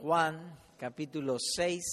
Juan 0.00 0.58
capítulo 0.78 1.36
6 1.38 1.84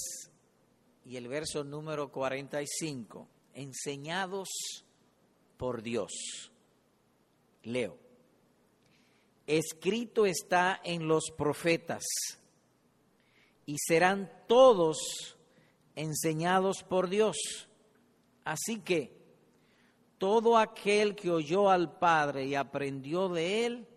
y 1.07 1.17
el 1.17 1.27
verso 1.27 1.65
número 1.65 2.09
45, 2.09 3.27
enseñados 3.53 4.47
por 5.57 5.81
Dios. 5.81 6.13
Leo, 7.63 7.97
escrito 9.45 10.25
está 10.25 10.79
en 10.85 11.05
los 11.05 11.31
profetas 11.37 12.05
y 13.65 13.75
serán 13.77 14.31
todos 14.47 15.37
enseñados 15.93 16.83
por 16.83 17.09
Dios. 17.09 17.35
Así 18.45 18.79
que 18.79 19.17
todo 20.17 20.57
aquel 20.57 21.13
que 21.13 21.29
oyó 21.29 21.69
al 21.69 21.99
Padre 21.99 22.45
y 22.45 22.55
aprendió 22.55 23.27
de 23.27 23.65
él, 23.65 23.87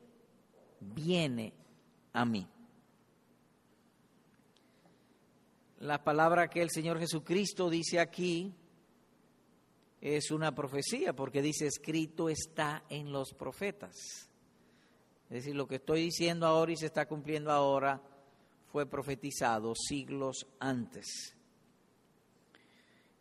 viene 0.80 1.52
a 2.12 2.24
mí. 2.24 2.48
La 5.80 6.04
palabra 6.04 6.50
que 6.50 6.60
el 6.60 6.68
Señor 6.68 6.98
Jesucristo 6.98 7.70
dice 7.70 8.00
aquí 8.00 8.54
es 9.98 10.30
una 10.30 10.54
profecía, 10.54 11.14
porque 11.14 11.40
dice, 11.40 11.66
escrito 11.66 12.28
está 12.28 12.84
en 12.90 13.10
los 13.10 13.32
profetas. 13.32 13.94
Es 15.30 15.36
decir, 15.36 15.56
lo 15.56 15.66
que 15.66 15.76
estoy 15.76 16.02
diciendo 16.02 16.46
ahora 16.46 16.72
y 16.72 16.76
se 16.76 16.84
está 16.84 17.06
cumpliendo 17.06 17.50
ahora 17.50 18.02
fue 18.70 18.84
profetizado 18.84 19.72
siglos 19.74 20.46
antes. 20.58 21.34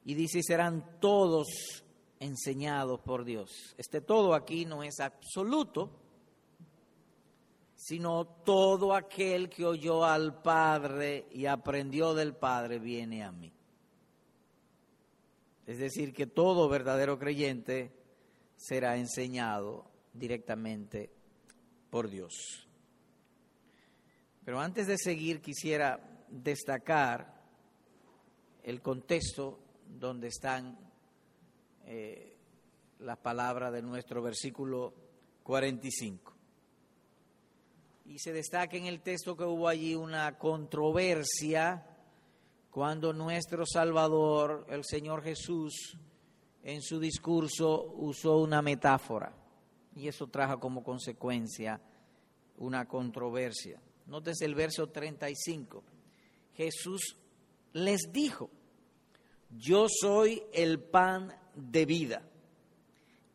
Y 0.04 0.13
dice, 0.16 0.44
serán 0.44 0.99
todos 0.99 1.48
enseñados 2.20 2.99
por 2.99 3.23
Dios. 3.23 3.73
Este 3.77 4.02
todo 4.02 4.34
aquí 4.34 4.66
no 4.66 4.84
es 4.84 4.99
absoluto, 4.99 5.91
sino 7.80 8.26
todo 8.26 8.94
aquel 8.94 9.50
que 9.50 9.66
oyó 9.66 10.04
al 10.04 10.42
Padre 10.42 11.28
y 11.32 11.46
aprendió 11.46 12.14
del 12.14 12.36
Padre 12.36 12.78
viene 12.78 13.24
a 13.24 13.32
mí. 13.32 13.54
Es 15.66 15.77
decir, 15.80 16.13
que 16.13 16.27
todo 16.27 16.68
verdadero 16.68 17.18
creyente 17.18 17.94
será 18.58 18.98
enseñado 18.98 19.90
directamente 20.12 21.10
por 21.90 22.10
Dios. 22.10 22.68
Pero 24.43 24.60
antes 24.60 24.86
de 24.86 24.98
seguir 24.98 25.41
quisiera 25.41 26.26
destacar 26.27 27.41
el 28.62 28.82
contexto 28.82 29.58
donde 29.88 30.27
están 30.27 30.77
eh, 31.86 32.36
las 32.99 33.20
palabras 33.20 33.71
de 33.71 33.82
nuestro 33.82 34.21
versículo 34.21 34.93
45. 35.43 36.38
Y 38.10 38.18
se 38.18 38.34
destaca 38.34 38.76
en 38.76 38.88
el 38.88 39.02
texto 39.02 39.38
que 39.38 39.43
hubo 39.43 39.68
allí 39.68 39.93
una 39.93 40.35
controversia 40.35 41.85
cuando 42.71 43.13
nuestro 43.13 43.68
Salvador, 43.68 44.65
el 44.71 44.84
Señor 44.84 45.21
Jesús, 45.21 45.96
en 46.63 46.82
su 46.82 46.99
discurso 46.99 47.93
usó 47.98 48.37
una 48.37 48.63
metáfora. 48.63 49.32
Y 49.96 50.07
eso 50.07 50.26
trajo 50.26 50.60
como 50.60 50.84
consecuencia 50.84 51.80
una 52.57 52.87
controversia. 52.87 53.80
Nótese 54.07 54.46
el 54.46 54.55
verso 54.55 54.87
35. 54.87 55.84
Jesús 56.55 57.15
les 57.74 58.12
dijo, 58.12 58.49
yo 59.55 59.85
soy 59.87 60.41
el 60.52 60.80
pan 60.80 61.32
de 61.54 61.85
vida. 61.85 62.24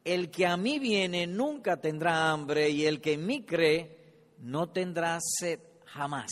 El 0.03 0.33
que 0.33 0.49
a 0.49 0.57
mí 0.57 0.81
viene 0.81 1.29
nunca 1.29 1.77
tendrá 1.77 2.33
hambre 2.33 2.71
y 2.71 2.87
el 2.87 3.01
que 3.01 3.13
en 3.13 3.25
mí 3.25 3.45
cree 3.45 4.04
no 4.45 4.69
tendrá 4.69 5.19
sed 5.21 5.59
jamás. 5.87 6.31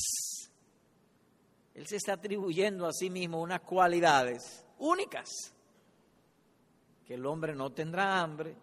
Él 1.74 1.86
se 1.86 1.96
está 1.96 2.14
atribuyendo 2.14 2.86
a 2.86 2.92
sí 2.92 3.08
mismo 3.08 3.40
unas 3.40 3.60
cualidades 3.60 4.66
únicas, 4.78 5.28
que 7.06 7.14
el 7.14 7.24
hombre 7.24 7.54
no 7.54 7.70
tendrá 7.70 8.20
hambre 8.20 8.54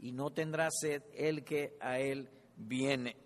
y 0.00 0.10
no 0.10 0.32
tendrá 0.32 0.68
sed 0.72 1.04
el 1.14 1.44
que 1.44 1.76
a 1.80 2.00
él 2.00 2.28
viene. 2.56 3.16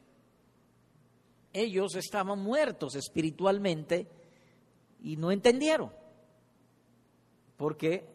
Ellos 1.52 1.94
estaban 1.94 2.38
muertos 2.38 2.94
espiritualmente 2.94 4.06
y 5.00 5.16
no 5.16 5.32
entendieron, 5.32 5.90
porque 7.56 8.06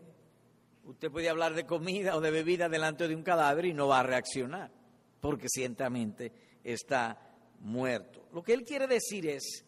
usted 0.83 1.11
puede 1.11 1.29
hablar 1.29 1.55
de 1.55 1.65
comida 1.65 2.15
o 2.15 2.21
de 2.21 2.29
bebida 2.29 2.69
delante 2.69 3.07
de 3.07 3.15
un 3.15 3.23
cadáver 3.23 3.65
y 3.65 3.73
no 3.73 3.87
va 3.87 4.01
a 4.01 4.03
reaccionar, 4.03 4.71
porque 5.19 5.47
ciertamente 5.49 6.31
está 6.63 7.24
muerto. 7.65 8.27
Lo 8.31 8.43
que 8.43 8.53
él 8.53 8.63
quiere 8.63 8.87
decir 8.87 9.27
es 9.27 9.65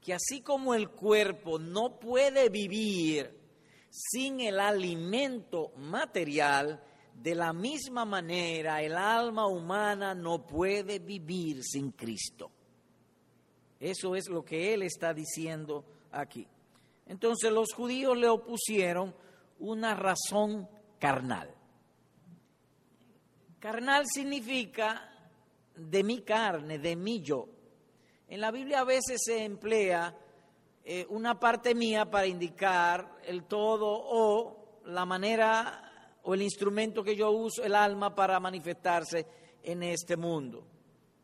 que 0.00 0.14
así 0.14 0.40
como 0.40 0.74
el 0.74 0.88
cuerpo 0.88 1.58
no 1.58 1.98
puede 1.98 2.48
vivir 2.48 3.38
sin 3.90 4.40
el 4.40 4.60
alimento 4.60 5.72
material, 5.76 6.82
de 7.14 7.34
la 7.34 7.52
misma 7.52 8.04
manera 8.06 8.82
el 8.82 8.96
alma 8.96 9.46
humana 9.46 10.14
no 10.14 10.46
puede 10.46 11.00
vivir 11.00 11.62
sin 11.62 11.90
Cristo. 11.90 12.50
Eso 13.78 14.14
es 14.14 14.28
lo 14.28 14.44
que 14.44 14.72
él 14.72 14.82
está 14.82 15.12
diciendo 15.12 15.84
aquí. 16.12 16.46
Entonces 17.06 17.50
los 17.50 17.72
judíos 17.74 18.16
le 18.16 18.28
opusieron 18.28 19.14
una 19.58 19.94
razón 19.94 20.68
carnal. 20.98 21.52
Carnal 23.58 24.06
significa 24.06 25.09
de 25.88 26.04
mi 26.04 26.20
carne, 26.20 26.78
de 26.78 26.96
mi 26.96 27.20
yo. 27.20 27.48
En 28.28 28.40
la 28.40 28.50
Biblia 28.50 28.80
a 28.80 28.84
veces 28.84 29.20
se 29.24 29.44
emplea 29.44 30.14
eh, 30.84 31.06
una 31.08 31.38
parte 31.38 31.74
mía 31.74 32.10
para 32.10 32.26
indicar 32.26 33.18
el 33.24 33.44
todo 33.44 33.86
o 33.88 34.80
la 34.86 35.04
manera 35.04 36.18
o 36.22 36.34
el 36.34 36.42
instrumento 36.42 37.02
que 37.02 37.16
yo 37.16 37.30
uso, 37.30 37.64
el 37.64 37.74
alma, 37.74 38.14
para 38.14 38.38
manifestarse 38.38 39.26
en 39.62 39.82
este 39.82 40.16
mundo. 40.16 40.66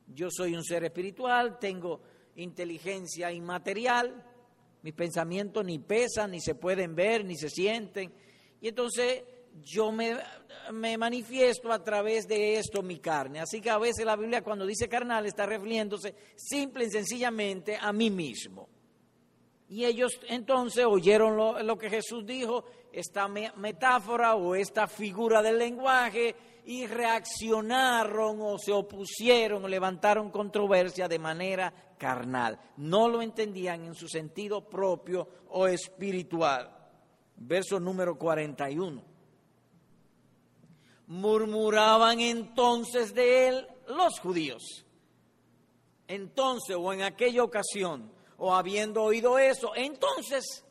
Yo 0.08 0.28
soy 0.30 0.54
un 0.54 0.64
ser 0.64 0.84
espiritual, 0.84 1.58
tengo 1.58 2.00
inteligencia 2.36 3.30
inmaterial, 3.30 4.24
mis 4.82 4.94
pensamientos 4.94 5.64
ni 5.64 5.78
pesan, 5.78 6.30
ni 6.30 6.40
se 6.40 6.54
pueden 6.54 6.94
ver, 6.94 7.24
ni 7.24 7.36
se 7.36 7.50
sienten. 7.50 8.12
Y 8.60 8.68
entonces 8.68 9.22
yo 9.62 9.92
me, 9.92 10.18
manifiesto 10.98 11.72
a 11.72 11.82
través 11.82 12.26
de 12.26 12.58
esto 12.58 12.82
mi 12.82 12.98
carne. 12.98 13.40
Así 13.40 13.60
que 13.60 13.70
a 13.70 13.78
veces 13.78 14.04
la 14.04 14.16
Biblia 14.16 14.42
cuando 14.42 14.66
dice 14.66 14.88
carnal 14.88 15.26
está 15.26 15.46
refiriéndose 15.46 16.14
simple 16.36 16.86
y 16.86 16.90
sencillamente 16.90 17.76
a 17.80 17.92
mí 17.92 18.10
mismo. 18.10 18.68
Y 19.68 19.84
ellos 19.84 20.18
entonces 20.28 20.84
oyeron 20.84 21.36
lo, 21.36 21.62
lo 21.62 21.76
que 21.76 21.90
Jesús 21.90 22.24
dijo, 22.24 22.64
esta 22.92 23.28
metáfora 23.28 24.36
o 24.36 24.54
esta 24.54 24.86
figura 24.86 25.42
del 25.42 25.58
lenguaje, 25.58 26.34
y 26.66 26.86
reaccionaron 26.86 28.38
o 28.40 28.58
se 28.58 28.72
opusieron 28.72 29.64
o 29.64 29.68
levantaron 29.68 30.30
controversia 30.30 31.06
de 31.06 31.18
manera 31.18 31.72
carnal. 31.96 32.58
No 32.76 33.08
lo 33.08 33.22
entendían 33.22 33.84
en 33.84 33.94
su 33.94 34.08
sentido 34.08 34.68
propio 34.68 35.28
o 35.50 35.68
espiritual. 35.68 36.68
Verso 37.36 37.78
número 37.78 38.18
41. 38.18 39.15
Murmuraban 41.06 42.20
entonces 42.20 43.14
de 43.14 43.48
él 43.48 43.66
los 43.88 44.18
judíos. 44.20 44.84
Entonces, 46.08 46.76
o 46.78 46.92
en 46.92 47.02
aquella 47.02 47.42
ocasión, 47.42 48.12
o 48.38 48.54
habiendo 48.54 49.02
oído 49.02 49.38
eso, 49.38 49.72
entonces 49.74 50.64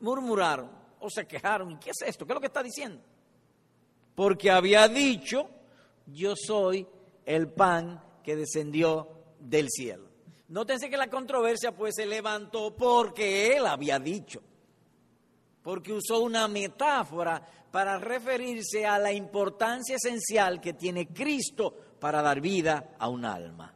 murmuraron 0.00 0.70
o 1.00 1.08
se 1.10 1.26
quejaron. 1.26 1.72
¿Y 1.72 1.76
qué 1.78 1.90
es 1.90 2.02
esto? 2.02 2.26
¿Qué 2.26 2.32
es 2.32 2.34
lo 2.34 2.40
que 2.40 2.46
está 2.46 2.62
diciendo? 2.62 3.02
Porque 4.14 4.50
había 4.50 4.88
dicho, 4.88 5.48
yo 6.06 6.34
soy 6.36 6.86
el 7.24 7.48
pan 7.48 8.02
que 8.22 8.36
descendió 8.36 9.08
del 9.38 9.68
cielo. 9.70 10.08
Nótense 10.48 10.90
que 10.90 10.96
la 10.96 11.08
controversia 11.08 11.72
pues 11.72 11.94
se 11.94 12.06
levantó 12.06 12.74
porque 12.74 13.56
él 13.56 13.66
había 13.66 13.98
dicho, 13.98 14.42
porque 15.62 15.92
usó 15.92 16.20
una 16.20 16.48
metáfora 16.48 17.42
para 17.70 17.98
referirse 17.98 18.84
a 18.86 18.98
la 18.98 19.12
importancia 19.12 19.96
esencial 19.96 20.60
que 20.60 20.74
tiene 20.74 21.08
Cristo 21.08 21.74
para 22.00 22.22
dar 22.22 22.40
vida 22.40 22.96
a 22.98 23.08
un 23.08 23.24
alma. 23.24 23.74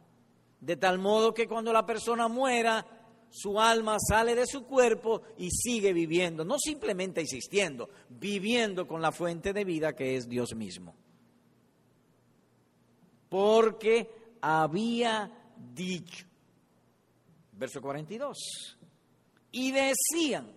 De 0.59 0.75
tal 0.77 0.97
modo 0.97 1.33
que 1.33 1.47
cuando 1.47 1.71
la 1.71 1.85
persona 1.85 2.27
muera, 2.27 2.85
su 3.29 3.59
alma 3.59 3.97
sale 3.99 4.33
de 4.35 4.47
su 4.47 4.65
cuerpo 4.65 5.21
y 5.37 5.49
sigue 5.51 5.93
viviendo, 5.93 6.43
no 6.43 6.57
simplemente 6.57 7.21
existiendo, 7.21 7.89
viviendo 8.09 8.87
con 8.87 9.01
la 9.01 9.11
fuente 9.11 9.53
de 9.53 9.63
vida 9.63 9.95
que 9.95 10.15
es 10.15 10.27
Dios 10.27 10.55
mismo. 10.55 10.95
Porque 13.29 14.35
había 14.41 15.31
dicho, 15.73 16.25
verso 17.53 17.81
42, 17.81 18.77
y 19.51 19.71
decían, 19.71 20.51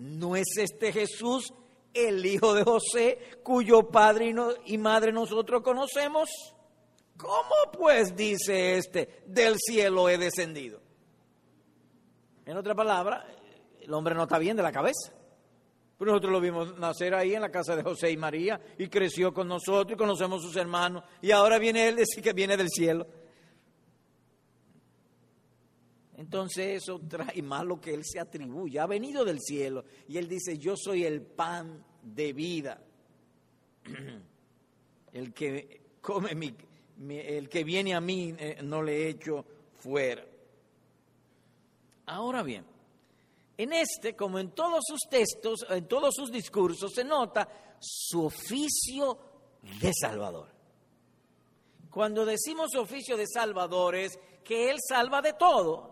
¿no 0.00 0.34
es 0.34 0.56
este 0.56 0.92
Jesús 0.92 1.52
el 1.92 2.24
hijo 2.24 2.54
de 2.54 2.64
José, 2.64 3.18
cuyo 3.42 3.88
padre 3.88 4.34
y 4.64 4.78
madre 4.78 5.12
nosotros 5.12 5.62
conocemos? 5.62 6.30
¿Cómo 7.18 7.54
pues 7.70 8.16
dice 8.16 8.78
este, 8.78 9.22
del 9.26 9.56
cielo 9.58 10.08
he 10.08 10.16
descendido? 10.16 10.80
En 12.46 12.56
otra 12.56 12.74
palabra, 12.74 13.26
el 13.78 13.92
hombre 13.92 14.14
no 14.14 14.22
está 14.22 14.38
bien 14.38 14.56
de 14.56 14.62
la 14.62 14.72
cabeza. 14.72 15.12
Pero 15.98 16.12
nosotros 16.12 16.32
lo 16.32 16.40
vimos 16.40 16.78
nacer 16.78 17.14
ahí 17.14 17.34
en 17.34 17.42
la 17.42 17.50
casa 17.50 17.76
de 17.76 17.82
José 17.82 18.10
y 18.10 18.16
María 18.16 18.58
y 18.78 18.88
creció 18.88 19.34
con 19.34 19.48
nosotros 19.48 19.92
y 19.92 19.98
conocemos 19.98 20.40
sus 20.40 20.56
hermanos. 20.56 21.04
Y 21.20 21.30
ahora 21.30 21.58
viene 21.58 21.88
él 21.88 21.96
decir 21.96 22.24
que 22.24 22.32
viene 22.32 22.56
del 22.56 22.70
cielo. 22.70 23.06
Entonces 26.20 26.82
eso 26.82 27.00
trae 27.08 27.40
más 27.40 27.64
lo 27.64 27.80
que 27.80 27.94
él 27.94 28.04
se 28.04 28.20
atribuye. 28.20 28.78
Ha 28.78 28.86
venido 28.86 29.24
del 29.24 29.40
cielo 29.40 29.86
y 30.06 30.18
él 30.18 30.28
dice, 30.28 30.58
yo 30.58 30.76
soy 30.76 31.04
el 31.04 31.22
pan 31.22 31.82
de 32.02 32.34
vida. 32.34 32.78
El 35.12 35.32
que 35.32 35.80
come 36.00 36.36
mi, 36.36 36.54
el 37.18 37.48
que 37.48 37.64
viene 37.64 37.96
a 37.96 38.00
mí 38.00 38.32
eh, 38.38 38.60
no 38.62 38.80
le 38.80 39.08
echo 39.08 39.44
fuera. 39.80 40.24
Ahora 42.06 42.44
bien, 42.44 42.64
en 43.56 43.72
este, 43.72 44.14
como 44.14 44.38
en 44.38 44.52
todos 44.52 44.84
sus 44.86 45.00
textos, 45.10 45.66
en 45.68 45.88
todos 45.88 46.14
sus 46.14 46.30
discursos, 46.30 46.92
se 46.94 47.02
nota 47.02 47.48
su 47.80 48.26
oficio 48.26 49.18
de 49.80 49.90
Salvador. 49.92 50.46
Cuando 51.90 52.24
decimos 52.24 52.76
oficio 52.76 53.16
de 53.16 53.26
Salvador 53.26 53.96
es 53.96 54.16
que 54.44 54.70
Él 54.70 54.76
salva 54.88 55.20
de 55.20 55.32
todo. 55.32 55.89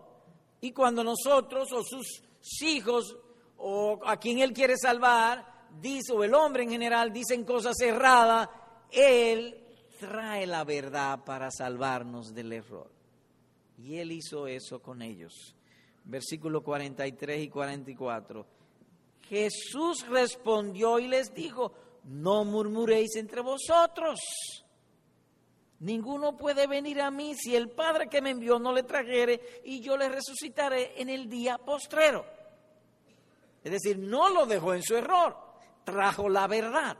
Y 0.61 0.71
cuando 0.71 1.03
nosotros 1.03 1.71
o 1.71 1.83
sus 1.83 2.21
hijos 2.61 3.17
o 3.57 3.99
a 4.05 4.17
quien 4.17 4.39
Él 4.39 4.53
quiere 4.53 4.77
salvar, 4.77 5.69
dice, 5.79 6.13
o 6.13 6.23
el 6.23 6.33
hombre 6.33 6.63
en 6.63 6.71
general, 6.71 7.11
dicen 7.11 7.43
cosas 7.43 7.79
erradas, 7.81 8.49
Él 8.91 9.55
trae 9.99 10.47
la 10.47 10.63
verdad 10.63 11.23
para 11.23 11.51
salvarnos 11.51 12.33
del 12.33 12.53
error. 12.53 12.91
Y 13.77 13.97
Él 13.97 14.11
hizo 14.11 14.47
eso 14.47 14.81
con 14.81 15.01
ellos. 15.01 15.55
Versículos 16.05 16.63
43 16.63 17.43
y 17.43 17.49
44. 17.49 18.45
Jesús 19.29 20.07
respondió 20.07 20.99
y 20.99 21.07
les 21.07 21.33
dijo, 21.33 21.73
no 22.05 22.43
murmuréis 22.45 23.15
entre 23.15 23.41
vosotros. 23.41 24.19
Ninguno 25.79 26.35
puede 26.35 26.67
venir 26.67 26.99
a 27.01 27.09
mí 27.09 27.35
si 27.35 27.55
el 27.55 27.69
Padre 27.69 28.09
que 28.09 28.21
me 28.21 28.31
envió 28.31 28.59
no 28.59 28.73
le 28.73 28.83
trajere 28.83 29.61
y 29.63 29.79
yo 29.79 29.95
le 29.95 30.09
resucitaré 30.09 31.01
en 31.01 31.09
el 31.09 31.29
día 31.29 31.57
postrero. 31.57 32.25
Es 33.63 33.71
decir, 33.71 33.97
no 33.97 34.29
lo 34.29 34.45
dejó 34.45 34.73
en 34.73 34.83
su 34.83 34.97
error, 34.97 35.37
trajo 35.85 36.27
la 36.27 36.47
verdad. 36.47 36.97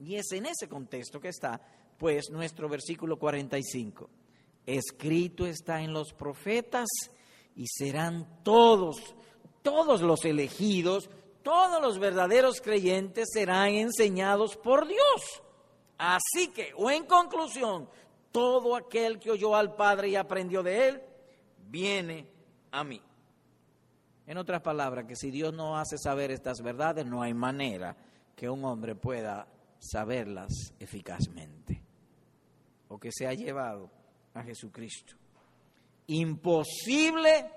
Y 0.00 0.16
es 0.16 0.32
en 0.32 0.46
ese 0.46 0.68
contexto 0.68 1.20
que 1.20 1.28
está, 1.28 1.60
pues, 1.96 2.30
nuestro 2.30 2.68
versículo 2.68 3.18
45. 3.18 4.10
Escrito 4.66 5.46
está 5.46 5.80
en 5.80 5.92
los 5.92 6.12
profetas 6.12 6.88
y 7.54 7.66
serán 7.68 8.42
todos, 8.42 8.96
todos 9.62 10.00
los 10.00 10.24
elegidos, 10.24 11.08
todos 11.44 11.80
los 11.80 11.98
verdaderos 12.00 12.60
creyentes 12.60 13.28
serán 13.32 13.74
enseñados 13.74 14.56
por 14.56 14.88
Dios. 14.88 15.43
Así 16.06 16.48
que, 16.48 16.74
o 16.76 16.90
en 16.90 17.06
conclusión, 17.06 17.88
todo 18.30 18.76
aquel 18.76 19.18
que 19.18 19.30
oyó 19.30 19.56
al 19.56 19.74
Padre 19.74 20.10
y 20.10 20.16
aprendió 20.16 20.62
de 20.62 20.88
él, 20.88 21.02
viene 21.66 22.28
a 22.72 22.84
mí. 22.84 23.00
En 24.26 24.36
otras 24.36 24.60
palabras, 24.60 25.06
que 25.06 25.16
si 25.16 25.30
Dios 25.30 25.54
no 25.54 25.78
hace 25.78 25.96
saber 25.96 26.30
estas 26.30 26.60
verdades, 26.60 27.06
no 27.06 27.22
hay 27.22 27.32
manera 27.32 27.96
que 28.36 28.50
un 28.50 28.66
hombre 28.66 28.94
pueda 28.94 29.48
saberlas 29.78 30.74
eficazmente 30.78 31.82
o 32.88 32.98
que 32.98 33.10
se 33.10 33.26
ha 33.26 33.32
llevado 33.32 33.90
a 34.34 34.42
Jesucristo. 34.42 35.14
Imposible 36.08 37.50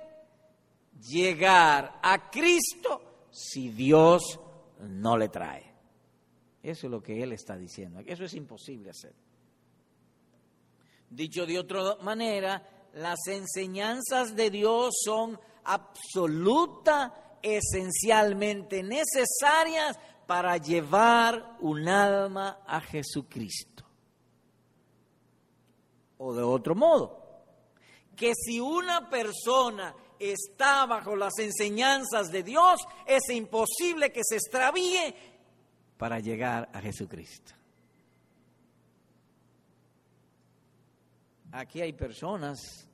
llegar 1.02 2.00
a 2.02 2.30
Cristo 2.30 3.28
si 3.30 3.70
Dios 3.70 4.40
no 4.80 5.18
le 5.18 5.28
trae. 5.28 5.67
Eso 6.64 6.88
es 6.88 6.92
lo 6.92 7.02
que 7.02 7.22
él 7.22 7.34
está 7.34 7.56
diciendo. 7.58 8.02
Eso 8.06 8.26
es 8.26 8.34
imposible 8.34 8.90
hacer. 8.90 9.14
Dicho 11.10 11.46
de 11.46 11.60
otra 11.60 11.96
manera, 12.02 12.90
las 12.94 13.20
enseñanzas 13.28 14.36
de 14.36 14.50
Dios 14.50 14.96
son 15.04 15.40
absoluta, 15.64 17.38
esencialmente 17.42 18.84
necesarias 18.84 19.98
para 20.26 20.58
llevar 20.58 21.58
un 21.62 21.88
alma 21.88 22.60
a 22.66 22.82
Jesucristo. 22.82 23.86
O 26.18 26.34
de 26.34 26.42
otro 26.42 26.76
modo, 26.76 27.28
que 28.16 28.34
si 28.36 28.60
una 28.60 29.10
persona 29.10 29.96
está 30.20 30.86
bajo 30.86 31.16
las 31.16 31.38
enseñanzas 31.38 32.32
de 32.32 32.44
Dios, 32.44 32.82
es 33.06 33.30
imposible 33.30 34.12
que 34.12 34.22
se 34.24 34.36
extravíe 34.36 35.14
para 35.98 36.20
llegar 36.20 36.70
a 36.74 36.82
Jesucristo. 36.82 37.54
Aquí 41.52 41.82
hay 41.82 41.94
personas 41.94 42.88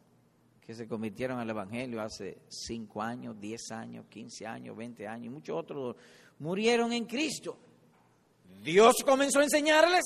que 0.66 0.74
se 0.74 0.88
convirtieron 0.88 1.40
al 1.40 1.50
Evangelio 1.50 2.02
hace 2.02 2.38
5 2.48 3.02
años, 3.02 3.40
10 3.40 3.72
años, 3.72 4.06
15 4.10 4.48
años, 4.48 4.78
20 4.78 5.08
años, 5.08 5.26
y 5.26 5.30
muchos 5.30 5.58
otros 5.58 5.96
murieron 6.40 6.94
en 6.94 7.06
Cristo. 7.06 7.58
Dios 8.62 8.96
comenzó 9.04 9.40
a 9.40 9.44
enseñarles 9.44 10.04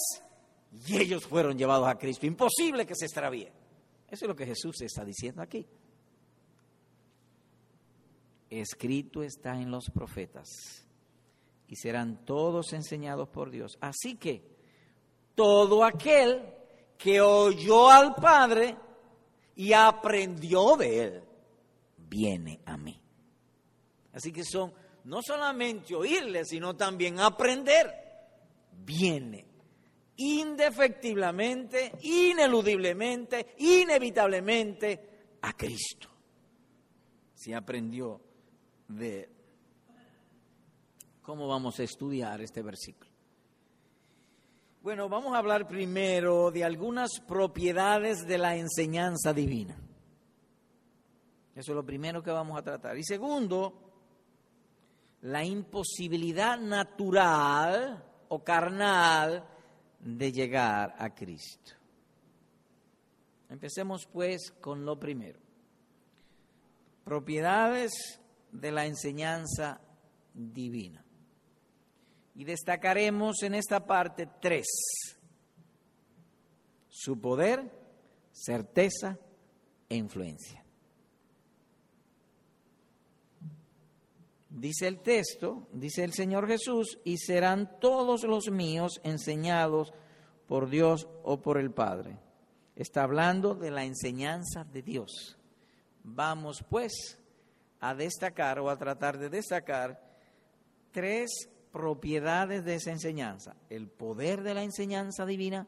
y 0.88 0.98
ellos 0.98 1.26
fueron 1.26 1.58
llevados 1.58 1.88
a 1.88 1.98
Cristo. 1.98 2.26
Imposible 2.26 2.88
que 2.88 2.96
se 2.96 3.06
extravíe. 3.06 3.52
Eso 4.10 4.26
es 4.26 4.28
lo 4.28 4.36
que 4.36 4.46
Jesús 4.46 4.82
está 4.82 5.06
diciendo 5.06 5.42
aquí. 5.42 5.68
Escrito 8.50 9.22
está 9.22 9.62
en 9.62 9.70
los 9.70 9.90
profetas 9.94 10.87
y 11.68 11.76
serán 11.76 12.26
todos 12.26 12.74
enseñados 12.74 13.30
por 13.30 13.52
Dios. 13.52 13.78
Así 13.82 14.16
que 14.16 14.44
todo 15.36 15.84
aquel 15.84 16.42
que 16.98 17.22
oyó 17.22 17.90
al 17.90 18.16
Padre 18.16 18.76
y 19.56 19.74
aprendió 19.74 20.76
de 20.78 21.04
él, 21.04 21.24
viene 21.98 22.62
a 22.66 22.78
mí. 22.78 23.00
Así 24.14 24.32
que 24.32 24.44
son 24.44 24.74
no 25.06 25.22
solamente 25.22 25.96
oírle, 25.96 26.46
sino 26.46 26.76
también 26.76 27.20
aprender. 27.20 28.06
Viene 28.72 29.46
indefectiblemente, 30.18 31.94
ineludiblemente, 32.02 33.56
inevitablemente 33.60 35.38
a 35.42 35.54
Cristo. 35.54 36.10
Si 37.34 37.54
aprendió 37.54 38.20
de 38.88 39.24
él. 39.24 39.37
¿Cómo 41.28 41.46
vamos 41.46 41.78
a 41.82 41.84
estudiar 41.84 42.40
este 42.40 42.62
versículo? 42.62 43.12
Bueno, 44.82 45.10
vamos 45.10 45.36
a 45.36 45.40
hablar 45.40 45.68
primero 45.68 46.52
de 46.52 46.64
algunas 46.64 47.20
propiedades 47.20 48.26
de 48.26 48.38
la 48.38 48.56
enseñanza 48.56 49.34
divina. 49.34 49.78
Eso 51.54 51.72
es 51.74 51.76
lo 51.76 51.86
primero 51.86 52.24
que 52.24 52.32
vamos 52.32 52.58
a 52.58 52.62
tratar. 52.62 52.98
Y 52.98 53.04
segundo, 53.04 53.92
la 55.24 55.44
imposibilidad 55.44 56.58
natural 56.58 58.06
o 58.30 58.42
carnal 58.42 59.46
de 60.00 60.32
llegar 60.32 60.96
a 60.98 61.14
Cristo. 61.14 61.74
Empecemos 63.50 64.08
pues 64.08 64.54
con 64.62 64.86
lo 64.86 64.98
primero. 64.98 65.42
Propiedades 67.04 68.22
de 68.54 68.72
la 68.72 68.86
enseñanza 68.86 69.82
divina. 70.34 71.04
Y 72.38 72.46
destacaremos 72.46 73.42
en 73.42 73.56
esta 73.56 73.86
parte 73.86 74.30
tres. 74.40 74.68
Su 76.88 77.20
poder, 77.20 77.70
certeza 78.32 79.18
e 79.90 79.96
influencia. 79.96 80.64
Dice 84.50 84.88
el 84.88 85.00
texto, 85.00 85.68
dice 85.74 86.04
el 86.04 86.14
Señor 86.14 86.48
Jesús, 86.48 87.00
y 87.04 87.18
serán 87.18 87.80
todos 87.80 88.24
los 88.24 88.52
míos 88.52 89.02
enseñados 89.04 89.92
por 90.48 90.70
Dios 90.70 91.08
o 91.24 91.42
por 91.42 91.58
el 91.58 91.72
Padre. 91.72 92.20
Está 92.76 93.02
hablando 93.02 93.56
de 93.56 93.72
la 93.72 93.84
enseñanza 93.84 94.64
de 94.64 94.84
Dios. 94.84 95.40
Vamos 96.04 96.64
pues 96.70 97.18
a 97.80 97.96
destacar 97.96 98.60
o 98.60 98.70
a 98.70 98.78
tratar 98.78 99.18
de 99.18 99.30
destacar 99.30 100.00
tres 100.92 101.50
propiedades 101.72 102.64
de 102.66 102.76
esa 102.76 102.92
enseñanza. 102.92 103.56
El 103.70 103.88
poder 103.88 104.44
de 104.44 104.54
la 104.54 104.64
enseñanza 104.64 105.26
divina, 105.26 105.68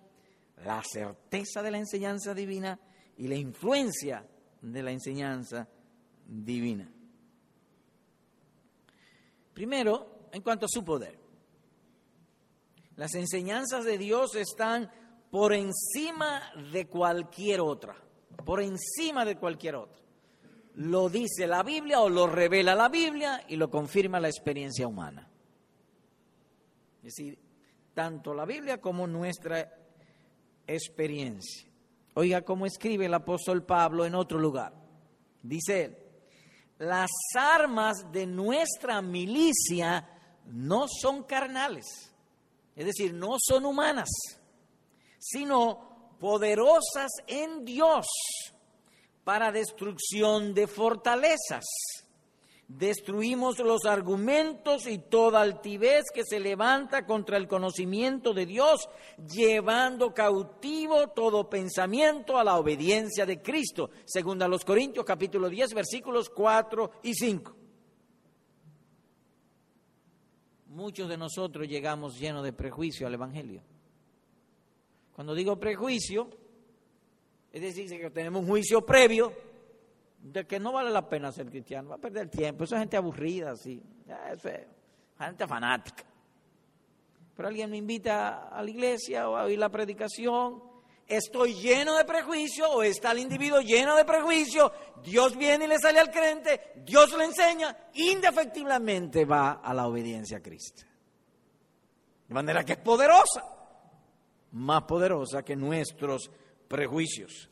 la 0.63 0.83
certeza 0.83 1.61
de 1.61 1.71
la 1.71 1.77
enseñanza 1.77 2.33
divina 2.33 2.79
y 3.17 3.27
la 3.27 3.35
influencia 3.35 4.25
de 4.61 4.83
la 4.83 4.91
enseñanza 4.91 5.67
divina. 6.25 6.89
Primero, 9.53 10.29
en 10.31 10.41
cuanto 10.41 10.65
a 10.65 10.69
su 10.69 10.83
poder. 10.83 11.19
Las 12.95 13.15
enseñanzas 13.15 13.85
de 13.85 13.97
Dios 13.97 14.35
están 14.35 14.91
por 15.31 15.53
encima 15.53 16.41
de 16.71 16.87
cualquier 16.87 17.61
otra, 17.61 17.95
por 18.45 18.61
encima 18.61 19.25
de 19.25 19.37
cualquier 19.37 19.75
otra. 19.75 19.99
lo 20.75 21.09
dice 21.09 21.45
la 21.45 21.61
Biblia 21.61 21.99
o 21.99 22.09
lo 22.09 22.27
revela 22.27 22.73
la 22.73 22.87
Biblia 22.87 23.43
y 23.49 23.57
lo 23.57 23.69
confirma 23.69 24.19
la 24.19 24.29
experiencia 24.29 24.87
humana. 24.87 25.28
Es 26.99 27.15
decir, 27.15 27.39
tanto 27.93 28.33
la 28.33 28.45
Biblia 28.45 28.79
como 28.79 29.07
nuestra 29.07 29.71
experiencia. 30.67 31.67
Oiga 32.15 32.41
cómo 32.41 32.65
escribe 32.65 33.05
el 33.05 33.13
apóstol 33.13 33.63
Pablo 33.63 34.05
en 34.05 34.15
otro 34.15 34.39
lugar. 34.39 34.73
Dice 35.41 35.85
él, 35.85 35.97
las 36.79 37.09
armas 37.35 38.11
de 38.11 38.25
nuestra 38.25 39.01
milicia 39.01 40.07
no 40.45 40.85
son 40.87 41.23
carnales, 41.23 41.85
es 42.75 42.85
decir, 42.85 43.13
no 43.13 43.35
son 43.37 43.65
humanas, 43.65 44.09
sino 45.17 46.15
poderosas 46.19 47.09
en 47.27 47.63
Dios 47.65 48.05
para 49.23 49.51
destrucción 49.51 50.53
de 50.53 50.67
fortalezas 50.67 51.65
Destruimos 52.69 53.57
los 53.57 53.85
argumentos 53.85 54.85
y 54.85 54.99
toda 54.99 55.41
altivez 55.41 56.03
que 56.13 56.23
se 56.23 56.39
levanta 56.39 57.03
contra 57.03 57.35
el 57.35 57.47
conocimiento 57.47 58.31
de 58.31 58.45
Dios, 58.45 58.87
llevando 59.27 60.13
cautivo 60.13 61.07
todo 61.07 61.49
pensamiento 61.49 62.37
a 62.37 62.43
la 62.43 62.59
obediencia 62.59 63.25
de 63.25 63.41
Cristo. 63.41 63.89
Según 64.05 64.43
a 64.43 64.47
los 64.47 64.63
Corintios 64.63 65.03
capítulo 65.03 65.49
10 65.49 65.73
versículos 65.73 66.29
4 66.29 66.91
y 67.01 67.15
5. 67.15 67.55
Muchos 70.67 71.09
de 71.09 71.17
nosotros 71.17 71.67
llegamos 71.67 72.19
llenos 72.19 72.43
de 72.43 72.53
prejuicio 72.53 73.07
al 73.07 73.15
Evangelio. 73.15 73.63
Cuando 75.15 75.33
digo 75.33 75.59
prejuicio, 75.59 76.29
es 77.51 77.63
decir, 77.63 77.89
que 77.89 78.11
tenemos 78.11 78.43
un 78.43 78.47
juicio 78.47 78.85
previo 78.85 79.48
de 80.21 80.45
que 80.45 80.59
no 80.59 80.71
vale 80.71 80.89
la 80.89 81.07
pena 81.07 81.31
ser 81.31 81.49
cristiano, 81.49 81.89
va 81.89 81.95
a 81.95 81.99
perder 81.99 82.29
tiempo, 82.29 82.63
esa 82.63 82.79
gente 82.79 82.97
aburrida, 82.97 83.51
así, 83.51 83.81
gente 85.17 85.47
fanática. 85.47 86.03
Pero 87.35 87.47
alguien 87.47 87.69
me 87.69 87.77
invita 87.77 88.49
a 88.49 88.61
la 88.61 88.69
iglesia 88.69 89.29
o 89.29 89.37
a 89.37 89.43
oír 89.45 89.57
la 89.57 89.69
predicación, 89.69 90.61
estoy 91.07 91.53
lleno 91.53 91.95
de 91.95 92.05
prejuicio 92.05 92.69
o 92.69 92.83
está 92.83 93.11
el 93.11 93.19
individuo 93.19 93.61
lleno 93.61 93.95
de 93.95 94.05
prejuicio, 94.05 94.71
Dios 95.03 95.37
viene 95.37 95.65
y 95.65 95.67
le 95.69 95.79
sale 95.79 95.99
al 95.99 96.11
creyente, 96.11 96.73
Dios 96.85 97.17
le 97.17 97.25
enseña, 97.25 97.75
indefectiblemente 97.93 99.25
va 99.25 99.53
a 99.63 99.73
la 99.73 99.87
obediencia 99.87 100.37
a 100.37 100.41
Cristo. 100.41 100.83
De 102.27 102.33
manera 102.33 102.63
que 102.63 102.73
es 102.73 102.79
poderosa, 102.79 103.43
más 104.51 104.83
poderosa 104.83 105.43
que 105.43 105.55
nuestros 105.55 106.29
prejuicios. 106.67 107.49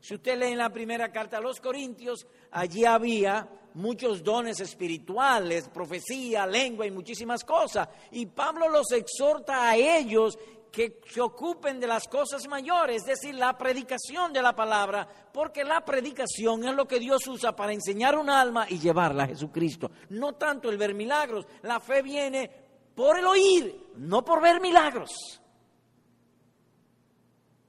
Si 0.00 0.14
usted 0.14 0.38
lee 0.38 0.52
en 0.52 0.58
la 0.58 0.70
primera 0.70 1.10
carta 1.10 1.38
a 1.38 1.40
los 1.40 1.60
Corintios, 1.60 2.26
allí 2.52 2.84
había 2.84 3.48
muchos 3.74 4.22
dones 4.22 4.60
espirituales, 4.60 5.68
profecía, 5.68 6.46
lengua 6.46 6.86
y 6.86 6.90
muchísimas 6.90 7.44
cosas. 7.44 7.88
Y 8.12 8.26
Pablo 8.26 8.68
los 8.68 8.90
exhorta 8.92 9.68
a 9.68 9.76
ellos 9.76 10.38
que 10.70 11.00
se 11.06 11.20
ocupen 11.20 11.80
de 11.80 11.86
las 11.86 12.06
cosas 12.08 12.46
mayores, 12.46 13.02
es 13.02 13.06
decir, 13.06 13.34
la 13.34 13.56
predicación 13.56 14.32
de 14.32 14.42
la 14.42 14.54
palabra, 14.54 15.08
porque 15.32 15.64
la 15.64 15.84
predicación 15.84 16.64
es 16.68 16.74
lo 16.74 16.86
que 16.86 17.00
Dios 17.00 17.26
usa 17.26 17.56
para 17.56 17.72
enseñar 17.72 18.16
un 18.16 18.28
alma 18.28 18.66
y 18.68 18.78
llevarla 18.78 19.24
a 19.24 19.28
Jesucristo. 19.28 19.90
No 20.10 20.34
tanto 20.34 20.68
el 20.68 20.76
ver 20.76 20.94
milagros, 20.94 21.46
la 21.62 21.80
fe 21.80 22.02
viene 22.02 22.50
por 22.94 23.18
el 23.18 23.24
oír, 23.24 23.92
no 23.96 24.24
por 24.24 24.42
ver 24.42 24.60
milagros, 24.60 25.10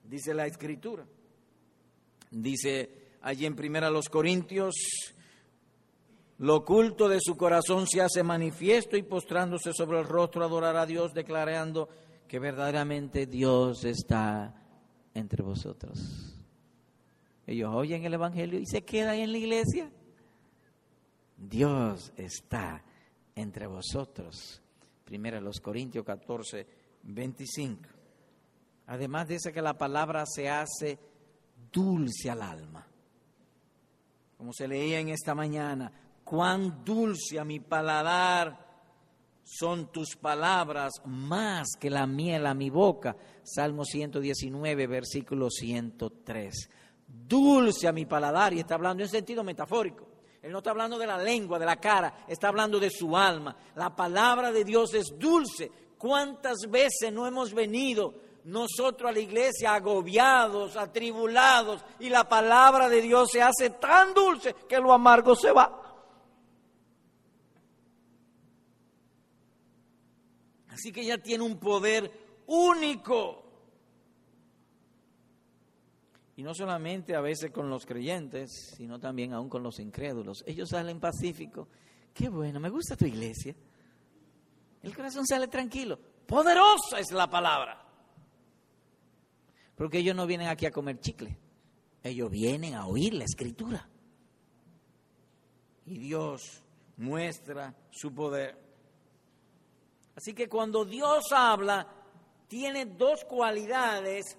dice 0.03 0.33
la 0.33 0.45
escritura. 0.45 1.05
Dice 2.31 3.17
allí 3.21 3.45
en 3.45 3.55
primera 3.55 3.89
los 3.89 4.09
Corintios, 4.09 4.75
lo 6.37 6.55
oculto 6.57 7.09
de 7.09 7.19
su 7.21 7.35
corazón 7.35 7.85
se 7.87 8.01
hace 8.01 8.23
manifiesto 8.23 8.95
y 8.95 9.03
postrándose 9.03 9.73
sobre 9.73 9.99
el 9.99 10.05
rostro 10.05 10.43
adorará 10.43 10.83
a 10.83 10.85
Dios, 10.85 11.13
declarando 11.13 11.89
que 12.27 12.39
verdaderamente 12.39 13.25
Dios 13.25 13.83
está 13.83 14.55
entre 15.13 15.43
vosotros. 15.43 16.37
Ellos 17.45 17.71
oyen 17.73 18.05
el 18.05 18.13
Evangelio 18.13 18.59
y 18.59 18.65
se 18.67 18.83
quedan 18.83 19.15
en 19.15 19.31
la 19.31 19.37
iglesia. 19.37 19.91
Dios 21.35 22.13
está 22.15 22.83
entre 23.35 23.65
vosotros. 23.67 24.61
Primera 25.03 25.41
los 25.41 25.59
Corintios 25.59 26.05
14, 26.05 26.67
25. 27.03 27.81
Además 28.87 29.27
dice 29.27 29.51
que 29.51 29.61
la 29.61 29.77
palabra 29.77 30.25
se 30.27 30.47
hace 30.47 30.99
dulce 31.71 32.29
al 32.29 32.41
alma. 32.41 32.85
Como 34.37 34.53
se 34.53 34.67
leía 34.67 34.99
en 34.99 35.09
esta 35.09 35.35
mañana, 35.35 35.91
cuán 36.23 36.83
dulce 36.85 37.39
a 37.39 37.43
mi 37.43 37.59
paladar 37.59 38.69
son 39.43 39.91
tus 39.91 40.15
palabras 40.15 40.93
más 41.05 41.69
que 41.79 41.89
la 41.89 42.05
miel 42.05 42.45
a 42.45 42.53
mi 42.53 42.69
boca. 42.69 43.17
Salmo 43.43 43.83
119, 43.83 44.87
versículo 44.87 45.49
103. 45.49 46.69
Dulce 47.07 47.87
a 47.87 47.91
mi 47.91 48.05
paladar, 48.05 48.53
y 48.53 48.59
está 48.59 48.75
hablando 48.75 49.03
en 49.03 49.09
sentido 49.09 49.43
metafórico. 49.43 50.07
Él 50.41 50.51
no 50.51 50.59
está 50.59 50.69
hablando 50.69 50.97
de 50.97 51.07
la 51.07 51.17
lengua, 51.17 51.59
de 51.59 51.65
la 51.65 51.77
cara, 51.77 52.25
está 52.27 52.47
hablando 52.47 52.79
de 52.79 52.89
su 52.91 53.17
alma. 53.17 53.55
La 53.75 53.95
palabra 53.95 54.51
de 54.51 54.63
Dios 54.63 54.93
es 54.93 55.07
dulce. 55.17 55.71
¿Cuántas 55.97 56.59
veces 56.69 57.11
no 57.11 57.27
hemos 57.27 57.53
venido 57.53 58.13
nosotros 58.49 59.09
a 59.09 59.13
la 59.13 59.19
iglesia 59.19 59.73
agobiados, 59.73 60.75
atribulados, 60.75 61.83
y 61.99 62.09
la 62.09 62.27
palabra 62.27 62.89
de 62.89 63.01
Dios 63.01 63.29
se 63.31 63.41
hace 63.41 63.69
tan 63.71 64.13
dulce 64.13 64.55
que 64.67 64.79
lo 64.79 64.91
amargo 64.91 65.35
se 65.35 65.51
va. 65.51 65.75
Así 70.69 70.91
que 70.91 71.01
ella 71.01 71.17
tiene 71.21 71.43
un 71.43 71.59
poder 71.59 72.41
único. 72.47 73.45
Y 76.37 76.43
no 76.43 76.55
solamente 76.55 77.15
a 77.15 77.21
veces 77.21 77.51
con 77.51 77.69
los 77.69 77.85
creyentes, 77.85 78.73
sino 78.77 78.97
también 78.97 79.33
aún 79.33 79.49
con 79.49 79.61
los 79.61 79.79
incrédulos. 79.79 80.43
Ellos 80.47 80.69
salen 80.69 80.99
pacíficos. 80.99 81.67
Qué 82.13 82.29
bueno, 82.29 82.59
me 82.59 82.69
gusta 82.69 82.95
tu 82.95 83.05
iglesia. 83.05 83.53
El 84.81 84.95
corazón 84.95 85.27
sale 85.27 85.49
tranquilo. 85.49 85.99
Poderosa 86.25 86.99
es 86.99 87.11
la 87.11 87.29
palabra. 87.29 87.88
Porque 89.79 89.99
ellos 89.99 90.13
no 90.13 90.27
vienen 90.27 90.49
aquí 90.49 90.65
a 90.65 90.71
comer 90.71 90.99
chicle, 90.99 91.37
ellos 92.03 92.29
vienen 92.29 92.75
a 92.75 92.85
oír 92.85 93.13
la 93.13 93.23
escritura. 93.23 93.87
Y 95.85 95.97
Dios 95.99 96.61
muestra 96.97 97.73
su 97.89 98.13
poder. 98.13 98.57
Así 100.17 100.33
que 100.33 100.49
cuando 100.49 100.83
Dios 100.83 101.31
habla, 101.31 101.87
tiene 102.49 102.87
dos 102.87 103.23
cualidades. 103.23 104.37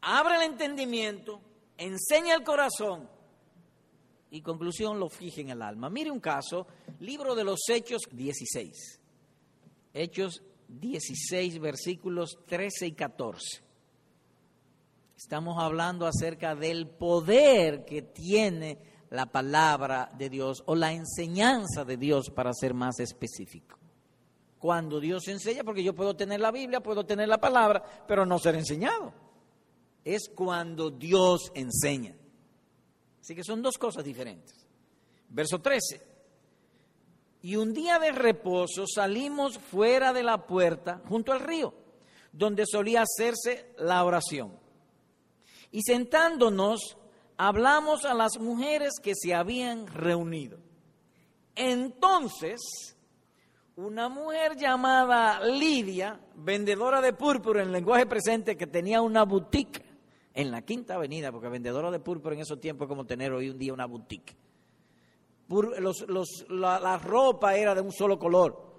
Abre 0.00 0.34
el 0.34 0.50
entendimiento, 0.50 1.40
enseña 1.78 2.34
el 2.34 2.42
corazón 2.42 3.08
y 4.32 4.40
conclusión 4.40 4.98
lo 4.98 5.10
fija 5.10 5.42
en 5.42 5.50
el 5.50 5.62
alma. 5.62 5.88
Mire 5.88 6.10
un 6.10 6.18
caso, 6.18 6.66
libro 6.98 7.36
de 7.36 7.44
los 7.44 7.60
Hechos 7.68 8.02
16. 8.10 9.00
Hechos 9.94 10.42
16, 10.66 11.60
versículos 11.60 12.36
13 12.48 12.88
y 12.88 12.92
14. 12.94 13.71
Estamos 15.22 15.56
hablando 15.62 16.04
acerca 16.04 16.56
del 16.56 16.88
poder 16.88 17.84
que 17.84 18.02
tiene 18.02 18.76
la 19.10 19.26
palabra 19.26 20.10
de 20.18 20.28
Dios 20.28 20.64
o 20.66 20.74
la 20.74 20.92
enseñanza 20.92 21.84
de 21.84 21.96
Dios 21.96 22.28
para 22.30 22.52
ser 22.52 22.74
más 22.74 22.98
específico. 22.98 23.78
Cuando 24.58 24.98
Dios 24.98 25.28
enseña, 25.28 25.62
porque 25.62 25.84
yo 25.84 25.94
puedo 25.94 26.16
tener 26.16 26.40
la 26.40 26.50
Biblia, 26.50 26.80
puedo 26.80 27.06
tener 27.06 27.28
la 27.28 27.38
palabra, 27.38 28.04
pero 28.06 28.26
no 28.26 28.40
ser 28.40 28.56
enseñado. 28.56 29.14
Es 30.04 30.28
cuando 30.28 30.90
Dios 30.90 31.52
enseña. 31.54 32.16
Así 33.20 33.36
que 33.36 33.44
son 33.44 33.62
dos 33.62 33.78
cosas 33.78 34.04
diferentes. 34.04 34.66
Verso 35.28 35.60
13. 35.60 36.02
Y 37.42 37.54
un 37.54 37.72
día 37.72 38.00
de 38.00 38.10
reposo 38.10 38.86
salimos 38.92 39.56
fuera 39.56 40.12
de 40.12 40.24
la 40.24 40.46
puerta, 40.46 41.00
junto 41.08 41.32
al 41.32 41.40
río, 41.40 41.72
donde 42.32 42.64
solía 42.66 43.02
hacerse 43.02 43.72
la 43.78 44.04
oración. 44.04 44.61
Y 45.72 45.82
sentándonos, 45.82 46.96
hablamos 47.38 48.04
a 48.04 48.14
las 48.14 48.38
mujeres 48.38 48.92
que 49.02 49.14
se 49.16 49.34
habían 49.34 49.86
reunido. 49.86 50.58
Entonces, 51.56 52.60
una 53.76 54.08
mujer 54.08 54.56
llamada 54.56 55.40
Lidia, 55.44 56.20
vendedora 56.34 57.00
de 57.00 57.14
púrpura 57.14 57.62
en 57.62 57.72
lenguaje 57.72 58.06
presente, 58.06 58.56
que 58.56 58.66
tenía 58.66 59.00
una 59.00 59.24
boutique 59.24 59.82
en 60.34 60.50
la 60.50 60.62
Quinta 60.62 60.94
Avenida, 60.94 61.32
porque 61.32 61.48
vendedora 61.48 61.90
de 61.90 62.00
púrpura 62.00 62.34
en 62.34 62.42
esos 62.42 62.60
tiempos 62.60 62.86
es 62.86 62.88
como 62.90 63.06
tener 63.06 63.32
hoy 63.32 63.48
un 63.48 63.58
día 63.58 63.72
una 63.72 63.86
boutique. 63.86 64.36
la, 66.48 66.98
ropa 66.98 67.56
era 67.56 67.74
de 67.74 67.80
un 67.80 67.92
solo 67.92 68.18
color, 68.18 68.72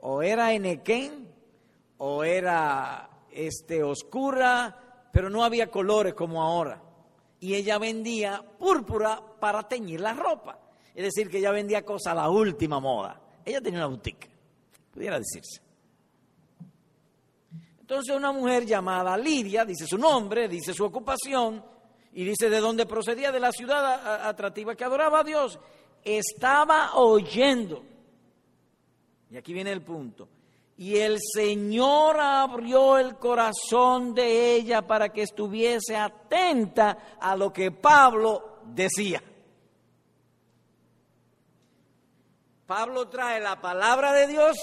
o 0.00 0.22
era 0.22 0.52
enequén, 0.52 1.28
o 1.96 2.24
era 2.24 3.08
este, 3.30 3.82
oscura, 3.82 4.83
pero 5.14 5.30
no 5.30 5.44
había 5.44 5.70
colores 5.70 6.12
como 6.12 6.42
ahora. 6.42 6.82
y 7.38 7.54
ella 7.54 7.78
vendía 7.78 8.42
púrpura 8.58 9.22
para 9.38 9.68
teñir 9.68 10.00
la 10.00 10.14
ropa. 10.14 10.58
Es 10.94 11.04
decir, 11.04 11.28
que 11.30 11.38
ella 11.38 11.52
vendía 11.52 11.84
cosas 11.84 12.12
a 12.12 12.14
la 12.14 12.30
última 12.30 12.80
moda. 12.80 13.20
Ella 13.44 13.60
tenía 13.60 13.80
una 13.80 13.88
boutique, 13.88 14.30
pudiera 14.90 15.18
decirse. 15.18 15.60
Entonces 17.80 18.16
una 18.16 18.32
mujer 18.32 18.64
llamada 18.64 19.16
Lidia, 19.18 19.64
dice 19.64 19.86
su 19.86 19.98
nombre, 19.98 20.48
dice 20.48 20.72
su 20.72 20.84
ocupación 20.84 21.62
y 22.14 22.24
dice 22.24 22.48
de 22.48 22.60
dónde 22.60 22.86
procedía, 22.86 23.30
de 23.30 23.40
la 23.40 23.52
ciudad 23.52 24.26
atractiva 24.26 24.74
que 24.74 24.84
adoraba 24.84 25.20
a 25.20 25.24
Dios, 25.24 25.58
estaba 26.02 26.94
oyendo. 26.96 27.84
Y 29.30 29.36
aquí 29.36 29.52
viene 29.52 29.70
el 29.70 29.82
punto. 29.82 30.28
Y 30.76 30.96
el 30.96 31.18
Señor 31.20 32.18
abrió 32.18 32.98
el 32.98 33.16
corazón 33.16 34.12
de 34.12 34.56
ella 34.56 34.82
para 34.82 35.10
que 35.10 35.22
estuviese 35.22 35.96
atenta 35.96 37.16
a 37.20 37.36
lo 37.36 37.52
que 37.52 37.70
Pablo 37.70 38.58
decía. 38.64 39.22
Pablo 42.66 43.08
trae 43.08 43.40
la 43.40 43.60
palabra 43.60 44.12
de 44.12 44.26
Dios, 44.26 44.56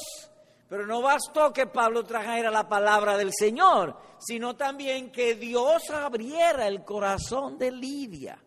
pero 0.68 0.86
no 0.86 1.02
bastó 1.02 1.54
que 1.54 1.68
Pablo 1.68 2.04
trajera 2.04 2.50
la 2.50 2.68
palabra 2.68 3.16
del 3.16 3.32
Señor, 3.32 3.96
sino 4.20 4.56
también 4.56 5.12
que 5.12 5.36
Dios 5.36 5.90
abriera 5.92 6.68
el 6.68 6.84
corazón 6.84 7.58
de 7.58 7.72
Lidia. 7.72 8.38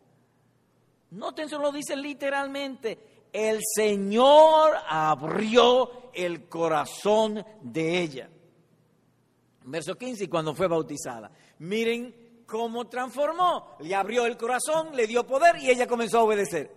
Nótense, 1.10 1.56
lo 1.56 1.70
dice 1.70 1.94
literalmente, 1.96 3.13
el 3.34 3.58
Señor 3.74 4.76
abrió 4.88 6.12
el 6.14 6.48
corazón 6.48 7.44
de 7.62 8.00
ella. 8.00 8.30
Verso 9.64 9.96
15, 9.96 10.30
cuando 10.30 10.54
fue 10.54 10.68
bautizada. 10.68 11.32
Miren 11.58 12.44
cómo 12.46 12.86
transformó. 12.86 13.76
Le 13.80 13.92
abrió 13.92 14.24
el 14.26 14.36
corazón, 14.36 14.94
le 14.94 15.08
dio 15.08 15.26
poder 15.26 15.56
y 15.56 15.68
ella 15.68 15.88
comenzó 15.88 16.20
a 16.20 16.22
obedecer. 16.22 16.70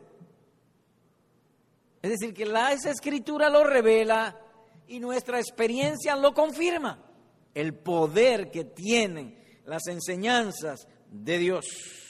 Es 2.02 2.10
decir, 2.10 2.34
que 2.34 2.48
la, 2.48 2.74
esa 2.74 2.90
escritura 2.90 3.52
lo 3.52 3.64
revela 3.64 4.42
y 4.88 5.00
nuestra 5.00 5.40
experiencia 5.40 6.16
lo 6.16 6.34
confirma. 6.34 7.04
El 7.54 7.76
poder 7.76 8.50
que 8.50 8.64
tienen 8.64 9.62
las 9.66 9.86
enseñanzas 9.86 10.88
de 11.12 11.38
Dios. 11.38 12.07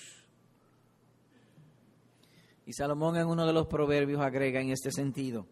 Y 2.68 2.74
Salomón 2.74 3.16
en 3.16 3.28
uno 3.28 3.48
de 3.48 3.54
los 3.54 3.66
proverbios 3.66 4.20
agrega 4.20 4.60
en 4.60 4.72
este 4.72 4.92
sentido, 4.92 5.48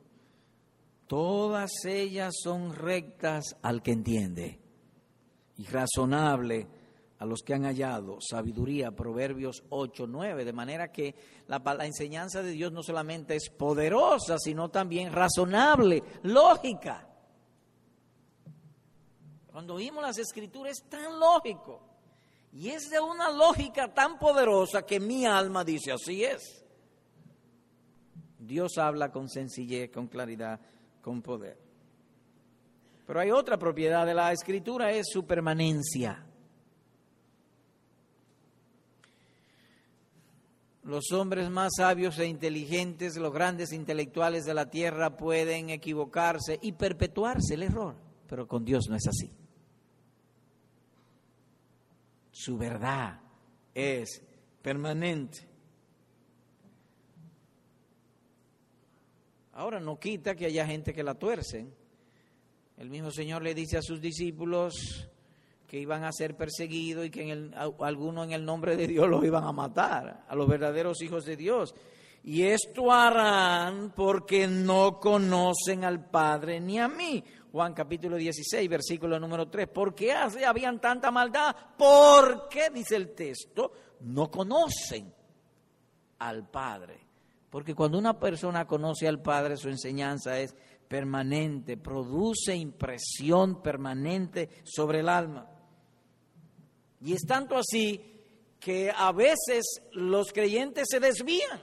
todas 1.08 1.72
ellas 1.86 2.34
son 2.44 2.76
rectas 2.76 3.56
al 3.62 3.82
que 3.82 3.94
entiende 3.94 4.60
y 5.56 5.64
razonable 5.64 6.68
a 7.18 7.26
los 7.26 7.42
que 7.42 7.54
han 7.54 7.64
hallado 7.64 8.18
sabiduría, 8.20 8.92
Proverbios 8.92 9.64
8, 9.70 10.08
9, 10.08 10.44
de 10.44 10.52
manera 10.52 10.92
que 10.92 11.16
la, 11.48 11.60
la, 11.60 11.86
enseñanza 11.86 12.44
de 12.44 12.52
Dios 12.52 12.74
no 12.74 12.84
solamente 12.84 13.38
es 13.38 13.50
poderosa, 13.50 14.38
sino 14.38 14.68
también 14.68 15.14
razonable, 15.14 16.04
lógica. 16.24 17.08
Cuando 19.48 19.76
oímos 19.76 20.04
las 20.04 20.18
escrituras 20.18 20.80
es 20.80 20.90
tan 20.90 21.18
lógico 21.18 21.80
y 22.52 22.72
es 22.72 22.90
de 22.90 23.00
una 23.00 23.32
lógica 23.32 23.94
tan 23.94 24.20
poderosa 24.20 24.86
que 24.86 25.00
mi 25.00 25.26
alma 25.26 25.64
dice, 25.64 25.94
así 25.94 26.22
es. 26.22 26.65
Dios 28.46 28.78
habla 28.78 29.12
con 29.12 29.30
sencillez, 29.30 29.92
con 29.92 30.08
claridad, 30.08 30.60
con 31.02 31.22
poder. 31.22 31.58
Pero 33.06 33.20
hay 33.20 33.32
otra 33.32 33.58
propiedad 33.58 34.06
de 34.06 34.14
la 34.14 34.32
escritura, 34.32 34.92
es 34.92 35.08
su 35.12 35.26
permanencia. 35.26 36.26
Los 40.84 41.12
hombres 41.12 41.50
más 41.50 41.72
sabios 41.78 42.20
e 42.20 42.28
inteligentes, 42.28 43.18
los 43.18 43.34
grandes 43.34 43.74
intelectuales 43.74 44.46
de 44.46 44.54
la 44.54 44.70
tierra 44.70 45.18
pueden 45.18 45.72
equivocarse 45.72 46.60
y 46.62 46.74
perpetuarse 46.74 47.56
el 47.56 47.64
error, 47.64 47.96
pero 48.28 48.48
con 48.48 48.64
Dios 48.64 48.86
no 48.88 48.96
es 48.96 49.08
así. 49.08 49.34
Su 52.32 52.58
verdad 52.58 53.20
es 53.74 54.22
permanente. 54.62 55.45
Ahora 59.56 59.80
no 59.80 59.98
quita 59.98 60.36
que 60.36 60.48
haya 60.48 60.68
gente 60.68 60.94
que 60.94 61.02
la 61.02 61.16
tuerce. 61.16 61.66
El 62.76 62.90
mismo 62.90 63.10
Señor 63.10 63.42
le 63.42 63.56
dice 63.56 63.78
a 63.78 63.82
sus 63.82 64.02
discípulos 64.02 65.08
que 65.66 65.80
iban 65.80 66.04
a 66.04 66.12
ser 66.12 66.36
perseguidos 66.36 67.06
y 67.06 67.10
que 67.10 67.32
en 67.32 67.54
algunos 67.56 68.26
en 68.26 68.34
el 68.34 68.44
nombre 68.44 68.76
de 68.76 68.86
Dios 68.86 69.08
los 69.08 69.24
iban 69.24 69.46
a 69.46 69.54
matar, 69.54 70.26
a 70.28 70.36
los 70.36 70.46
verdaderos 70.50 71.02
hijos 71.02 71.24
de 71.24 71.38
Dios. 71.38 71.74
Y 72.26 72.44
esto 72.44 72.92
harán 72.92 73.94
porque 73.96 74.46
no 74.46 75.00
conocen 75.00 75.86
al 75.86 76.10
Padre 76.10 76.60
ni 76.60 76.78
a 76.78 76.90
mí. 76.90 77.24
Juan 77.54 77.74
capítulo 77.74 78.18
16, 78.18 78.70
versículo 78.70 79.18
número 79.22 79.48
3. 79.48 79.70
¿Por 79.70 79.96
qué 79.96 80.12
habían 80.12 80.82
tanta 80.82 81.12
maldad? 81.12 81.56
Porque, 81.78 82.70
dice 82.74 82.98
el 82.98 83.16
texto, 83.16 83.72
no 84.02 84.30
conocen 84.30 85.14
al 86.20 86.50
Padre 86.50 87.05
porque 87.56 87.74
cuando 87.74 87.98
una 87.98 88.20
persona 88.20 88.68
conoce 88.68 89.08
al 89.08 89.22
Padre, 89.22 89.56
su 89.56 89.70
enseñanza 89.70 90.38
es 90.42 90.54
permanente, 90.90 91.78
produce 91.78 92.54
impresión 92.54 93.62
permanente 93.62 94.50
sobre 94.66 95.00
el 95.00 95.08
alma. 95.08 95.50
Y 97.00 97.14
es 97.14 97.22
tanto 97.26 97.56
así 97.56 98.26
que 98.60 98.92
a 98.94 99.14
veces 99.14 99.64
los 99.94 100.34
creyentes 100.34 100.90
se 100.92 101.00
desvían 101.00 101.62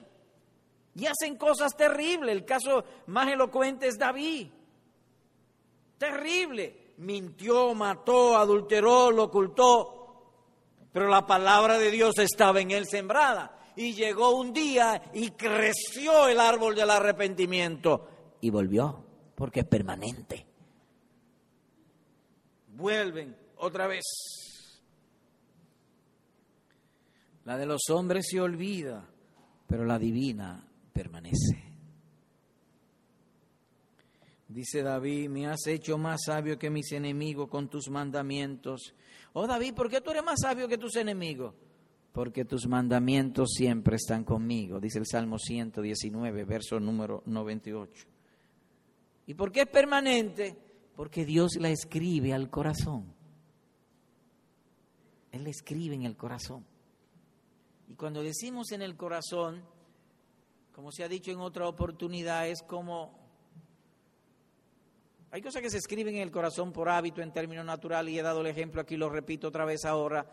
y 0.95 1.05
hacen 1.05 1.37
cosas 1.37 1.77
terribles. 1.77 2.35
El 2.35 2.47
caso 2.47 2.85
más 3.09 3.29
elocuente 3.29 3.87
es 3.87 3.99
David. 3.99 4.49
Terrible. 5.99 6.95
Mintió, 6.97 7.75
mató, 7.75 8.39
adulteró, 8.39 9.11
lo 9.11 9.25
ocultó. 9.25 10.33
Pero 10.91 11.09
la 11.09 11.27
palabra 11.27 11.77
de 11.77 11.91
Dios 11.91 12.17
estaba 12.17 12.63
en 12.63 12.71
él 12.71 12.87
sembrada 12.87 13.59
y 13.77 13.95
llegó 13.95 14.37
un 14.37 14.53
día 14.53 15.03
y 15.13 15.31
creció 15.31 16.29
el 16.29 16.41
árbol 16.41 16.75
del 16.75 16.91
arrepentimiento 16.91 18.09
y 18.41 18.51
volvió, 18.51 19.05
porque 19.35 19.61
es 19.61 19.67
permanente. 19.67 20.47
Vuelven 22.69 23.37
otra 23.57 23.87
vez. 23.87 24.03
La 27.45 27.57
de 27.57 27.67
los 27.67 27.83
hombres 27.91 28.27
se 28.29 28.41
olvida, 28.41 29.09
pero 29.67 29.85
la 29.85 29.99
divina 29.99 30.67
permanece. 30.93 31.73
Dice 34.49 34.83
David, 34.83 35.31
me 35.31 35.47
has 35.47 35.67
hecho 35.67 35.97
más 35.97 36.21
sabio 36.27 36.59
que 36.59 36.69
mis 36.69 36.93
enemigos 36.93 37.49
con 37.49 37.69
tus 37.69 37.89
mandamientos. 37.89 38.95
Oh 39.33 39.47
David, 39.47 39.75
¿por 39.75 39.89
qué 39.89 40.03
tú 40.03 40.11
eres 40.11 40.23
más 40.23 40.41
sabio 40.41 40.69
que 40.69 40.77
tus 40.77 40.97
enemigos? 40.97 41.55
Porque 42.13 42.45
tus 42.45 42.67
mandamientos 42.67 43.53
siempre 43.57 43.97
están 43.97 44.25
conmigo, 44.25 44.79
dice 44.79 44.99
el 44.99 45.07
Salmo 45.07 45.39
119, 45.39 46.45
verso 46.45 46.79
número 46.79 47.23
98. 47.25 48.07
¿Y 49.27 49.35
por 49.35 49.51
qué 49.51 49.63
es 49.63 49.69
permanente? 49.69 50.57
Porque 50.95 51.25
Dios 51.25 51.57
la 51.57 51.71
escribe 51.71 52.35
al 52.35 52.51
corazón. 52.51 53.15
Él 55.31 55.45
la 55.45 55.51
escribe 55.51 55.95
en 55.95 56.03
el 56.03 56.17
corazón. 56.17 56.67
Y 57.89 57.95
cuando 57.95 58.23
decimos 58.23 58.73
en 58.73 58.83
el 58.83 58.95
corazón, 58.97 59.63
como 60.75 60.93
se 60.93 61.05
ha 61.05 61.09
dicho 61.09 61.31
en 61.31 61.41
otra 61.41 61.67
oportunidad, 61.67 62.47
es 62.47 62.63
como... 62.63 63.23
Hay 65.31 65.41
cosas 65.41 65.63
que 65.63 65.71
se 65.71 65.79
escriben 65.79 66.17
en 66.17 66.23
el 66.23 66.31
corazón 66.31 66.73
por 66.73 66.91
hábito 66.91 67.23
en 67.23 67.33
términos 67.33 67.65
naturales 67.65 68.13
y 68.13 68.19
he 68.19 68.23
dado 68.23 68.43
el 68.43 68.49
ejemplo 68.49 68.83
aquí, 68.83 68.99
lo 68.99 69.09
repito 69.09 69.49
otra 69.49 69.65
vez 69.65 69.87
ahora 69.87 70.27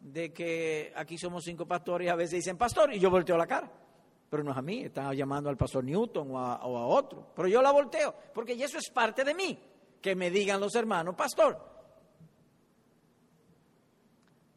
de 0.00 0.32
que 0.32 0.92
aquí 0.96 1.18
somos 1.18 1.44
cinco 1.44 1.66
pastores 1.66 2.06
y 2.06 2.08
a 2.08 2.16
veces 2.16 2.38
dicen 2.38 2.56
pastor 2.56 2.92
y 2.92 2.98
yo 2.98 3.10
volteo 3.10 3.36
la 3.36 3.46
cara. 3.46 3.70
Pero 4.28 4.44
no 4.44 4.52
es 4.52 4.56
a 4.56 4.62
mí, 4.62 4.84
están 4.84 5.14
llamando 5.14 5.50
al 5.50 5.56
pastor 5.56 5.84
Newton 5.84 6.30
o 6.30 6.38
a, 6.38 6.64
o 6.64 6.78
a 6.78 6.86
otro. 6.86 7.32
Pero 7.34 7.48
yo 7.48 7.60
la 7.60 7.72
volteo, 7.72 8.14
porque 8.32 8.52
eso 8.52 8.78
es 8.78 8.90
parte 8.90 9.24
de 9.24 9.34
mí, 9.34 9.58
que 10.00 10.14
me 10.14 10.30
digan 10.30 10.60
los 10.60 10.74
hermanos, 10.74 11.14
pastor. 11.16 11.70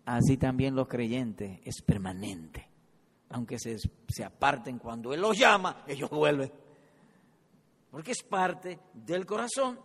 Así 0.06 0.38
también 0.38 0.76
los 0.76 0.88
creyentes 0.88 1.60
es 1.64 1.82
permanente. 1.82 2.68
Aunque 3.30 3.58
se, 3.58 3.78
se 3.80 4.24
aparten 4.24 4.78
cuando 4.78 5.14
Él 5.14 5.22
los 5.22 5.38
llama, 5.38 5.84
ellos 5.88 6.10
vuelven. 6.10 6.52
Porque 7.90 8.12
es 8.12 8.24
parte 8.24 8.80
del 8.94 9.26
corazón. 9.26 9.80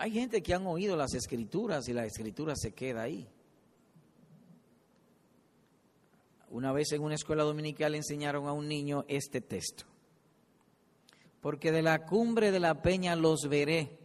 Hay 0.00 0.12
gente 0.12 0.42
que 0.42 0.54
han 0.54 0.66
oído 0.66 0.96
las 0.96 1.12
escrituras 1.12 1.86
y 1.86 1.92
la 1.92 2.06
escritura 2.06 2.56
se 2.56 2.72
queda 2.72 3.02
ahí. 3.02 3.28
Una 6.48 6.72
vez 6.72 6.92
en 6.92 7.02
una 7.02 7.16
escuela 7.16 7.44
dominical 7.44 7.94
enseñaron 7.94 8.48
a 8.48 8.54
un 8.54 8.66
niño 8.66 9.04
este 9.08 9.42
texto. 9.42 9.84
Porque 11.42 11.70
de 11.70 11.82
la 11.82 12.06
cumbre 12.06 12.50
de 12.50 12.60
la 12.60 12.80
peña 12.80 13.14
los 13.14 13.42
veré 13.50 13.98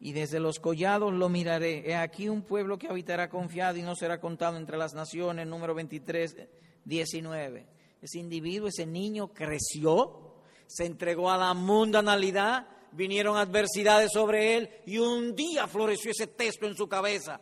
y 0.00 0.12
desde 0.12 0.38
los 0.38 0.60
collados 0.60 1.14
lo 1.14 1.30
miraré. 1.30 1.88
He 1.88 1.96
aquí 1.96 2.28
un 2.28 2.42
pueblo 2.42 2.76
que 2.76 2.88
habitará 2.88 3.30
confiado 3.30 3.78
y 3.78 3.82
no 3.82 3.96
será 3.96 4.20
contado 4.20 4.58
entre 4.58 4.76
las 4.76 4.92
naciones, 4.92 5.46
número 5.46 5.74
23, 5.74 6.36
19. 6.84 7.66
Ese 8.02 8.18
individuo, 8.18 8.68
ese 8.68 8.84
niño 8.84 9.28
creció, 9.28 10.34
se 10.66 10.84
entregó 10.84 11.30
a 11.30 11.38
la 11.38 11.54
mundanalidad, 11.54 12.75
vinieron 12.92 13.36
adversidades 13.36 14.10
sobre 14.12 14.56
él 14.56 14.70
y 14.86 14.98
un 14.98 15.34
día 15.34 15.66
floreció 15.66 16.10
ese 16.10 16.26
texto 16.26 16.66
en 16.66 16.74
su 16.74 16.88
cabeza 16.88 17.40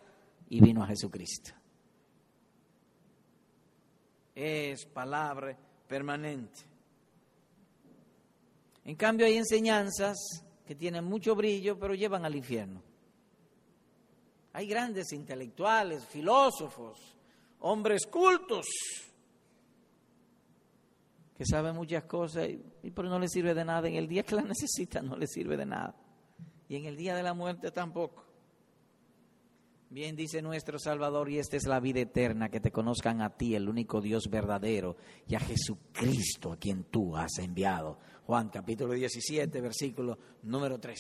y 0.48 0.60
vino 0.60 0.82
a 0.82 0.86
Jesucristo. 0.86 1.52
Es 4.34 4.84
palabra 4.86 5.56
permanente. 5.86 6.60
En 8.84 8.96
cambio 8.96 9.26
hay 9.26 9.36
enseñanzas 9.36 10.16
que 10.66 10.74
tienen 10.74 11.04
mucho 11.04 11.34
brillo, 11.34 11.78
pero 11.78 11.94
llevan 11.94 12.24
al 12.24 12.34
infierno. 12.34 12.82
Hay 14.52 14.66
grandes 14.66 15.12
intelectuales, 15.12 16.04
filósofos, 16.06 16.98
hombres 17.60 18.06
cultos, 18.06 18.66
que 21.36 21.44
saben 21.44 21.74
muchas 21.74 22.04
cosas, 22.04 22.48
y, 22.48 22.90
pero 22.90 23.08
no 23.08 23.18
les 23.18 23.32
sirve 23.32 23.54
de 23.54 23.64
nada. 23.64 23.88
En 23.88 23.96
el 23.96 24.08
día 24.08 24.22
que 24.22 24.34
la 24.34 24.42
necesitan 24.54 25.06
no 25.06 25.16
les 25.16 25.30
sirve 25.30 25.56
de 25.56 25.66
nada. 25.66 25.94
Y 26.68 26.76
en 26.76 26.86
el 26.86 26.96
día 26.96 27.14
de 27.14 27.22
la 27.22 27.34
muerte 27.34 27.70
tampoco. 27.70 28.24
Bien 29.90 30.16
dice 30.16 30.42
nuestro 30.42 30.78
Salvador, 30.78 31.30
y 31.30 31.38
esta 31.38 31.56
es 31.56 31.66
la 31.66 31.78
vida 31.78 32.00
eterna, 32.00 32.48
que 32.48 32.58
te 32.58 32.72
conozcan 32.72 33.22
a 33.22 33.36
ti, 33.36 33.54
el 33.54 33.68
único 33.68 34.00
Dios 34.00 34.28
verdadero, 34.28 34.96
y 35.28 35.36
a 35.36 35.40
Jesucristo, 35.40 36.52
a 36.52 36.56
quien 36.56 36.84
tú 36.84 37.16
has 37.16 37.38
enviado. 37.38 37.98
Juan 38.26 38.48
capítulo 38.48 38.94
17, 38.94 39.60
versículo 39.60 40.18
número 40.42 40.80
3. 40.80 40.98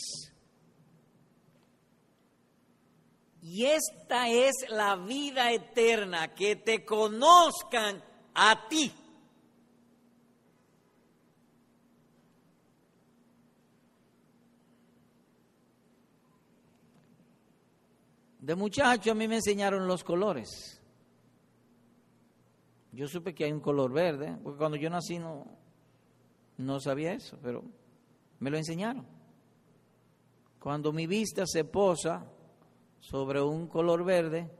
Y 3.42 3.64
esta 3.66 4.28
es 4.28 4.52
la 4.68 4.96
vida 4.96 5.50
eterna, 5.50 6.32
que 6.32 6.56
te 6.56 6.84
conozcan 6.84 8.02
a 8.34 8.68
ti. 8.68 8.92
De 18.44 18.54
muchacho 18.54 19.10
a 19.10 19.14
mí 19.14 19.26
me 19.26 19.36
enseñaron 19.36 19.88
los 19.88 20.04
colores. 20.04 20.78
Yo 22.92 23.08
supe 23.08 23.34
que 23.34 23.46
hay 23.46 23.52
un 23.52 23.60
color 23.60 23.90
verde, 23.90 24.36
porque 24.42 24.58
cuando 24.58 24.76
yo 24.76 24.90
nací 24.90 25.18
no, 25.18 25.46
no 26.58 26.78
sabía 26.78 27.14
eso, 27.14 27.38
pero 27.42 27.64
me 28.40 28.50
lo 28.50 28.58
enseñaron. 28.58 29.06
Cuando 30.58 30.92
mi 30.92 31.06
vista 31.06 31.46
se 31.46 31.64
posa 31.64 32.22
sobre 33.00 33.40
un 33.40 33.66
color 33.66 34.04
verde, 34.04 34.50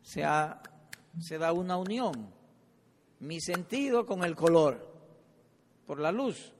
se, 0.00 0.24
se 1.20 1.36
da 1.36 1.52
una 1.52 1.76
unión, 1.76 2.30
mi 3.20 3.38
sentido 3.38 4.06
con 4.06 4.24
el 4.24 4.34
color, 4.34 4.94
por 5.86 6.00
la 6.00 6.10
luz, 6.10 6.54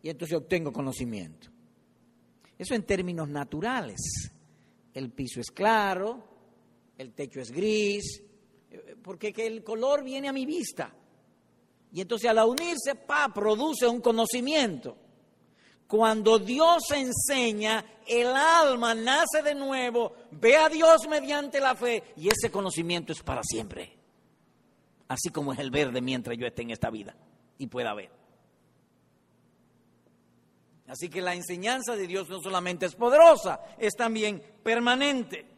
y 0.00 0.08
entonces 0.08 0.38
obtengo 0.38 0.72
conocimiento. 0.72 1.50
Eso 2.56 2.74
en 2.74 2.84
términos 2.84 3.28
naturales 3.28 4.00
el 4.94 5.10
piso 5.10 5.40
es 5.40 5.50
claro, 5.50 6.22
el 6.96 7.12
techo 7.12 7.40
es 7.40 7.50
gris, 7.50 8.22
porque 9.02 9.34
el 9.36 9.62
color 9.62 10.02
viene 10.02 10.28
a 10.28 10.32
mi 10.32 10.46
vista. 10.46 10.94
Y 11.92 12.00
entonces 12.00 12.30
al 12.30 12.38
unirse, 12.38 12.94
pa, 12.94 13.28
produce 13.32 13.86
un 13.86 14.00
conocimiento. 14.00 14.96
Cuando 15.86 16.38
Dios 16.38 16.90
enseña, 16.92 17.84
el 18.06 18.28
alma 18.28 18.94
nace 18.94 19.42
de 19.44 19.54
nuevo, 19.54 20.12
ve 20.30 20.56
a 20.56 20.68
Dios 20.68 21.06
mediante 21.08 21.60
la 21.60 21.74
fe 21.74 22.02
y 22.16 22.28
ese 22.28 22.50
conocimiento 22.50 23.12
es 23.12 23.22
para 23.22 23.42
siempre. 23.42 23.96
Así 25.08 25.28
como 25.28 25.52
es 25.52 25.58
el 25.58 25.70
verde 25.70 26.00
mientras 26.00 26.36
yo 26.38 26.46
esté 26.46 26.62
en 26.62 26.70
esta 26.70 26.90
vida 26.90 27.14
y 27.58 27.66
pueda 27.66 27.94
ver. 27.94 28.10
Así 30.86 31.08
que 31.08 31.22
la 31.22 31.34
enseñanza 31.34 31.96
de 31.96 32.06
Dios 32.06 32.28
no 32.28 32.40
solamente 32.40 32.86
es 32.86 32.94
poderosa, 32.94 33.60
es 33.78 33.94
también 33.94 34.42
permanente. 34.62 35.54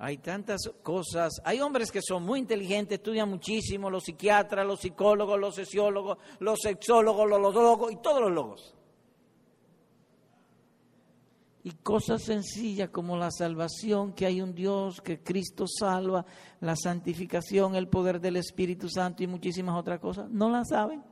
Hay 0.00 0.18
tantas 0.18 0.60
cosas. 0.82 1.40
Hay 1.44 1.60
hombres 1.60 1.90
que 1.90 2.00
son 2.00 2.22
muy 2.22 2.38
inteligentes, 2.38 2.98
estudian 2.98 3.28
muchísimo, 3.28 3.90
los 3.90 4.04
psiquiatras, 4.04 4.64
los 4.64 4.80
psicólogos, 4.80 5.40
los 5.40 5.54
sociólogos, 5.54 6.18
los 6.38 6.58
sexólogos, 6.60 7.28
los 7.28 7.54
logos 7.54 7.92
y 7.92 7.96
todos 7.96 8.20
los 8.20 8.30
logos. 8.30 8.77
Y 11.68 11.72
cosas 11.82 12.22
sencillas 12.22 12.88
como 12.88 13.14
la 13.18 13.30
salvación, 13.30 14.14
que 14.14 14.24
hay 14.24 14.40
un 14.40 14.54
Dios, 14.54 15.02
que 15.02 15.22
Cristo 15.22 15.66
salva, 15.68 16.24
la 16.60 16.74
santificación, 16.74 17.74
el 17.74 17.88
poder 17.88 18.22
del 18.22 18.36
Espíritu 18.36 18.88
Santo 18.88 19.22
y 19.22 19.26
muchísimas 19.26 19.78
otras 19.78 20.00
cosas, 20.00 20.30
no 20.30 20.48
la 20.48 20.64
saben. 20.64 21.04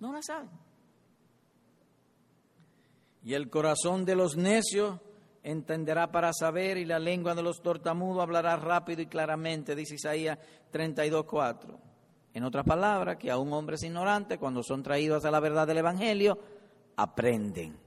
No 0.00 0.12
la 0.12 0.20
saben. 0.20 0.50
Y 3.22 3.34
el 3.34 3.48
corazón 3.48 4.04
de 4.04 4.16
los 4.16 4.36
necios 4.36 4.98
entenderá 5.44 6.10
para 6.10 6.32
saber 6.32 6.76
y 6.76 6.86
la 6.86 6.98
lengua 6.98 7.36
de 7.36 7.44
los 7.44 7.62
tortamudos 7.62 8.20
hablará 8.20 8.56
rápido 8.56 9.00
y 9.00 9.06
claramente, 9.06 9.76
dice 9.76 9.94
Isaías 9.94 10.40
32.4. 10.72 11.78
En 12.34 12.42
otras 12.42 12.64
palabras, 12.64 13.16
que 13.16 13.30
a 13.30 13.38
un 13.38 13.52
hombre 13.52 13.76
ignorante, 13.80 14.38
cuando 14.38 14.64
son 14.64 14.82
traídos 14.82 15.24
a 15.24 15.30
la 15.30 15.38
verdad 15.38 15.68
del 15.68 15.78
Evangelio, 15.78 16.36
aprenden, 16.96 17.86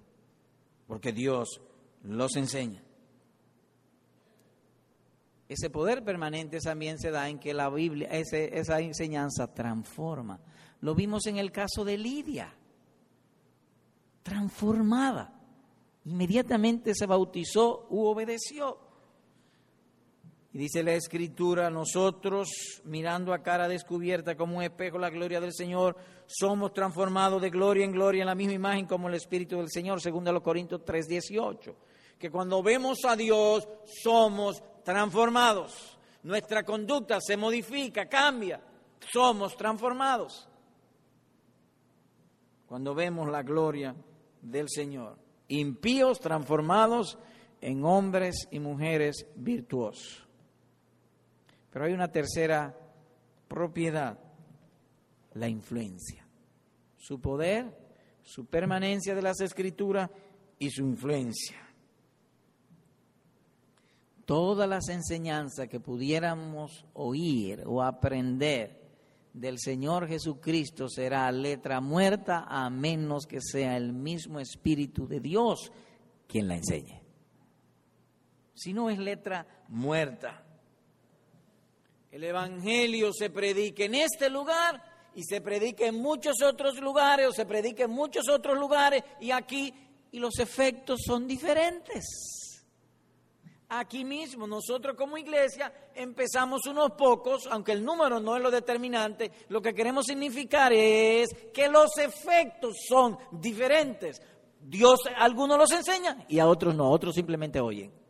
porque 0.91 1.13
Dios 1.13 1.62
los 2.04 2.36
enseña. 2.36 2.84
Ese 5.47 5.69
poder 5.69 6.04
permanente 6.04 6.60
también 6.60 6.99
se 6.99 7.12
da 7.12 7.30
en 7.30 7.39
que 7.39 7.54
la 7.54 7.69
Biblia, 7.69 8.10
esa 8.10 8.82
enseñanza 8.82 9.54
transforma. 9.54 10.41
Lo 10.82 10.93
vimos 10.93 11.27
en 11.27 11.38
el 11.38 11.54
caso 11.54 11.86
de 11.86 11.97
Lidia, 11.97 12.54
transformada. 14.21 15.34
Inmediatamente 16.04 16.93
se 16.93 17.06
bautizó 17.06 17.88
u 17.89 18.04
obedeció. 18.08 18.77
Y 20.54 20.58
dice 20.58 20.84
la 20.84 20.94
escritura, 20.94 21.70
nosotros 21.70 22.50
mirando 22.84 23.34
a 23.34 23.42
cara 23.42 23.68
descubierta 23.68 24.36
como 24.36 24.58
un 24.58 24.64
espejo 24.64 24.98
la 24.98 25.10
gloria 25.10 25.40
del 25.40 25.54
Señor, 25.54 25.96
somos 26.28 26.74
transformados 26.74 27.42
de 27.42 27.50
gloria 27.50 27.86
en 27.86 27.94
gloria 27.94 28.22
en 28.22 28.28
la 28.28 28.36
misma 28.36 28.54
imagen 28.54 28.86
como 28.86 29.08
el 29.08 29.16
Espíritu 29.16 29.58
del 29.58 29.70
Señor, 29.70 30.02
según 30.02 30.26
los 30.26 30.42
Corintios 30.42 30.84
3:18. 30.84 31.76
Que 32.20 32.30
cuando 32.30 32.62
vemos 32.62 33.00
a 33.06 33.16
Dios 33.16 33.68
somos 34.04 34.62
transformados. 34.84 35.98
Nuestra 36.24 36.64
conducta 36.64 37.20
se 37.22 37.38
modifica, 37.38 38.08
cambia. 38.08 38.62
Somos 39.12 39.56
transformados. 39.56 40.48
Cuando 42.68 42.94
vemos 42.94 43.30
la 43.30 43.42
gloria 43.42 43.96
del 44.42 44.70
Señor 44.70 45.18
impíos 45.52 46.20
transformados 46.20 47.18
en 47.60 47.84
hombres 47.84 48.48
y 48.52 48.60
mujeres 48.60 49.28
virtuosos. 49.36 50.28
Pero 51.71 51.86
hay 51.86 51.93
una 51.93 52.12
tercera 52.12 52.77
propiedad, 53.47 54.19
la 55.34 55.47
influencia. 55.47 56.27
Su 56.97 57.19
poder, 57.19 57.65
su 58.23 58.45
permanencia 58.45 59.15
de 59.15 59.21
las 59.21 59.39
escrituras 59.41 60.10
y 60.60 60.69
su 60.69 60.84
influencia. 60.84 61.57
Todas 64.25 64.69
las 64.69 64.88
enseñanzas 64.89 65.67
que 65.67 65.79
pudiéramos 65.79 66.86
oír 66.93 67.63
o 67.65 67.81
aprender 67.81 68.79
del 69.34 69.60
Señor 69.60 70.07
Jesucristo 70.07 70.88
será 70.89 71.31
letra 71.31 71.81
muerta 71.81 72.45
a 72.47 72.69
menos 72.69 73.25
que 73.25 73.39
sea 73.41 73.77
el 73.77 73.93
mismo 73.93 74.39
Espíritu 74.39 75.07
de 75.07 75.19
Dios 75.19 75.71
quien 76.27 76.47
la 76.47 76.55
enseñe. 76.55 77.01
Si 78.53 78.73
no 78.73 78.89
es 78.89 78.99
letra 78.99 79.47
muerta. 79.69 80.45
El 82.12 82.24
Evangelio 82.24 83.12
se 83.13 83.30
predica 83.30 83.86
en 83.86 83.95
este 83.95 84.30
lugar 84.30 84.84
y 85.15 85.24
se 85.24 85.41
predica 85.41 85.86
en 85.86 85.95
muchos 85.95 86.41
otros 86.41 86.80
lugares 86.80 87.28
o 87.28 87.32
se 87.32 87.45
predica 87.45 87.86
en 87.86 87.91
muchos 87.91 88.30
otros 88.30 88.58
lugares 88.58 89.04
y 89.19 89.32
aquí 89.32 89.74
y 90.12 90.19
los 90.19 90.38
efectos 90.39 91.00
son 91.06 91.26
diferentes 91.26 92.06
aquí 93.71 94.04
mismo, 94.04 94.45
nosotros 94.47 94.95
como 94.97 95.17
iglesia 95.17 95.71
empezamos 95.95 96.65
unos 96.67 96.91
pocos, 96.91 97.47
aunque 97.50 97.71
el 97.71 97.84
número 97.84 98.19
no 98.19 98.36
es 98.36 98.43
lo 98.43 98.52
determinante, 98.52 99.32
lo 99.47 99.62
que 99.62 99.74
queremos 99.74 100.06
significar 100.06 100.74
es 100.74 101.30
que 101.54 101.69
los 101.69 101.97
efectos 101.97 102.76
son 102.88 103.17
diferentes. 103.32 104.21
Dios 104.60 105.00
a 105.15 105.24
algunos 105.24 105.58
los 105.58 105.71
enseña 105.71 106.26
y 106.28 106.39
a 106.39 106.47
otros 106.47 106.76
no, 106.76 106.91
otros 106.91 107.15
simplemente 107.15 107.60
oyen. 107.60 108.01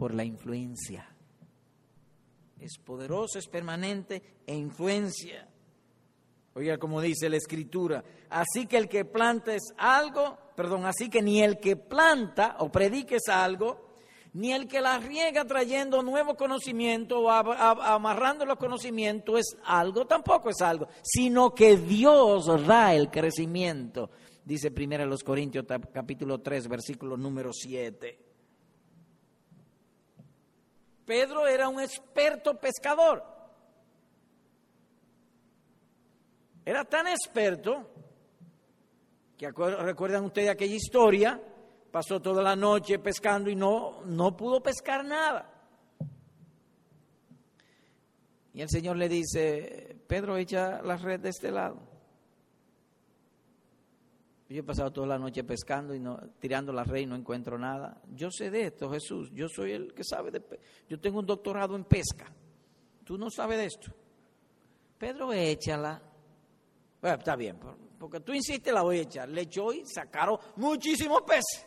Por 0.00 0.14
la 0.14 0.24
influencia. 0.24 1.06
es 2.58 2.78
poderoso, 2.78 3.38
es 3.38 3.46
permanente 3.46 4.22
e 4.46 4.54
influencia. 4.54 5.46
Oiga, 6.54 6.78
como 6.78 7.02
dice 7.02 7.28
la 7.28 7.36
escritura, 7.36 8.02
así 8.30 8.66
que 8.66 8.78
el 8.78 8.88
que 8.88 9.04
planta 9.04 9.54
es 9.54 9.74
algo, 9.76 10.38
perdón, 10.56 10.86
así 10.86 11.10
que 11.10 11.20
ni 11.20 11.42
el 11.42 11.58
que 11.58 11.76
planta 11.76 12.56
o 12.60 12.72
predique 12.72 13.16
es 13.16 13.28
algo, 13.28 13.90
ni 14.32 14.52
el 14.52 14.66
que 14.66 14.80
la 14.80 14.98
riega 14.98 15.44
trayendo 15.44 16.02
nuevo 16.02 16.34
conocimiento 16.34 17.20
o 17.20 17.30
amarrando 17.30 18.46
los 18.46 18.56
conocimientos 18.56 19.40
es 19.40 19.56
algo, 19.64 20.06
tampoco 20.06 20.48
es 20.48 20.62
algo, 20.62 20.88
sino 21.02 21.54
que 21.54 21.76
Dios 21.76 22.46
da 22.66 22.94
el 22.94 23.10
crecimiento, 23.10 24.08
dice 24.46 24.70
primero 24.70 25.04
los 25.04 25.22
Corintios 25.22 25.66
capítulo 25.92 26.40
3, 26.40 26.68
versículo 26.68 27.18
número 27.18 27.52
7. 27.52 28.29
Pedro 31.10 31.44
era 31.44 31.68
un 31.68 31.80
experto 31.80 32.54
pescador. 32.60 33.24
Era 36.64 36.84
tan 36.84 37.08
experto 37.08 37.84
que 39.36 39.50
recuerdan 39.50 40.26
ustedes 40.26 40.50
aquella 40.50 40.76
historia, 40.76 41.42
pasó 41.90 42.22
toda 42.22 42.44
la 42.44 42.54
noche 42.54 43.00
pescando 43.00 43.50
y 43.50 43.56
no, 43.56 44.02
no 44.04 44.36
pudo 44.36 44.62
pescar 44.62 45.04
nada. 45.04 45.52
Y 48.54 48.60
el 48.60 48.68
Señor 48.68 48.96
le 48.96 49.08
dice, 49.08 49.96
Pedro, 50.06 50.36
echa 50.36 50.80
la 50.80 50.96
red 50.96 51.18
de 51.18 51.30
este 51.30 51.50
lado. 51.50 51.89
Yo 54.50 54.62
he 54.62 54.64
pasado 54.64 54.90
toda 54.90 55.06
la 55.06 55.18
noche 55.18 55.44
pescando 55.44 55.94
y 55.94 56.02
tirando 56.40 56.72
la 56.72 56.82
red 56.82 57.02
y 57.02 57.06
no 57.06 57.14
encuentro 57.14 57.56
nada. 57.56 58.02
Yo 58.12 58.32
sé 58.32 58.50
de 58.50 58.66
esto, 58.66 58.90
Jesús. 58.90 59.30
Yo 59.32 59.48
soy 59.48 59.70
el 59.70 59.94
que 59.94 60.02
sabe 60.02 60.32
de... 60.32 60.42
Yo 60.88 60.98
tengo 60.98 61.20
un 61.20 61.26
doctorado 61.26 61.76
en 61.76 61.84
pesca. 61.84 62.26
Tú 63.04 63.16
no 63.16 63.30
sabes 63.30 63.58
de 63.58 63.66
esto. 63.66 63.92
Pedro, 64.98 65.32
échala. 65.32 66.02
Bueno, 67.00 67.16
está 67.16 67.36
bien, 67.36 67.60
porque 67.96 68.18
tú 68.18 68.32
insistes, 68.32 68.74
la 68.74 68.82
voy 68.82 68.98
a 68.98 69.02
echar. 69.02 69.28
Le 69.28 69.42
echó 69.42 69.72
y 69.72 69.84
sacaron 69.86 70.36
muchísimos 70.56 71.22
peces. 71.22 71.64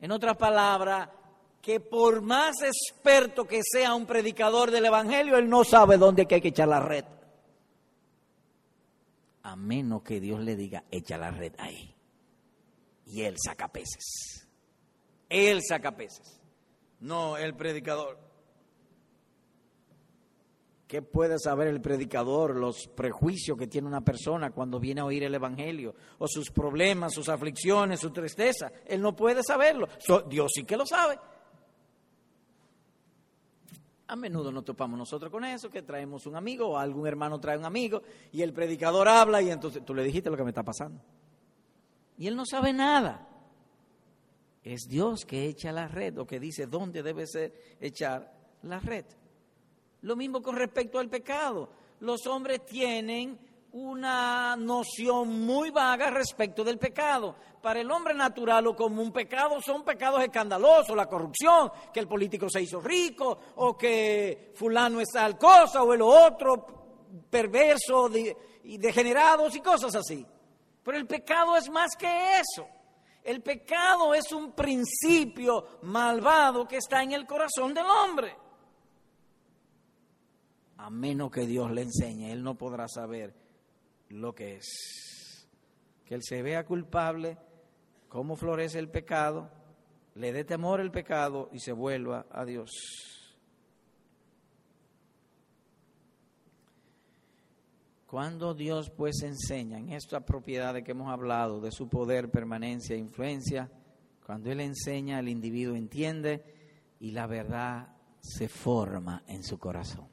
En 0.00 0.10
otras 0.10 0.38
palabras, 0.38 1.10
que 1.60 1.80
por 1.80 2.22
más 2.22 2.62
experto 2.62 3.44
que 3.44 3.60
sea 3.62 3.94
un 3.94 4.06
predicador 4.06 4.70
del 4.70 4.86
Evangelio, 4.86 5.36
él 5.36 5.50
no 5.50 5.64
sabe 5.64 5.98
dónde 5.98 6.26
hay 6.28 6.40
que 6.40 6.48
echar 6.48 6.68
la 6.68 6.80
red 6.80 7.04
a 9.42 9.56
menos 9.56 10.02
que 10.02 10.20
Dios 10.20 10.40
le 10.40 10.56
diga, 10.56 10.84
echa 10.90 11.18
la 11.18 11.30
red 11.30 11.52
ahí. 11.58 11.94
Y 13.06 13.22
él 13.22 13.36
saca 13.42 13.68
peces. 13.68 14.48
Él 15.28 15.60
saca 15.66 15.96
peces, 15.96 16.40
no 17.00 17.36
el 17.36 17.54
predicador. 17.54 18.18
¿Qué 20.86 21.00
puede 21.00 21.38
saber 21.38 21.68
el 21.68 21.80
predicador? 21.80 22.54
Los 22.54 22.86
prejuicios 22.86 23.56
que 23.56 23.66
tiene 23.66 23.88
una 23.88 24.02
persona 24.02 24.50
cuando 24.50 24.78
viene 24.78 25.00
a 25.00 25.06
oír 25.06 25.24
el 25.24 25.34
Evangelio, 25.34 25.94
o 26.18 26.28
sus 26.28 26.50
problemas, 26.50 27.14
sus 27.14 27.30
aflicciones, 27.30 28.00
su 28.00 28.10
tristeza. 28.10 28.70
Él 28.84 29.00
no 29.00 29.16
puede 29.16 29.42
saberlo. 29.42 29.88
Dios 30.28 30.50
sí 30.54 30.64
que 30.64 30.76
lo 30.76 30.84
sabe. 30.84 31.18
A 34.12 34.16
menudo 34.16 34.52
nos 34.52 34.62
topamos 34.62 34.98
nosotros 34.98 35.32
con 35.32 35.42
eso, 35.42 35.70
que 35.70 35.80
traemos 35.80 36.26
un 36.26 36.36
amigo 36.36 36.66
o 36.66 36.76
algún 36.76 37.06
hermano 37.06 37.40
trae 37.40 37.56
un 37.56 37.64
amigo 37.64 38.02
y 38.30 38.42
el 38.42 38.52
predicador 38.52 39.08
habla 39.08 39.40
y 39.40 39.48
entonces 39.48 39.82
tú 39.86 39.94
le 39.94 40.04
dijiste 40.04 40.28
lo 40.28 40.36
que 40.36 40.44
me 40.44 40.50
está 40.50 40.62
pasando. 40.62 41.00
Y 42.18 42.26
él 42.26 42.36
no 42.36 42.44
sabe 42.44 42.74
nada. 42.74 43.26
Es 44.62 44.86
Dios 44.86 45.24
que 45.24 45.46
echa 45.46 45.72
la 45.72 45.88
red 45.88 46.18
o 46.18 46.26
que 46.26 46.38
dice 46.38 46.66
dónde 46.66 47.02
debe 47.02 47.26
ser 47.26 47.54
echar 47.80 48.30
la 48.64 48.80
red. 48.80 49.06
Lo 50.02 50.14
mismo 50.14 50.42
con 50.42 50.56
respecto 50.56 50.98
al 50.98 51.08
pecado. 51.08 51.70
Los 52.00 52.26
hombres 52.26 52.66
tienen 52.66 53.38
una 53.72 54.54
noción 54.56 55.46
muy 55.46 55.70
vaga 55.70 56.10
respecto 56.10 56.62
del 56.62 56.78
pecado. 56.78 57.34
Para 57.62 57.80
el 57.80 57.90
hombre 57.90 58.12
natural 58.12 58.66
o 58.66 58.76
como 58.76 59.00
un 59.00 59.12
pecado 59.12 59.60
son 59.62 59.82
pecados 59.82 60.22
escandalosos, 60.22 60.96
la 60.96 61.06
corrupción, 61.06 61.70
que 61.92 62.00
el 62.00 62.08
político 62.08 62.50
se 62.50 62.62
hizo 62.62 62.80
rico, 62.80 63.38
o 63.56 63.76
que 63.76 64.52
fulano 64.54 65.00
es 65.00 65.08
tal 65.10 65.38
cosa, 65.38 65.82
o 65.82 65.94
el 65.94 66.02
otro 66.02 66.66
perverso 67.30 68.10
y 68.64 68.78
degenerados 68.78 69.54
y 69.56 69.60
cosas 69.60 69.94
así. 69.94 70.26
Pero 70.82 70.98
el 70.98 71.06
pecado 71.06 71.56
es 71.56 71.70
más 71.70 71.96
que 71.96 72.40
eso. 72.40 72.66
El 73.22 73.40
pecado 73.40 74.12
es 74.14 74.32
un 74.32 74.52
principio 74.52 75.78
malvado 75.82 76.66
que 76.66 76.78
está 76.78 77.02
en 77.02 77.12
el 77.12 77.26
corazón 77.26 77.72
del 77.72 77.86
hombre. 77.86 78.36
A 80.78 80.90
menos 80.90 81.30
que 81.30 81.46
Dios 81.46 81.70
le 81.70 81.82
enseñe, 81.82 82.32
él 82.32 82.42
no 82.42 82.56
podrá 82.56 82.88
saber 82.88 83.41
lo 84.12 84.34
que 84.34 84.56
es. 84.56 85.48
Que 86.04 86.14
él 86.14 86.22
se 86.22 86.42
vea 86.42 86.64
culpable, 86.64 87.38
cómo 88.08 88.36
florece 88.36 88.78
el 88.78 88.88
pecado, 88.88 89.50
le 90.14 90.32
dé 90.32 90.44
temor 90.44 90.80
el 90.80 90.90
pecado 90.90 91.48
y 91.52 91.58
se 91.58 91.72
vuelva 91.72 92.26
a 92.30 92.44
Dios. 92.44 92.70
Cuando 98.06 98.52
Dios 98.52 98.90
pues 98.90 99.22
enseña 99.22 99.78
en 99.78 99.90
esta 99.90 100.20
propiedad 100.20 100.74
de 100.74 100.84
que 100.84 100.90
hemos 100.90 101.10
hablado, 101.10 101.62
de 101.62 101.72
su 101.72 101.88
poder, 101.88 102.30
permanencia 102.30 102.94
e 102.94 102.98
influencia, 102.98 103.70
cuando 104.26 104.52
Él 104.52 104.60
enseña, 104.60 105.18
el 105.18 105.30
individuo 105.30 105.74
entiende 105.74 106.44
y 107.00 107.12
la 107.12 107.26
verdad 107.26 107.96
se 108.20 108.48
forma 108.48 109.24
en 109.26 109.42
su 109.42 109.58
corazón. 109.58 110.08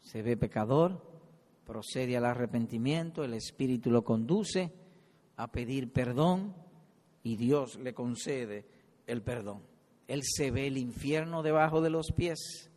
Se 0.00 0.22
ve 0.22 0.38
pecador, 0.38 1.07
procede 1.68 2.16
al 2.16 2.24
arrepentimiento, 2.24 3.22
el 3.22 3.34
Espíritu 3.34 3.90
lo 3.90 4.02
conduce 4.02 4.72
a 5.36 5.52
pedir 5.52 5.92
perdón 5.92 6.56
y 7.22 7.36
Dios 7.36 7.76
le 7.76 7.92
concede 7.92 8.64
el 9.06 9.20
perdón. 9.20 9.62
Él 10.06 10.22
se 10.24 10.50
ve 10.50 10.68
el 10.68 10.78
infierno 10.78 11.42
debajo 11.42 11.82
de 11.82 11.90
los 11.90 12.10
pies. 12.16 12.70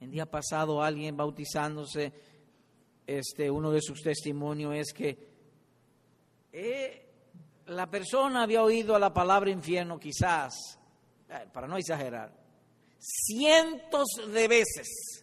El 0.00 0.12
día 0.12 0.24
pasado 0.24 0.82
alguien 0.82 1.14
bautizándose, 1.14 2.14
este, 3.06 3.50
uno 3.50 3.70
de 3.70 3.82
sus 3.82 4.00
testimonios 4.00 4.76
es 4.76 4.94
que 4.94 5.28
eh, 6.54 7.06
la 7.66 7.90
persona 7.90 8.44
había 8.44 8.62
oído 8.62 8.98
la 8.98 9.12
palabra 9.12 9.50
infierno 9.50 10.00
quizás, 10.00 10.54
eh, 11.28 11.46
para 11.52 11.68
no 11.68 11.76
exagerar, 11.76 12.34
cientos 12.98 14.06
de 14.32 14.48
veces 14.48 15.19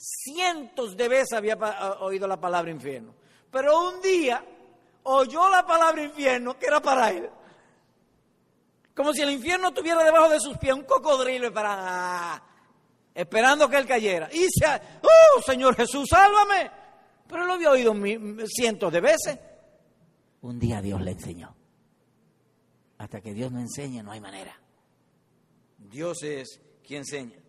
cientos 0.00 0.96
de 0.96 1.08
veces 1.08 1.34
había 1.34 1.56
oído 2.00 2.26
la 2.26 2.40
palabra 2.40 2.70
infierno. 2.70 3.14
Pero 3.50 3.90
un 3.90 4.00
día 4.00 4.42
oyó 5.02 5.48
la 5.50 5.66
palabra 5.66 6.02
infierno 6.02 6.58
que 6.58 6.66
era 6.66 6.80
para 6.80 7.10
él. 7.10 7.28
Como 8.94 9.12
si 9.12 9.22
el 9.22 9.30
infierno 9.30 9.72
tuviera 9.72 10.02
debajo 10.02 10.30
de 10.30 10.40
sus 10.40 10.56
pies 10.58 10.74
un 10.74 10.84
cocodrilo 10.84 11.52
para, 11.52 12.42
esperando 13.14 13.68
que 13.68 13.76
él 13.76 13.86
cayera. 13.86 14.28
Y 14.32 14.46
se, 14.50 14.66
¡oh, 14.66 15.42
Señor 15.42 15.76
Jesús, 15.76 16.08
sálvame! 16.08 16.70
Pero 17.26 17.44
lo 17.44 17.52
había 17.54 17.70
oído 17.70 17.94
cientos 18.46 18.92
de 18.92 19.00
veces. 19.00 19.38
Un 20.42 20.58
día 20.58 20.80
Dios 20.80 21.00
le 21.00 21.12
enseñó. 21.12 21.54
Hasta 22.98 23.20
que 23.20 23.32
Dios 23.32 23.52
no 23.52 23.60
enseña, 23.60 24.02
no 24.02 24.12
hay 24.12 24.20
manera. 24.20 24.58
Dios 25.78 26.22
es 26.22 26.60
quien 26.82 27.00
enseña. 27.00 27.39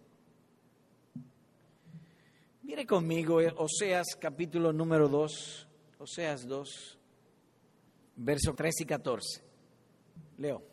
Mire 2.72 2.86
conmigo 2.86 3.42
eh, 3.42 3.54
Oseas 3.58 4.16
capítulo 4.18 4.72
número 4.72 5.10
2, 5.10 5.68
Oseas 6.00 6.48
2, 6.48 7.00
verso 8.16 8.54
13 8.54 8.84
y 8.84 8.86
14. 8.86 9.44
Leo. 10.38 10.64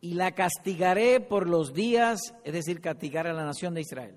Y 0.00 0.14
la 0.14 0.36
castigaré 0.36 1.18
por 1.18 1.48
los 1.48 1.74
días, 1.74 2.20
es 2.44 2.52
decir, 2.52 2.80
castigar 2.80 3.26
a 3.26 3.32
la 3.32 3.44
nación 3.44 3.74
de 3.74 3.80
Israel. 3.80 4.14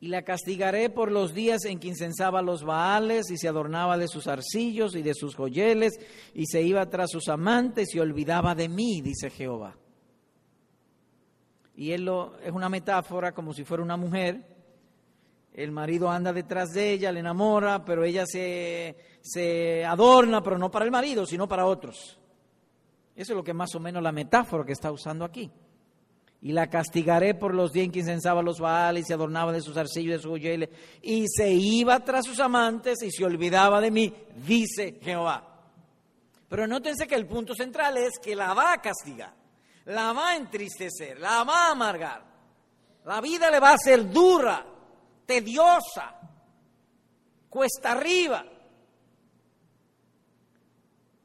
Y 0.00 0.08
la 0.08 0.22
castigaré 0.22 0.88
por 0.88 1.12
los 1.12 1.34
días 1.34 1.66
en 1.66 1.80
que 1.80 1.88
incensaba 1.88 2.40
los 2.40 2.64
baales 2.64 3.30
y 3.30 3.36
se 3.36 3.46
adornaba 3.46 3.98
de 3.98 4.08
sus 4.08 4.28
arcillos 4.28 4.96
y 4.96 5.02
de 5.02 5.12
sus 5.12 5.34
joyeles 5.34 6.00
y 6.32 6.46
se 6.46 6.62
iba 6.62 6.88
tras 6.88 7.10
sus 7.10 7.28
amantes 7.28 7.94
y 7.94 7.98
olvidaba 7.98 8.54
de 8.54 8.70
mí, 8.70 9.02
dice 9.02 9.28
Jehová. 9.28 9.76
Y 11.74 11.90
él 11.90 12.06
lo, 12.06 12.38
es 12.38 12.52
una 12.52 12.70
metáfora 12.70 13.32
como 13.32 13.52
si 13.52 13.64
fuera 13.64 13.82
una 13.82 13.98
mujer 13.98 14.55
el 15.56 15.72
marido 15.72 16.10
anda 16.10 16.34
detrás 16.34 16.72
de 16.72 16.92
ella, 16.92 17.10
le 17.10 17.20
enamora, 17.20 17.82
pero 17.82 18.04
ella 18.04 18.26
se, 18.26 18.94
se 19.22 19.86
adorna, 19.86 20.42
pero 20.42 20.58
no 20.58 20.70
para 20.70 20.84
el 20.84 20.90
marido, 20.90 21.24
sino 21.24 21.48
para 21.48 21.64
otros. 21.64 22.18
Eso 23.16 23.32
es 23.32 23.36
lo 23.36 23.42
que 23.42 23.54
más 23.54 23.74
o 23.74 23.80
menos 23.80 24.02
la 24.02 24.12
metáfora 24.12 24.66
que 24.66 24.72
está 24.72 24.92
usando 24.92 25.24
aquí. 25.24 25.50
Y 26.42 26.52
la 26.52 26.68
castigaré 26.68 27.34
por 27.34 27.54
los 27.54 27.72
días 27.72 27.86
en 27.86 27.90
que 27.90 28.00
incensaba 28.00 28.42
los 28.42 28.60
baales 28.60 29.04
y 29.04 29.06
se 29.06 29.14
adornaba 29.14 29.50
de 29.50 29.62
sus 29.62 29.78
arcillos 29.78 30.10
y 30.10 30.16
de 30.16 30.18
sus 30.18 30.30
joyeles 30.32 30.68
y 31.00 31.24
se 31.26 31.50
iba 31.50 31.98
tras 32.00 32.26
sus 32.26 32.38
amantes 32.38 33.02
y 33.02 33.10
se 33.10 33.24
olvidaba 33.24 33.80
de 33.80 33.90
mí, 33.90 34.14
dice 34.46 34.98
Jehová. 35.00 35.54
Pero 36.50 36.66
nótense 36.66 37.06
que 37.06 37.14
el 37.14 37.26
punto 37.26 37.54
central 37.54 37.96
es 37.96 38.18
que 38.18 38.36
la 38.36 38.52
va 38.52 38.74
a 38.74 38.82
castigar, 38.82 39.32
la 39.86 40.12
va 40.12 40.32
a 40.32 40.36
entristecer, 40.36 41.18
la 41.18 41.44
va 41.44 41.68
a 41.68 41.70
amargar. 41.70 42.22
La 43.06 43.22
vida 43.22 43.50
le 43.50 43.58
va 43.58 43.72
a 43.72 43.78
ser 43.78 44.10
dura, 44.10 44.75
tediosa, 45.26 46.18
cuesta 47.48 47.92
arriba. 47.92 48.44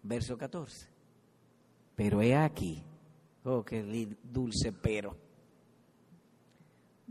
Verso 0.03 0.37
14. 0.37 0.89
Pero 1.95 2.21
he 2.21 2.35
aquí, 2.35 2.83
oh, 3.43 3.63
qué 3.63 4.17
dulce 4.23 4.71
pero. 4.71 5.15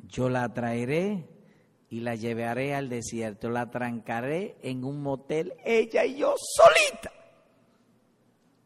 Yo 0.09 0.29
la 0.29 0.53
traeré 0.53 1.29
y 1.90 2.00
la 2.00 2.14
llevaré 2.14 2.74
al 2.74 2.88
desierto, 2.88 3.50
la 3.50 3.70
trancaré 3.70 4.57
en 4.62 4.85
un 4.85 5.03
motel, 5.03 5.55
ella 5.64 6.05
y 6.05 6.16
yo 6.16 6.35
solita, 6.37 7.12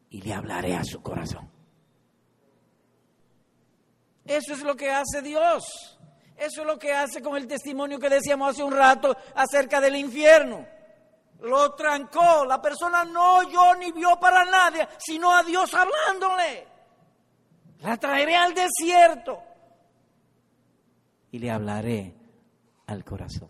y 0.09 0.21
le 0.21 0.33
hablaré 0.33 0.75
a 0.75 0.83
su 0.83 1.01
corazón. 1.01 1.49
Eso 4.25 4.53
es 4.53 4.63
lo 4.63 4.75
que 4.75 4.89
hace 4.89 5.21
Dios. 5.21 5.99
Eso 6.37 6.61
es 6.61 6.67
lo 6.67 6.77
que 6.77 6.91
hace 6.91 7.21
con 7.21 7.37
el 7.37 7.47
testimonio 7.47 7.99
que 7.99 8.09
decíamos 8.09 8.51
hace 8.51 8.63
un 8.63 8.73
rato 8.73 9.15
acerca 9.35 9.79
del 9.79 9.95
infierno. 9.95 10.65
Lo 11.41 11.73
trancó. 11.73 12.45
La 12.45 12.61
persona 12.61 13.05
no 13.05 13.37
oyó 13.37 13.75
ni 13.75 13.91
vio 13.91 14.19
para 14.19 14.43
nadie, 14.45 14.87
sino 14.97 15.33
a 15.33 15.43
Dios 15.43 15.69
hablándole. 15.73 16.67
La 17.81 17.97
traeré 17.97 18.35
al 18.35 18.53
desierto 18.53 19.39
y 21.31 21.39
le 21.39 21.51
hablaré 21.51 22.13
al 22.87 23.03
corazón. 23.03 23.49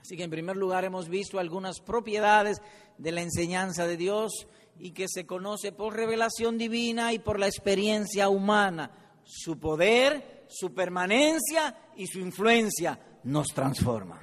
Así 0.00 0.16
que 0.16 0.24
en 0.24 0.30
primer 0.30 0.56
lugar 0.56 0.84
hemos 0.84 1.08
visto 1.08 1.38
algunas 1.38 1.80
propiedades 1.80 2.60
de 2.98 3.12
la 3.12 3.22
enseñanza 3.22 3.86
de 3.86 3.96
Dios 3.96 4.46
y 4.78 4.90
que 4.90 5.06
se 5.08 5.26
conoce 5.26 5.72
por 5.72 5.94
revelación 5.94 6.58
divina 6.58 7.12
y 7.12 7.18
por 7.18 7.38
la 7.38 7.46
experiencia 7.46 8.28
humana. 8.28 8.90
Su 9.24 9.58
poder, 9.58 10.33
su 10.48 10.72
permanencia 10.74 11.92
y 11.96 12.06
su 12.06 12.18
influencia 12.20 12.98
nos 13.24 13.48
transforma. 13.48 14.20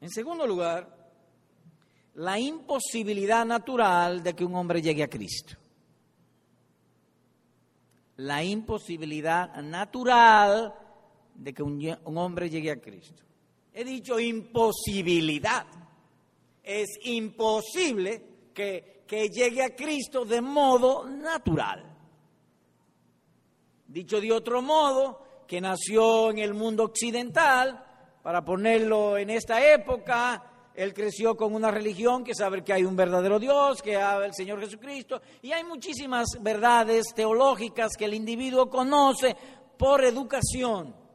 En 0.00 0.10
segundo 0.10 0.46
lugar, 0.46 1.12
la 2.14 2.38
imposibilidad 2.38 3.44
natural 3.44 4.22
de 4.22 4.34
que 4.34 4.44
un 4.44 4.54
hombre 4.54 4.80
llegue 4.80 5.02
a 5.02 5.08
Cristo. 5.08 5.54
La 8.16 8.42
imposibilidad 8.42 9.54
natural 9.62 10.74
de 11.34 11.52
que 11.52 11.62
un, 11.62 11.98
hombre 12.04 12.48
llegue 12.48 12.70
a 12.70 12.80
Cristo. 12.80 13.22
He 13.74 13.84
dicho 13.84 14.18
imposibilidad. 14.18 15.66
Es 16.62 16.88
imposible 17.04 18.22
que 18.54 18.96
que 19.06 19.28
llegue 19.28 19.62
a 19.62 19.74
Cristo 19.74 20.24
de 20.24 20.40
modo 20.40 21.08
natural. 21.08 21.95
Dicho 23.88 24.20
de 24.20 24.32
otro 24.32 24.62
modo, 24.62 25.22
que 25.46 25.60
nació 25.60 26.30
en 26.30 26.38
el 26.38 26.54
mundo 26.54 26.84
occidental, 26.84 27.84
para 28.22 28.44
ponerlo 28.44 29.16
en 29.16 29.30
esta 29.30 29.64
época, 29.72 30.70
él 30.74 30.92
creció 30.92 31.36
con 31.36 31.54
una 31.54 31.70
religión 31.70 32.24
que 32.24 32.34
sabe 32.34 32.64
que 32.64 32.72
hay 32.72 32.84
un 32.84 32.96
verdadero 32.96 33.38
Dios, 33.38 33.80
que 33.80 33.96
hay 33.96 34.26
el 34.26 34.34
Señor 34.34 34.60
Jesucristo, 34.60 35.22
y 35.42 35.52
hay 35.52 35.64
muchísimas 35.64 36.26
verdades 36.40 37.14
teológicas 37.14 37.92
que 37.96 38.06
el 38.06 38.14
individuo 38.14 38.68
conoce 38.68 39.36
por 39.78 40.04
educación. 40.04 41.06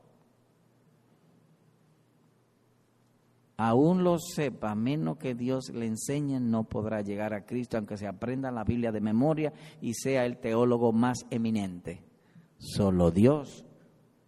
aún 3.64 4.04
lo 4.04 4.18
sepa, 4.18 4.74
menos 4.74 5.18
que 5.18 5.36
Dios 5.36 5.70
le 5.72 5.86
enseñe, 5.86 6.40
no 6.40 6.64
podrá 6.64 7.02
llegar 7.02 7.36
a 7.36 7.46
Cristo, 7.46 7.78
aunque 7.78 7.96
se 7.96 8.08
aprenda 8.08 8.50
la 8.50 8.64
Biblia 8.64 8.92
de 8.92 9.02
memoria 9.02 9.54
y 9.82 9.94
sea 9.94 10.26
el 10.26 10.38
teólogo 10.38 10.92
más 10.92 11.20
eminente. 11.30 12.02
Solo 12.62 13.10
Dios 13.10 13.66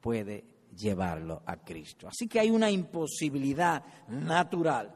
puede 0.02 0.44
llevarlo 0.76 1.44
a 1.46 1.58
Cristo. 1.58 2.08
Así 2.08 2.28
que 2.28 2.40
hay 2.40 2.50
una 2.50 2.72
imposibilidad 2.72 3.84
natural. 4.08 4.92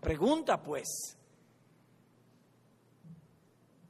Pregunta 0.00 0.62
pues, 0.62 1.18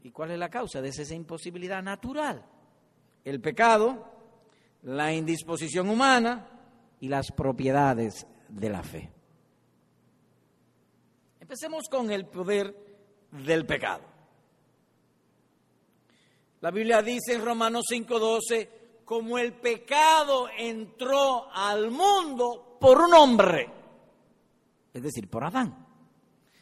¿y 0.02 0.10
cuál 0.10 0.32
es 0.32 0.38
la 0.38 0.48
causa 0.48 0.82
de 0.82 0.88
esa 0.88 1.14
imposibilidad 1.14 1.80
natural? 1.80 2.44
El 3.24 3.40
pecado, 3.40 4.04
la 4.82 5.12
indisposición 5.12 5.88
humana 5.90 6.48
y 6.98 7.08
las 7.08 7.30
propiedades 7.30 8.26
de 8.48 8.68
la 8.68 8.82
fe. 8.82 9.12
Empecemos 11.38 11.84
con 11.88 12.10
el 12.10 12.26
poder 12.26 12.74
del 13.30 13.64
pecado. 13.64 14.02
La 16.60 16.72
Biblia 16.72 17.00
dice 17.00 17.34
en 17.34 17.44
Romanos 17.44 17.84
5:12, 17.88 18.77
como 19.08 19.38
el 19.38 19.54
pecado 19.54 20.50
entró 20.54 21.50
al 21.50 21.90
mundo 21.90 22.76
por 22.78 23.00
un 23.00 23.14
hombre, 23.14 23.66
es 24.92 25.02
decir, 25.02 25.30
por 25.30 25.44
Adán. 25.44 25.86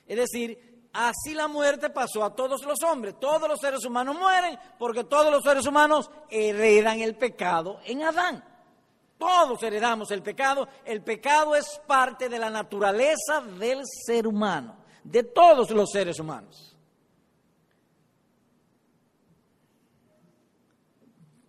Es 0.06 0.16
decir, 0.16 0.88
así 0.92 1.34
la 1.34 1.48
muerte 1.48 1.90
pasó 1.90 2.22
a 2.22 2.36
todos 2.36 2.62
los 2.62 2.80
hombres. 2.84 3.18
Todos 3.18 3.48
los 3.48 3.58
seres 3.58 3.84
humanos 3.84 4.16
mueren 4.16 4.56
porque 4.78 5.02
todos 5.02 5.32
los 5.32 5.42
seres 5.42 5.66
humanos 5.66 6.08
heredan 6.30 7.00
el 7.00 7.16
pecado 7.16 7.80
en 7.84 8.04
Adán. 8.04 8.44
Todos 9.18 9.60
heredamos 9.64 10.12
el 10.12 10.22
pecado. 10.22 10.68
El 10.84 11.02
pecado 11.02 11.56
es 11.56 11.80
parte 11.84 12.28
de 12.28 12.38
la 12.38 12.48
naturaleza 12.48 13.40
del 13.58 13.80
ser 13.84 14.24
humano, 14.24 14.76
de 15.02 15.24
todos 15.24 15.72
los 15.72 15.90
seres 15.90 16.20
humanos. 16.20 16.75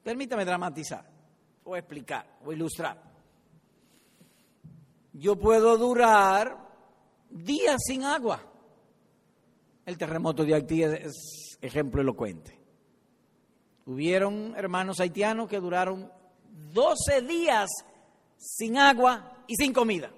Permítame 0.08 0.46
dramatizar, 0.46 1.04
o 1.66 1.76
explicar, 1.76 2.40
o 2.46 2.54
ilustrar. 2.54 2.98
Yo 5.12 5.36
puedo 5.36 5.78
durar 5.78 6.58
días 7.30 7.76
sin 7.86 8.06
agua. 8.06 8.42
El 9.86 9.98
terremoto 9.98 10.46
de 10.46 10.54
Haití 10.54 10.82
es 10.82 11.58
ejemplo 11.60 12.02
elocuente. 12.02 12.58
Hubieron 13.86 14.54
hermanos 14.56 15.02
haitianos 15.02 15.50
que 15.50 15.60
duraron 15.60 16.10
12 16.72 17.24
días 17.24 17.68
sin 18.38 18.78
agua 18.78 19.44
y 19.46 19.58
sin 19.58 19.74
comida. 19.74 20.10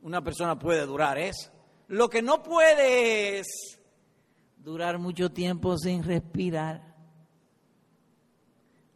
Una 0.00 0.24
persona 0.24 0.58
puede 0.58 0.84
durar 0.86 1.18
eso. 1.18 1.52
Lo 1.86 2.10
que 2.10 2.20
no 2.20 2.42
puede 2.42 3.38
es 3.38 3.78
durar 4.56 4.98
mucho 4.98 5.30
tiempo 5.30 5.78
sin 5.78 6.02
respirar. 6.02 6.91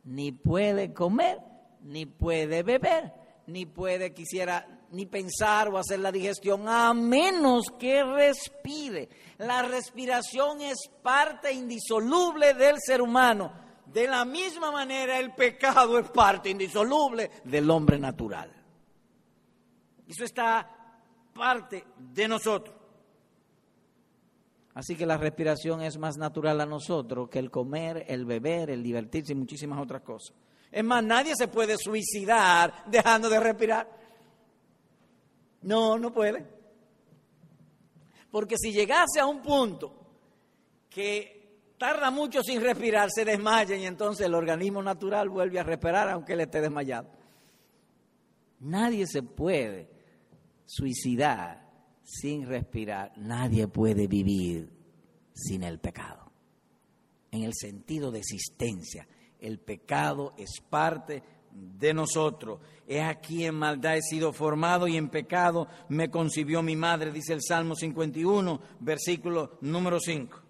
Ni 0.06 0.32
puede 0.32 0.92
comer, 0.92 1.38
ni 1.82 2.06
puede 2.06 2.62
beber, 2.62 3.12
ni 3.46 3.66
puede 3.66 4.14
quisiera 4.14 4.66
ni 4.90 5.04
pensar 5.04 5.68
o 5.68 5.78
hacer 5.78 5.98
la 5.98 6.10
digestión 6.10 6.68
a 6.68 6.94
menos 6.94 7.66
que 7.78 8.02
respire. 8.02 9.08
La 9.38 9.62
respiración 9.62 10.62
es 10.62 10.88
parte 11.02 11.52
indisoluble 11.52 12.54
del 12.54 12.76
ser 12.80 13.02
humano 13.02 13.66
de 13.86 14.06
la 14.06 14.24
misma 14.24 14.70
manera 14.70 15.18
el 15.18 15.32
pecado 15.32 15.98
es 15.98 16.10
parte 16.10 16.50
indisoluble 16.50 17.30
del 17.44 17.70
hombre 17.70 17.98
natural. 17.98 18.52
Eso 20.06 20.24
está 20.24 20.70
parte 21.32 21.84
de 21.96 22.28
nosotros. 22.28 22.75
Así 24.76 24.94
que 24.94 25.06
la 25.06 25.16
respiración 25.16 25.80
es 25.80 25.96
más 25.96 26.18
natural 26.18 26.60
a 26.60 26.66
nosotros 26.66 27.30
que 27.30 27.38
el 27.38 27.50
comer, 27.50 28.04
el 28.08 28.26
beber, 28.26 28.68
el 28.68 28.82
divertirse 28.82 29.32
y 29.32 29.34
muchísimas 29.34 29.80
otras 29.80 30.02
cosas. 30.02 30.36
Es 30.70 30.84
más, 30.84 31.02
nadie 31.02 31.32
se 31.34 31.48
puede 31.48 31.78
suicidar 31.78 32.84
dejando 32.86 33.30
de 33.30 33.40
respirar. 33.40 33.88
No, 35.62 35.98
no 35.98 36.12
puede. 36.12 36.46
Porque 38.30 38.56
si 38.58 38.70
llegase 38.70 39.18
a 39.18 39.24
un 39.24 39.40
punto 39.40 39.94
que 40.90 41.72
tarda 41.78 42.10
mucho 42.10 42.42
sin 42.42 42.60
respirar, 42.60 43.08
se 43.10 43.24
desmaya 43.24 43.76
y 43.76 43.86
entonces 43.86 44.26
el 44.26 44.34
organismo 44.34 44.82
natural 44.82 45.30
vuelve 45.30 45.58
a 45.58 45.62
respirar 45.62 46.10
aunque 46.10 46.34
él 46.34 46.40
esté 46.40 46.60
desmayado. 46.60 47.08
Nadie 48.60 49.06
se 49.06 49.22
puede 49.22 49.88
suicidar 50.66 51.65
sin 52.06 52.46
respirar, 52.46 53.12
nadie 53.16 53.66
puede 53.66 54.06
vivir 54.06 54.70
sin 55.34 55.64
el 55.64 55.80
pecado. 55.80 56.30
En 57.32 57.42
el 57.42 57.52
sentido 57.52 58.12
de 58.12 58.20
existencia, 58.20 59.06
el 59.40 59.58
pecado 59.58 60.32
es 60.38 60.60
parte 60.70 61.22
de 61.50 61.92
nosotros. 61.92 62.60
Es 62.86 63.02
aquí 63.02 63.44
en 63.44 63.56
maldad 63.56 63.96
he 63.96 64.02
sido 64.02 64.32
formado 64.32 64.86
y 64.86 64.96
en 64.96 65.08
pecado 65.08 65.66
me 65.88 66.08
concibió 66.08 66.62
mi 66.62 66.76
madre, 66.76 67.10
dice 67.10 67.32
el 67.32 67.42
Salmo 67.42 67.74
51, 67.74 68.60
versículo 68.80 69.58
número 69.62 69.98
5. 69.98 70.42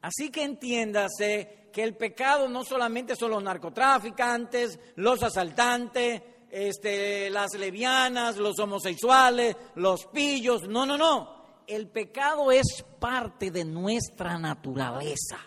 Así 0.00 0.30
que 0.30 0.44
entiéndase 0.44 1.68
que 1.70 1.82
el 1.82 1.94
pecado 1.94 2.48
no 2.48 2.64
solamente 2.64 3.14
son 3.14 3.32
los 3.32 3.42
narcotraficantes, 3.42 4.80
los 4.96 5.22
asaltantes, 5.22 6.22
este, 6.50 7.30
las 7.30 7.54
levianas, 7.54 8.36
los 8.36 8.58
homosexuales, 8.58 9.56
los 9.76 10.06
pillos, 10.06 10.68
no, 10.68 10.84
no, 10.84 10.98
no. 10.98 11.40
El 11.66 11.88
pecado 11.88 12.50
es 12.50 12.84
parte 12.98 13.50
de 13.50 13.64
nuestra 13.64 14.38
naturaleza. 14.38 15.38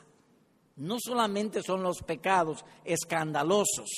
No 0.78 0.98
solamente 1.00 1.62
son 1.62 1.84
los 1.84 2.02
pecados 2.02 2.66
escandalosos, 2.84 3.90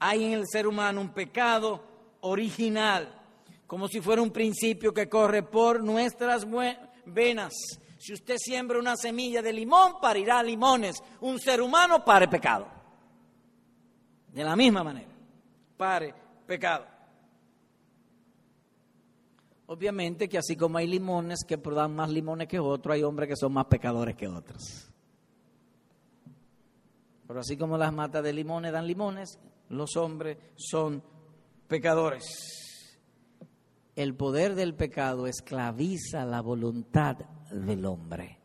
hay 0.00 0.24
en 0.24 0.32
el 0.32 0.44
ser 0.46 0.66
humano 0.66 1.00
un 1.00 1.12
pecado 1.12 1.82
original, 2.20 3.14
como 3.66 3.88
si 3.88 4.00
fuera 4.00 4.22
un 4.22 4.30
principio 4.30 4.92
que 4.92 5.08
corre 5.08 5.42
por 5.42 5.82
nuestras 5.82 6.46
venas. 7.06 7.52
Si 7.98 8.12
usted 8.12 8.36
siembra 8.38 8.78
una 8.78 8.96
semilla 8.96 9.42
de 9.42 9.52
limón, 9.52 10.00
parirá 10.00 10.42
limones. 10.42 11.02
Un 11.20 11.40
ser 11.40 11.60
humano 11.60 12.04
pare 12.04 12.28
pecado. 12.28 12.68
De 14.32 14.44
la 14.44 14.54
misma 14.54 14.84
manera, 14.84 15.10
pare 15.76 16.14
pecado. 16.48 16.86
Obviamente 19.66 20.30
que 20.30 20.38
así 20.38 20.56
como 20.56 20.78
hay 20.78 20.86
limones 20.86 21.40
que 21.46 21.58
dan 21.58 21.94
más 21.94 22.08
limones 22.08 22.48
que 22.48 22.58
otros, 22.58 22.94
hay 22.94 23.02
hombres 23.02 23.28
que 23.28 23.36
son 23.36 23.52
más 23.52 23.66
pecadores 23.66 24.16
que 24.16 24.26
otros. 24.26 24.90
Pero 27.26 27.40
así 27.40 27.58
como 27.58 27.76
las 27.76 27.92
matas 27.92 28.24
de 28.24 28.32
limones 28.32 28.72
dan 28.72 28.86
limones, 28.86 29.38
los 29.68 29.94
hombres 29.96 30.38
son 30.56 31.02
pecadores. 31.68 32.96
El 33.94 34.14
poder 34.14 34.54
del 34.54 34.74
pecado 34.74 35.26
esclaviza 35.26 36.24
la 36.24 36.40
voluntad 36.40 37.16
del 37.50 37.84
hombre. 37.84 38.38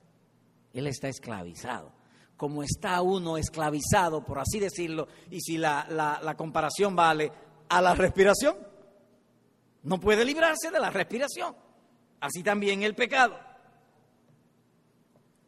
Él 0.73 0.87
está 0.87 1.07
esclavizado. 1.07 1.93
Como 2.35 2.63
está 2.63 3.01
uno 3.01 3.37
esclavizado, 3.37 4.25
por 4.25 4.39
así 4.39 4.59
decirlo, 4.59 5.07
y 5.31 5.39
si 5.39 5.57
la, 5.57 5.87
la 6.21 6.35
comparación 6.35 6.93
vale 6.97 7.31
a 7.69 7.81
la 7.81 7.95
respiración, 7.95 8.55
no 9.83 9.99
puede 9.99 10.23
librarse 10.23 10.71
de 10.71 10.79
la 10.79 10.89
respiración. 10.89 11.55
Así 12.19 12.41
también 12.41 12.83
el 12.83 12.95
pecado. 12.95 13.37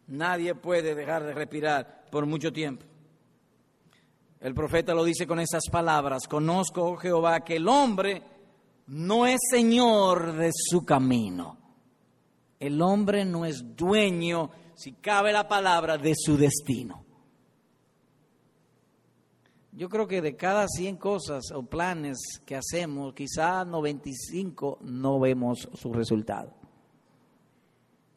Nadie 0.08 0.54
puede 0.56 0.94
dejar 0.94 1.24
de 1.24 1.34
respirar 1.34 2.06
por 2.12 2.26
mucho 2.26 2.52
tiempo. 2.52 2.86
El 4.40 4.54
profeta 4.54 4.94
lo 4.94 5.04
dice 5.04 5.26
con 5.26 5.40
esas 5.40 5.64
palabras, 5.72 6.28
conozco, 6.28 6.84
oh 6.84 6.98
Jehová, 6.98 7.44
que 7.44 7.56
el 7.56 7.68
hombre 7.68 8.22
no 8.88 9.26
es 9.26 9.40
señor 9.50 10.34
de 10.34 10.52
su 10.54 10.86
camino. 10.86 11.58
El 12.60 12.82
hombre 12.82 13.26
no 13.26 13.46
es 13.46 13.76
dueño, 13.76 14.52
si 14.76 14.94
cabe 14.94 15.32
la 15.32 15.48
palabra, 15.48 15.98
de 15.98 16.14
su 16.16 16.38
destino. 16.38 17.05
Yo 19.76 19.90
creo 19.90 20.08
que 20.08 20.22
de 20.22 20.36
cada 20.36 20.68
100 20.68 20.96
cosas 20.98 21.52
o 21.52 21.64
planes 21.64 22.18
que 22.46 22.56
hacemos, 22.56 23.14
quizá 23.14 23.66
95 23.66 24.80
no 24.82 25.20
vemos 25.20 25.70
su 25.74 25.92
resultado. 25.92 26.54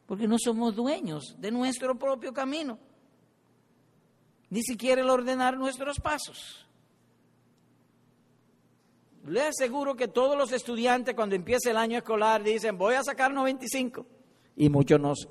Porque 0.05 0.27
no 0.27 0.37
somos 0.39 0.75
dueños 0.75 1.35
de 1.37 1.51
nuestro 1.51 1.97
propio 1.99 2.33
camino 2.33 2.79
ni 4.49 4.63
siquiera 4.63 5.01
el 5.01 5.09
ordenar 5.09 5.57
nuestros 5.57 5.99
pasos. 5.99 6.65
Le 9.25 9.41
aseguro 9.41 9.95
que 9.95 10.07
todos 10.07 10.37
los 10.37 10.51
estudiantes 10.51 11.13
cuando 11.13 11.35
empieza 11.35 11.69
el 11.69 11.77
año 11.77 11.97
escolar 11.97 12.43
dicen 12.43 12.77
voy 12.77 12.95
a 12.95 13.03
sacar 13.03 13.31
95 13.31 14.05
y 14.55 14.69
muchos 14.69 14.99
nos, 14.99 15.27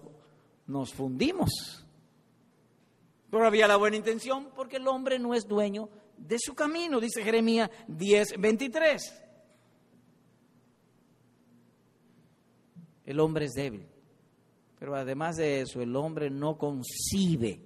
nos 0.66 0.92
fundimos. 0.94 1.84
Pero 3.30 3.46
había 3.46 3.66
la 3.66 3.76
buena 3.76 3.96
intención 3.96 4.50
porque 4.54 4.76
el 4.76 4.86
hombre 4.86 5.18
no 5.18 5.34
es 5.34 5.48
dueño 5.48 5.88
de 6.18 6.36
su 6.38 6.54
camino, 6.54 7.00
dice 7.00 7.22
Jeremías 7.22 7.70
10, 7.86 8.34
23. 8.38 9.24
El 13.06 13.20
hombre 13.20 13.46
es 13.46 13.52
débil, 13.52 13.86
pero 14.78 14.94
además 14.94 15.36
de 15.36 15.62
eso 15.62 15.80
el 15.80 15.96
hombre 15.96 16.28
no 16.28 16.58
concibe 16.58 17.60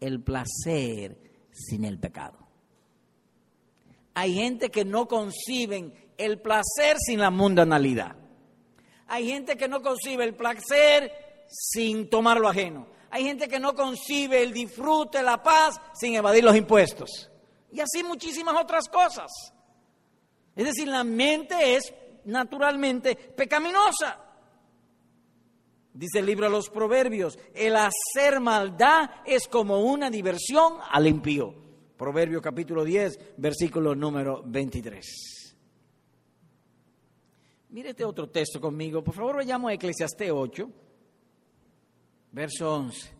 el 0.00 0.20
placer 0.20 1.16
sin 1.52 1.84
el 1.84 1.98
pecado. 1.98 2.38
Hay 4.14 4.34
gente 4.34 4.70
que 4.70 4.84
no 4.84 5.06
conciben 5.06 5.94
el 6.18 6.40
placer 6.40 6.96
sin 6.98 7.20
la 7.20 7.30
mundanalidad. 7.30 8.16
Hay 9.06 9.28
gente 9.28 9.56
que 9.56 9.68
no 9.68 9.82
concibe 9.82 10.24
el 10.24 10.34
placer 10.34 11.12
sin 11.48 12.08
tomar 12.08 12.40
lo 12.40 12.48
ajeno. 12.48 12.86
Hay 13.10 13.24
gente 13.24 13.48
que 13.48 13.60
no 13.60 13.74
concibe 13.74 14.42
el 14.42 14.52
disfrute, 14.52 15.22
la 15.22 15.42
paz 15.42 15.80
sin 15.94 16.14
evadir 16.14 16.42
los 16.42 16.56
impuestos. 16.56 17.30
Y 17.74 17.80
así 17.80 18.04
muchísimas 18.04 18.54
otras 18.54 18.88
cosas. 18.88 19.30
Es 20.54 20.64
decir, 20.64 20.86
la 20.86 21.02
mente 21.02 21.74
es 21.74 21.92
naturalmente 22.24 23.16
pecaminosa. 23.16 24.20
Dice 25.92 26.20
el 26.20 26.26
libro 26.26 26.46
de 26.46 26.52
los 26.52 26.70
Proverbios, 26.70 27.36
el 27.52 27.74
hacer 27.74 28.38
maldad 28.38 29.10
es 29.26 29.48
como 29.48 29.80
una 29.80 30.08
diversión 30.08 30.74
al 30.88 31.08
impío. 31.08 31.52
Proverbio 31.96 32.40
capítulo 32.40 32.84
10, 32.84 33.36
versículo 33.38 33.96
número 33.96 34.44
23. 34.46 35.54
Mire 37.70 37.90
este 37.90 38.04
otro 38.04 38.28
texto 38.30 38.60
conmigo. 38.60 39.02
Por 39.02 39.14
favor, 39.14 39.34
vayamos 39.34 39.70
a 39.70 39.74
Eclesiastés 39.74 40.30
8, 40.30 40.70
verso 42.30 42.72
11. 42.72 43.14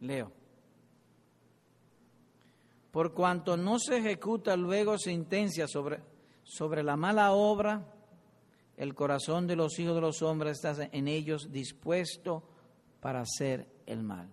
Leo. 0.00 0.41
Por 2.92 3.14
cuanto 3.14 3.56
no 3.56 3.78
se 3.78 3.96
ejecuta 3.96 4.54
luego 4.54 4.98
sentencia 4.98 5.66
sobre, 5.66 6.00
sobre 6.44 6.82
la 6.82 6.94
mala 6.94 7.32
obra, 7.32 7.82
el 8.76 8.94
corazón 8.94 9.46
de 9.46 9.56
los 9.56 9.78
hijos 9.78 9.94
de 9.94 10.02
los 10.02 10.22
hombres 10.22 10.62
está 10.62 10.88
en 10.92 11.08
ellos 11.08 11.50
dispuesto 11.50 12.42
para 13.00 13.22
hacer 13.22 13.66
el 13.86 14.02
mal. 14.02 14.30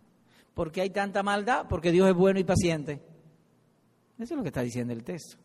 ¿Por 0.54 0.74
qué 0.74 0.82
hay 0.82 0.90
tanta 0.90 1.24
maldad? 1.24 1.68
Porque 1.70 1.92
Dios 1.92 2.10
es 2.10 2.16
bueno 2.16 2.38
y 2.38 2.44
paciente. 2.44 3.02
Eso 4.20 4.34
es 4.34 4.38
lo 4.38 4.44
que 4.44 4.50
está 4.50 4.62
diciendo 4.62 4.92
el 4.92 5.06
texto. 5.06 5.38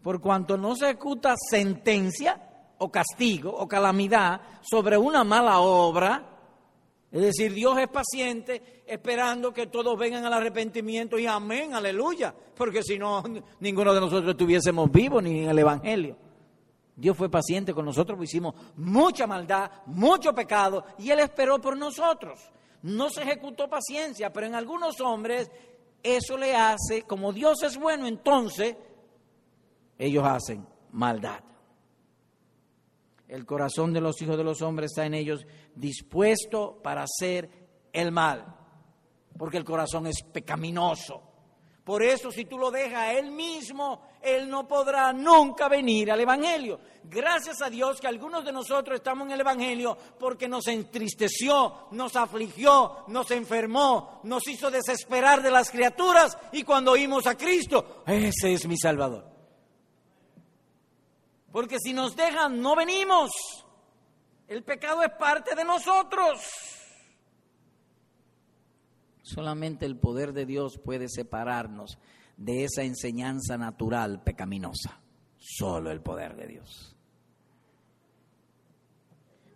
Por 0.00 0.20
cuanto 0.20 0.56
no 0.56 0.76
se 0.76 0.86
ejecuta 0.90 1.34
sentencia 1.50 2.40
o 2.78 2.90
castigo 2.92 3.50
o 3.50 3.66
calamidad 3.66 4.40
sobre 4.62 4.96
una 4.96 5.24
mala 5.24 5.58
obra, 5.58 6.31
es 7.12 7.20
decir, 7.20 7.52
Dios 7.52 7.76
es 7.78 7.88
paciente 7.88 8.82
esperando 8.86 9.52
que 9.52 9.66
todos 9.66 9.98
vengan 9.98 10.24
al 10.24 10.32
arrepentimiento 10.32 11.18
y 11.18 11.26
amén, 11.26 11.74
aleluya, 11.74 12.34
porque 12.56 12.82
si 12.82 12.98
no, 12.98 13.22
ninguno 13.60 13.92
de 13.92 14.00
nosotros 14.00 14.30
estuviésemos 14.30 14.90
vivos 14.90 15.22
ni 15.22 15.40
en 15.40 15.50
el 15.50 15.58
Evangelio. 15.58 16.16
Dios 16.96 17.14
fue 17.14 17.30
paciente 17.30 17.74
con 17.74 17.84
nosotros, 17.84 18.18
hicimos 18.22 18.54
mucha 18.76 19.26
maldad, 19.26 19.70
mucho 19.86 20.34
pecado, 20.34 20.86
y 20.98 21.10
Él 21.10 21.20
esperó 21.20 21.60
por 21.60 21.76
nosotros. 21.76 22.40
No 22.80 23.10
se 23.10 23.22
ejecutó 23.22 23.68
paciencia, 23.68 24.32
pero 24.32 24.46
en 24.46 24.54
algunos 24.54 24.98
hombres 25.02 25.50
eso 26.02 26.38
le 26.38 26.56
hace, 26.56 27.02
como 27.02 27.32
Dios 27.32 27.62
es 27.62 27.76
bueno, 27.76 28.06
entonces 28.06 28.74
ellos 29.98 30.24
hacen 30.26 30.66
maldad. 30.92 31.40
El 33.32 33.46
corazón 33.46 33.94
de 33.94 34.02
los 34.02 34.20
hijos 34.20 34.36
de 34.36 34.44
los 34.44 34.60
hombres 34.60 34.90
está 34.90 35.06
en 35.06 35.14
ellos 35.14 35.46
dispuesto 35.74 36.78
para 36.82 37.04
hacer 37.04 37.48
el 37.90 38.12
mal, 38.12 38.44
porque 39.38 39.56
el 39.56 39.64
corazón 39.64 40.06
es 40.06 40.22
pecaminoso. 40.22 41.22
Por 41.82 42.02
eso 42.02 42.30
si 42.30 42.44
tú 42.44 42.58
lo 42.58 42.70
dejas 42.70 42.98
a 42.98 43.12
Él 43.14 43.30
mismo, 43.30 44.02
Él 44.20 44.50
no 44.50 44.68
podrá 44.68 45.14
nunca 45.14 45.70
venir 45.70 46.12
al 46.12 46.20
Evangelio. 46.20 46.78
Gracias 47.04 47.62
a 47.62 47.70
Dios 47.70 48.02
que 48.02 48.06
algunos 48.06 48.44
de 48.44 48.52
nosotros 48.52 48.96
estamos 48.96 49.26
en 49.26 49.32
el 49.32 49.40
Evangelio 49.40 49.96
porque 50.20 50.46
nos 50.46 50.66
entristeció, 50.66 51.88
nos 51.92 52.14
afligió, 52.16 53.06
nos 53.08 53.30
enfermó, 53.30 54.20
nos 54.24 54.46
hizo 54.46 54.70
desesperar 54.70 55.42
de 55.42 55.50
las 55.50 55.70
criaturas 55.70 56.36
y 56.52 56.64
cuando 56.64 56.92
oímos 56.92 57.26
a 57.26 57.34
Cristo, 57.34 58.02
ese 58.06 58.52
es 58.52 58.68
mi 58.68 58.76
Salvador. 58.76 59.31
Porque 61.52 61.76
si 61.78 61.92
nos 61.92 62.16
dejan, 62.16 62.60
no 62.60 62.74
venimos. 62.74 63.30
El 64.48 64.64
pecado 64.64 65.02
es 65.02 65.12
parte 65.18 65.54
de 65.54 65.64
nosotros. 65.64 66.40
Solamente 69.22 69.86
el 69.86 69.96
poder 69.96 70.32
de 70.32 70.46
Dios 70.46 70.78
puede 70.82 71.08
separarnos 71.08 71.98
de 72.36 72.64
esa 72.64 72.82
enseñanza 72.82 73.56
natural 73.56 74.22
pecaminosa. 74.22 75.00
Solo 75.38 75.90
el 75.90 76.00
poder 76.00 76.36
de 76.36 76.46
Dios. 76.46 76.96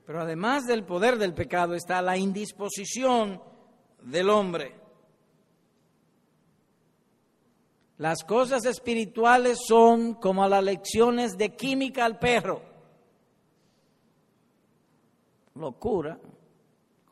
Pero 0.07 0.21
además 0.21 0.67
del 0.67 0.85
poder 0.85 1.19
del 1.19 1.35
pecado 1.35 1.75
está 1.75 2.01
la 2.01 2.17
indisposición 2.17 3.43
del 4.03 4.31
hombre. 4.31 4.86
Las 7.99 8.25
cosas 8.25 8.65
espirituales 8.67 9.59
son 9.67 10.15
como 10.15 10.47
las 10.49 10.63
lecciones 10.63 11.37
de 11.37 11.55
química 11.57 12.05
al 12.05 12.19
perro. 12.19 12.63
Locura 15.55 16.19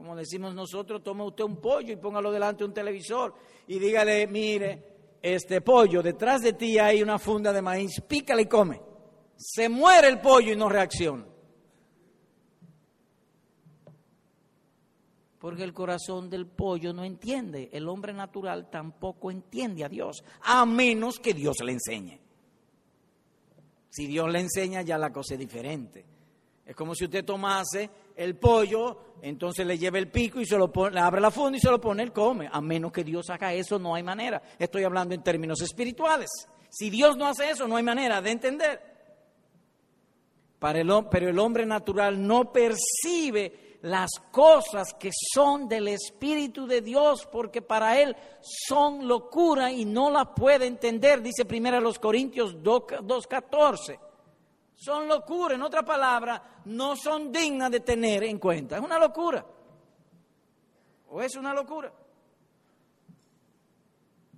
como 0.04 0.16
decimos 0.16 0.54
nosotros, 0.54 1.02
toma 1.02 1.24
usted 1.24 1.44
un 1.44 1.56
pollo 1.56 1.90
y 1.90 1.96
póngalo 1.96 2.30
delante 2.30 2.58
de 2.58 2.64
un 2.66 2.74
televisor 2.74 3.32
y 3.66 3.78
dígale, 3.78 4.26
mire, 4.26 5.16
este 5.22 5.62
pollo, 5.62 6.02
detrás 6.02 6.42
de 6.42 6.52
ti 6.52 6.78
hay 6.78 7.02
una 7.02 7.18
funda 7.18 7.54
de 7.54 7.62
maíz, 7.62 8.02
pícale 8.06 8.42
y 8.42 8.46
come. 8.46 8.82
Se 9.34 9.70
muere 9.70 10.08
el 10.08 10.20
pollo 10.20 10.52
y 10.52 10.56
no 10.56 10.68
reacciona. 10.68 11.24
Porque 15.44 15.62
el 15.62 15.74
corazón 15.74 16.30
del 16.30 16.46
pollo 16.46 16.94
no 16.94 17.04
entiende, 17.04 17.68
el 17.70 17.86
hombre 17.86 18.14
natural 18.14 18.70
tampoco 18.70 19.30
entiende 19.30 19.84
a 19.84 19.90
Dios, 19.90 20.24
a 20.40 20.64
menos 20.64 21.20
que 21.20 21.34
Dios 21.34 21.58
le 21.62 21.72
enseñe. 21.72 22.18
Si 23.90 24.06
Dios 24.06 24.32
le 24.32 24.40
enseña, 24.40 24.80
ya 24.80 24.96
la 24.96 25.12
cosa 25.12 25.34
es 25.34 25.40
diferente. 25.40 26.02
Es 26.64 26.74
como 26.74 26.94
si 26.94 27.04
usted 27.04 27.26
tomase 27.26 27.90
el 28.16 28.36
pollo, 28.36 29.16
entonces 29.20 29.66
le 29.66 29.76
lleva 29.76 29.98
el 29.98 30.10
pico 30.10 30.40
y 30.40 30.46
se 30.46 30.56
lo 30.56 30.72
pone, 30.72 30.94
le 30.94 31.00
abre 31.00 31.20
la 31.20 31.30
funda 31.30 31.58
y 31.58 31.60
se 31.60 31.70
lo 31.70 31.78
pone, 31.78 32.02
él 32.02 32.12
come. 32.14 32.48
A 32.50 32.62
menos 32.62 32.90
que 32.90 33.04
Dios 33.04 33.28
haga 33.28 33.52
eso, 33.52 33.78
no 33.78 33.94
hay 33.94 34.02
manera. 34.02 34.40
Estoy 34.58 34.84
hablando 34.84 35.14
en 35.14 35.22
términos 35.22 35.60
espirituales. 35.60 36.30
Si 36.70 36.88
Dios 36.88 37.18
no 37.18 37.26
hace 37.26 37.50
eso, 37.50 37.68
no 37.68 37.76
hay 37.76 37.82
manera 37.82 38.22
de 38.22 38.30
entender. 38.30 38.94
Pero 40.58 41.28
el 41.28 41.38
hombre 41.38 41.66
natural 41.66 42.26
no 42.26 42.50
percibe 42.50 43.63
las 43.84 44.12
cosas 44.30 44.94
que 44.94 45.10
son 45.12 45.68
del 45.68 45.88
Espíritu 45.88 46.66
de 46.66 46.80
Dios, 46.80 47.28
porque 47.30 47.60
para 47.60 48.00
él 48.00 48.16
son 48.40 49.06
locura 49.06 49.70
y 49.70 49.84
no 49.84 50.10
las 50.10 50.28
puede 50.34 50.66
entender, 50.66 51.20
dice 51.20 51.44
primero 51.44 51.78
los 51.80 51.98
Corintios 51.98 52.56
2.14. 52.56 53.98
Son 54.74 55.06
locura, 55.06 55.54
en 55.54 55.62
otra 55.62 55.82
palabra, 55.82 56.62
no 56.64 56.96
son 56.96 57.30
dignas 57.30 57.70
de 57.70 57.80
tener 57.80 58.24
en 58.24 58.38
cuenta. 58.38 58.76
Es 58.76 58.82
una 58.82 58.98
locura. 58.98 59.44
¿O 61.10 61.20
es 61.20 61.36
una 61.36 61.52
locura? 61.52 61.92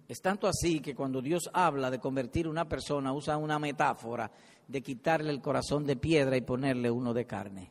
Es 0.09 0.20
tanto 0.20 0.49
así 0.49 0.80
que 0.80 0.94
cuando 0.94 1.22
Dios 1.22 1.49
habla 1.53 1.88
de 1.88 2.01
convertir 2.01 2.49
una 2.49 2.68
persona, 2.68 3.12
usa 3.12 3.36
una 3.36 3.61
metáfora 3.61 4.28
de 4.66 4.82
quitarle 4.82 5.30
el 5.30 5.40
corazón 5.40 5.86
de 5.86 5.94
piedra 5.94 6.36
y 6.36 6.40
ponerle 6.40 6.90
uno 6.90 7.14
de 7.14 7.26
carne. 7.26 7.70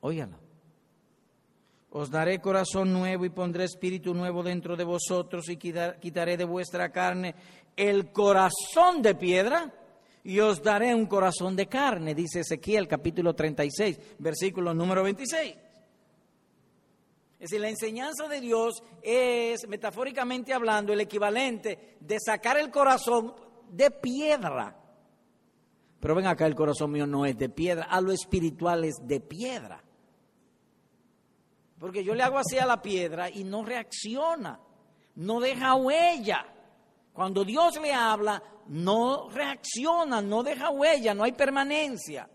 Óigalo. 0.00 0.51
Os 1.94 2.10
daré 2.10 2.40
corazón 2.40 2.90
nuevo 2.90 3.26
y 3.26 3.30
pondré 3.30 3.64
espíritu 3.64 4.14
nuevo 4.14 4.42
dentro 4.42 4.76
de 4.76 4.84
vosotros 4.84 5.50
y 5.50 5.58
quitaré 5.58 6.38
de 6.38 6.44
vuestra 6.44 6.90
carne 6.90 7.34
el 7.76 8.10
corazón 8.12 9.02
de 9.02 9.14
piedra 9.14 9.70
y 10.24 10.40
os 10.40 10.62
daré 10.62 10.94
un 10.94 11.04
corazón 11.04 11.54
de 11.54 11.66
carne, 11.66 12.14
dice 12.14 12.40
Ezequiel 12.40 12.88
capítulo 12.88 13.34
36, 13.34 14.16
versículo 14.18 14.72
número 14.72 15.02
26. 15.02 15.54
Es 15.54 17.50
decir, 17.50 17.60
la 17.60 17.68
enseñanza 17.68 18.26
de 18.26 18.40
Dios 18.40 18.82
es, 19.02 19.68
metafóricamente 19.68 20.54
hablando, 20.54 20.94
el 20.94 21.00
equivalente 21.00 21.96
de 22.00 22.18
sacar 22.24 22.56
el 22.56 22.70
corazón 22.70 23.34
de 23.68 23.90
piedra. 23.90 24.78
Pero 26.00 26.14
ven 26.14 26.26
acá, 26.26 26.46
el 26.46 26.54
corazón 26.54 26.92
mío 26.92 27.06
no 27.06 27.26
es 27.26 27.36
de 27.36 27.50
piedra, 27.50 27.84
a 27.84 28.00
lo 28.00 28.12
espiritual 28.12 28.84
es 28.84 28.94
de 29.02 29.20
piedra. 29.20 29.82
Porque 31.82 32.04
yo 32.04 32.14
le 32.14 32.22
hago 32.22 32.38
así 32.38 32.56
a 32.60 32.64
la 32.64 32.80
piedra 32.80 33.28
y 33.28 33.42
no 33.42 33.64
reacciona, 33.64 34.60
no 35.16 35.40
deja 35.40 35.74
huella. 35.74 36.46
Cuando 37.12 37.44
Dios 37.44 37.76
le 37.82 37.92
habla, 37.92 38.40
no 38.68 39.28
reacciona, 39.28 40.22
no 40.22 40.44
deja 40.44 40.70
huella, 40.70 41.12
no 41.12 41.24
hay 41.24 41.32
permanencia. 41.32 42.30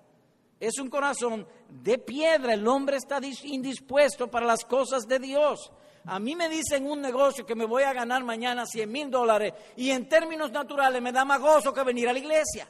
Es 0.60 0.78
un 0.80 0.90
corazón 0.90 1.48
de 1.70 1.98
piedra, 1.98 2.56
el 2.56 2.68
hombre 2.68 2.98
está 2.98 3.22
indispuesto 3.44 4.30
para 4.30 4.46
las 4.46 4.66
cosas 4.66 5.08
de 5.08 5.18
Dios. 5.18 5.72
A 6.04 6.20
mí 6.20 6.36
me 6.36 6.50
dicen 6.50 6.86
un 6.86 7.00
negocio 7.00 7.46
que 7.46 7.56
me 7.56 7.64
voy 7.64 7.84
a 7.84 7.94
ganar 7.94 8.26
mañana 8.26 8.66
100 8.66 8.92
mil 8.92 9.10
dólares 9.10 9.54
y 9.78 9.92
en 9.92 10.10
términos 10.10 10.52
naturales 10.52 11.02
me 11.02 11.14
da 11.14 11.24
más 11.24 11.40
gozo 11.40 11.74
que 11.74 11.86
venir 11.86 12.10
a 12.10 12.12
la 12.12 12.20
iglesia. 12.20 12.68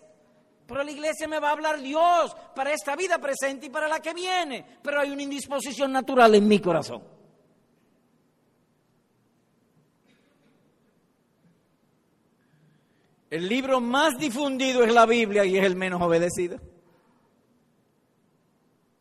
Pero 0.67 0.83
la 0.83 0.91
iglesia 0.91 1.27
me 1.27 1.39
va 1.39 1.49
a 1.49 1.53
hablar 1.53 1.81
Dios 1.81 2.35
para 2.53 2.73
esta 2.73 2.95
vida 2.95 3.17
presente 3.19 3.67
y 3.67 3.69
para 3.69 3.87
la 3.87 4.01
que 4.01 4.13
viene. 4.13 4.65
Pero 4.83 4.99
hay 4.99 5.09
una 5.09 5.23
indisposición 5.23 5.91
natural 5.91 6.35
en 6.35 6.47
mi 6.47 6.59
corazón. 6.59 7.01
El 13.29 13.47
libro 13.47 13.81
más 13.81 14.17
difundido 14.17 14.83
es 14.83 14.93
la 14.93 15.05
Biblia 15.05 15.43
y 15.45 15.57
es 15.57 15.63
el 15.65 15.75
menos 15.75 16.01
obedecido. 16.01 16.59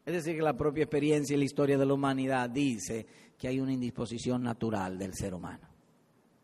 Es 0.05 0.15
decir, 0.15 0.37
que 0.37 0.43
la 0.43 0.57
propia 0.57 0.85
experiencia 0.85 1.35
y 1.35 1.39
la 1.39 1.45
historia 1.45 1.77
de 1.77 1.87
la 1.87 1.95
humanidad 1.95 2.49
dice 2.49 3.07
que 3.37 3.49
hay 3.49 3.61
una 3.61 3.73
indisposición 3.73 4.43
natural 4.43 4.99
del 4.99 5.15
ser 5.15 5.35
humano 5.35 5.69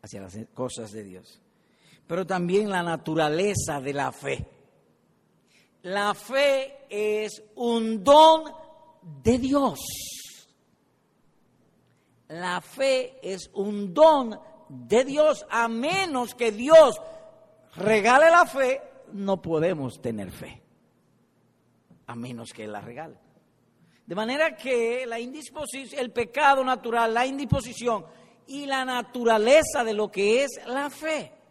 hacia 0.01 0.21
las 0.21 0.37
cosas 0.53 0.91
de 0.91 1.03
Dios. 1.03 1.41
Pero 2.05 2.25
también 2.25 2.69
la 2.69 2.83
naturaleza 2.83 3.79
de 3.79 3.93
la 3.93 4.11
fe. 4.11 4.45
La 5.83 6.13
fe 6.13 6.85
es 6.89 7.43
un 7.55 8.03
don 8.03 8.45
de 9.21 9.37
Dios. 9.37 9.79
La 12.29 12.61
fe 12.61 13.19
es 13.21 13.49
un 13.53 13.93
don 13.93 14.39
de 14.69 15.03
Dios. 15.03 15.45
A 15.49 15.67
menos 15.67 16.35
que 16.35 16.53
Dios 16.53 17.01
regale 17.75 18.29
la 18.31 18.45
fe, 18.45 18.81
no 19.11 19.41
podemos 19.41 20.01
tener 20.01 20.31
fe. 20.31 20.61
A 22.07 22.15
menos 22.15 22.53
que 22.53 22.65
la 22.65 22.79
regale. 22.79 23.17
De 24.05 24.15
manera 24.15 24.55
que 24.55 25.05
la 25.05 25.19
indisposición, 25.19 25.99
el 25.99 26.11
pecado 26.11 26.63
natural, 26.63 27.13
la 27.13 27.25
indisposición 27.25 28.05
y 28.47 28.65
la 28.65 28.85
naturaleza 28.85 29.83
de 29.83 29.93
lo 29.93 30.09
que 30.09 30.45
es 30.45 30.61
la 30.65 30.89
fe. 30.89 31.42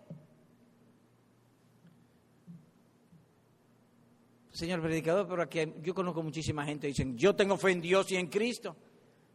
Señor 4.53 4.83
predicador, 4.83 5.27
pero 5.27 5.43
aquí 5.43 5.61
yo 5.83 5.95
conozco 5.95 6.23
muchísima 6.23 6.65
gente 6.65 6.83
que 6.83 6.89
dicen, 6.89 7.17
yo 7.17 7.35
tengo 7.35 7.57
fe 7.57 7.73
en 7.73 7.81
Dios 7.81 8.13
y 8.13 8.17
en 8.17 8.27
Cristo. 8.29 8.77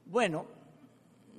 Bueno, 0.06 0.46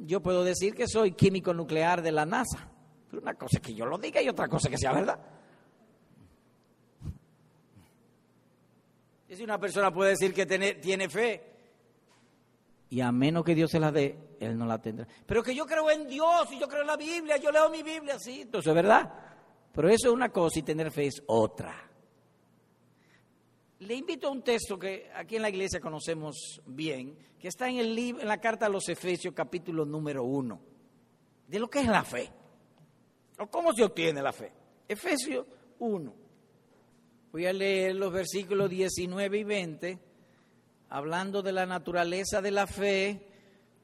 yo 0.00 0.20
puedo 0.20 0.42
decir 0.42 0.74
que 0.74 0.88
soy 0.88 1.12
químico 1.12 1.54
nuclear 1.54 2.02
de 2.02 2.12
la 2.12 2.26
NASA, 2.26 2.68
pero 3.08 3.22
una 3.22 3.34
cosa 3.34 3.58
es 3.58 3.62
que 3.62 3.74
yo 3.74 3.86
lo 3.86 3.96
diga 3.96 4.20
y 4.20 4.28
otra 4.28 4.48
cosa 4.48 4.68
es 4.68 4.72
que 4.72 4.78
sea 4.78 4.92
verdad. 4.92 5.18
Si 9.28 9.44
una 9.44 9.60
persona 9.60 9.94
puede 9.94 10.10
decir 10.10 10.34
que 10.34 10.44
tiene 10.46 11.08
fe, 11.08 11.44
y 12.90 13.00
a 13.00 13.12
menos 13.12 13.44
que 13.44 13.54
Dios 13.54 13.70
se 13.70 13.78
la 13.78 13.92
dé, 13.92 14.36
Él 14.40 14.58
no 14.58 14.66
la 14.66 14.80
tendrá. 14.80 15.06
Pero 15.26 15.42
que 15.42 15.54
yo 15.54 15.66
creo 15.66 15.88
en 15.90 16.08
Dios 16.08 16.48
y 16.50 16.58
yo 16.58 16.66
creo 16.66 16.80
en 16.80 16.88
la 16.88 16.96
Biblia, 16.96 17.36
yo 17.36 17.52
leo 17.52 17.70
mi 17.70 17.84
Biblia, 17.84 18.18
sí, 18.18 18.40
entonces 18.40 18.68
es 18.68 18.74
verdad. 18.74 19.12
Pero 19.72 19.88
eso 19.88 20.08
es 20.08 20.14
una 20.14 20.30
cosa 20.30 20.58
y 20.58 20.62
tener 20.62 20.90
fe 20.90 21.06
es 21.06 21.22
otra. 21.26 21.87
Le 23.80 23.94
invito 23.94 24.26
a 24.26 24.30
un 24.32 24.42
texto 24.42 24.76
que 24.76 25.08
aquí 25.14 25.36
en 25.36 25.42
la 25.42 25.50
iglesia 25.50 25.80
conocemos 25.80 26.60
bien, 26.66 27.16
que 27.38 27.46
está 27.46 27.68
en, 27.68 27.78
el 27.78 27.94
libro, 27.94 28.20
en 28.22 28.26
la 28.26 28.40
carta 28.40 28.66
a 28.66 28.68
los 28.68 28.88
Efesios 28.88 29.32
capítulo 29.32 29.84
número 29.84 30.24
uno, 30.24 30.60
de 31.46 31.60
lo 31.60 31.70
que 31.70 31.80
es 31.80 31.86
la 31.86 32.02
fe, 32.02 32.28
o 33.38 33.46
cómo 33.46 33.72
se 33.72 33.84
obtiene 33.84 34.20
la 34.20 34.32
fe. 34.32 34.52
Efesios 34.88 35.46
1. 35.78 36.14
Voy 37.30 37.46
a 37.46 37.52
leer 37.52 37.94
los 37.94 38.12
versículos 38.12 38.68
19 38.68 39.38
y 39.38 39.44
20 39.44 39.98
hablando 40.88 41.42
de 41.42 41.52
la 41.52 41.64
naturaleza 41.64 42.42
de 42.42 42.50
la 42.50 42.66
fe 42.66 43.26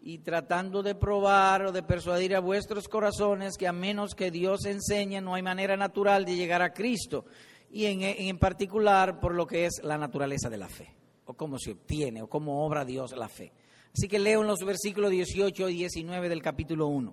y 0.03 0.19
tratando 0.19 0.83
de 0.83 0.97
probar 0.97 1.67
o 1.67 1.73
de 1.73 1.83
persuadir 1.83 2.35
a 2.35 2.41
vuestros 2.41 2.89
corazones 2.89 3.57
que 3.57 3.69
a 3.69 3.73
menos 3.73 4.15
que 4.15 4.31
Dios 4.31 4.65
enseñe 4.65 5.21
no 5.21 5.35
hay 5.35 5.43
manera 5.43 5.77
natural 5.77 6.25
de 6.25 6.35
llegar 6.35 6.63
a 6.63 6.73
Cristo 6.73 7.27
y 7.75 7.87
en, 7.87 8.03
en 8.03 8.39
particular 8.39 9.19
por 9.19 9.35
lo 9.35 9.49
que 9.49 9.67
es 9.67 9.81
la 9.83 9.99
naturaleza 9.99 10.49
de 10.49 10.59
la 10.59 10.69
fe 10.69 10.95
o 11.25 11.35
cómo 11.35 11.59
se 11.59 11.73
obtiene 11.73 12.23
o 12.23 12.29
cómo 12.29 12.65
obra 12.65 12.85
Dios 12.85 13.17
la 13.17 13.29
fe. 13.29 13.53
Así 13.93 14.07
que 14.07 14.21
leo 14.21 14.43
en 14.43 14.47
los 14.47 14.61
versículos 14.61 15.11
18 15.11 15.69
y 15.71 15.75
19 15.75 16.29
del 16.29 16.41
capítulo 16.41 16.87
1. 16.87 17.13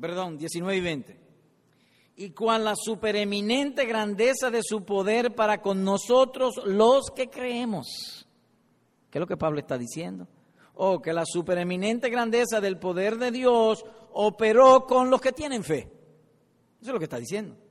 Perdón, 0.00 0.38
19 0.38 0.76
y 0.78 0.80
20 0.80 1.26
y 2.16 2.30
cuán 2.30 2.64
la 2.64 2.74
supereminente 2.74 3.84
grandeza 3.84 4.50
de 4.50 4.62
su 4.62 4.82
poder 4.82 5.34
para 5.34 5.60
con 5.60 5.84
nosotros 5.84 6.54
los 6.64 7.10
que 7.14 7.28
creemos. 7.28 8.26
¿Qué 9.10 9.18
es 9.18 9.20
lo 9.20 9.26
que 9.26 9.36
Pablo 9.36 9.58
está 9.58 9.76
diciendo? 9.76 10.26
Oh, 10.76 11.02
que 11.02 11.12
la 11.12 11.24
supereminente 11.26 12.08
grandeza 12.08 12.62
del 12.62 12.78
poder 12.78 13.18
de 13.18 13.30
Dios 13.30 13.84
operó 14.14 14.86
con 14.86 15.10
los 15.10 15.20
que 15.20 15.32
tienen 15.32 15.62
fe. 15.62 15.90
Eso 16.80 16.88
es 16.88 16.92
lo 16.94 16.98
que 16.98 17.04
está 17.04 17.18
diciendo. 17.18 17.65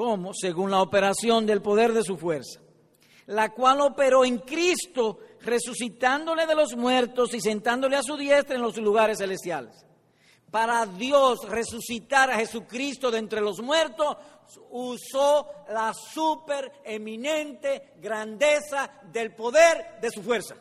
¿Cómo? 0.00 0.32
Según 0.32 0.70
la 0.70 0.80
operación 0.80 1.44
del 1.44 1.60
poder 1.60 1.92
de 1.92 2.02
su 2.02 2.16
fuerza, 2.16 2.58
la 3.26 3.52
cual 3.52 3.82
operó 3.82 4.24
en 4.24 4.38
Cristo, 4.38 5.18
resucitándole 5.42 6.46
de 6.46 6.54
los 6.54 6.74
muertos 6.74 7.34
y 7.34 7.40
sentándole 7.42 7.98
a 7.98 8.02
su 8.02 8.16
diestra 8.16 8.56
en 8.56 8.62
los 8.62 8.78
lugares 8.78 9.18
celestiales 9.18 9.84
para 10.50 10.86
Dios 10.86 11.46
resucitar 11.46 12.30
a 12.30 12.36
Jesucristo 12.36 13.10
de 13.10 13.18
entre 13.18 13.42
los 13.42 13.60
muertos, 13.60 14.16
usó 14.70 15.46
la 15.68 15.92
super 15.92 16.80
eminente 16.82 17.92
grandeza 17.98 18.90
del 19.12 19.34
poder 19.34 20.00
de 20.00 20.10
su 20.10 20.22
fuerza. 20.22 20.56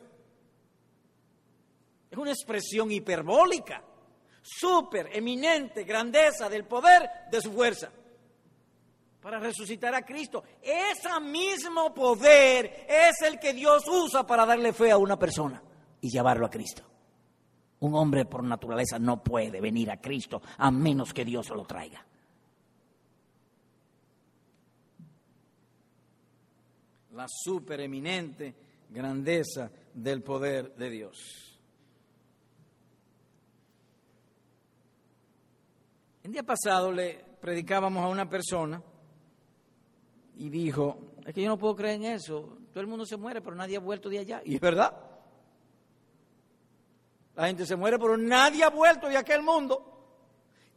Es 2.11 2.17
una 2.17 2.31
expresión 2.31 2.91
hiperbólica. 2.91 3.85
Super 4.41 5.15
eminente 5.15 5.85
grandeza 5.85 6.49
del 6.49 6.65
poder 6.65 7.09
de 7.31 7.41
su 7.41 7.53
fuerza. 7.53 7.89
Para 9.21 9.39
resucitar 9.39 9.93
a 9.93 10.05
Cristo. 10.05 10.43
Ese 10.61 11.19
mismo 11.21 11.93
poder 11.93 12.85
es 12.87 13.21
el 13.27 13.39
que 13.39 13.53
Dios 13.53 13.83
usa 13.87 14.25
para 14.25 14.45
darle 14.45 14.71
fe 14.73 14.91
a 14.91 14.97
una 14.97 15.17
persona. 15.17 15.61
y 16.01 16.09
llevarlo 16.09 16.45
a 16.45 16.49
Cristo. 16.49 16.83
Un 17.81 17.95
hombre 17.95 18.25
por 18.25 18.43
naturaleza 18.43 18.99
no 18.99 19.23
puede 19.23 19.61
venir 19.61 19.91
a 19.91 19.99
Cristo 19.99 20.41
a 20.57 20.71
menos 20.71 21.13
que 21.13 21.25
Dios 21.25 21.49
lo 21.49 21.65
traiga. 21.65 22.05
La 27.11 27.25
supereminente 27.27 28.55
grandeza 28.89 29.69
del 29.93 30.23
poder 30.23 30.73
de 30.75 30.89
Dios. 30.89 31.59
El 36.23 36.31
día 36.31 36.43
pasado 36.43 36.91
le 36.91 37.25
predicábamos 37.41 38.03
a 38.03 38.07
una 38.07 38.29
persona 38.29 38.81
y 40.39 40.49
dijo, 40.49 40.97
es 41.25 41.33
que 41.33 41.41
yo 41.41 41.49
no 41.49 41.57
puedo 41.57 41.75
creer 41.75 41.95
en 41.95 42.05
eso, 42.05 42.57
todo 42.71 42.79
el 42.79 42.87
mundo 42.87 43.05
se 43.05 43.17
muere, 43.17 43.41
pero 43.41 43.57
nadie 43.57 43.75
ha 43.75 43.81
vuelto 43.81 44.07
de 44.07 44.19
allá. 44.19 44.41
Y 44.45 44.55
es 44.55 44.61
verdad. 44.61 44.95
La 47.35 47.47
gente 47.47 47.65
se 47.65 47.75
muere, 47.75 47.99
pero 47.99 48.15
nadie 48.15 48.63
ha 48.63 48.69
vuelto 48.69 49.09
de 49.09 49.17
aquel 49.17 49.41
mundo. 49.43 49.85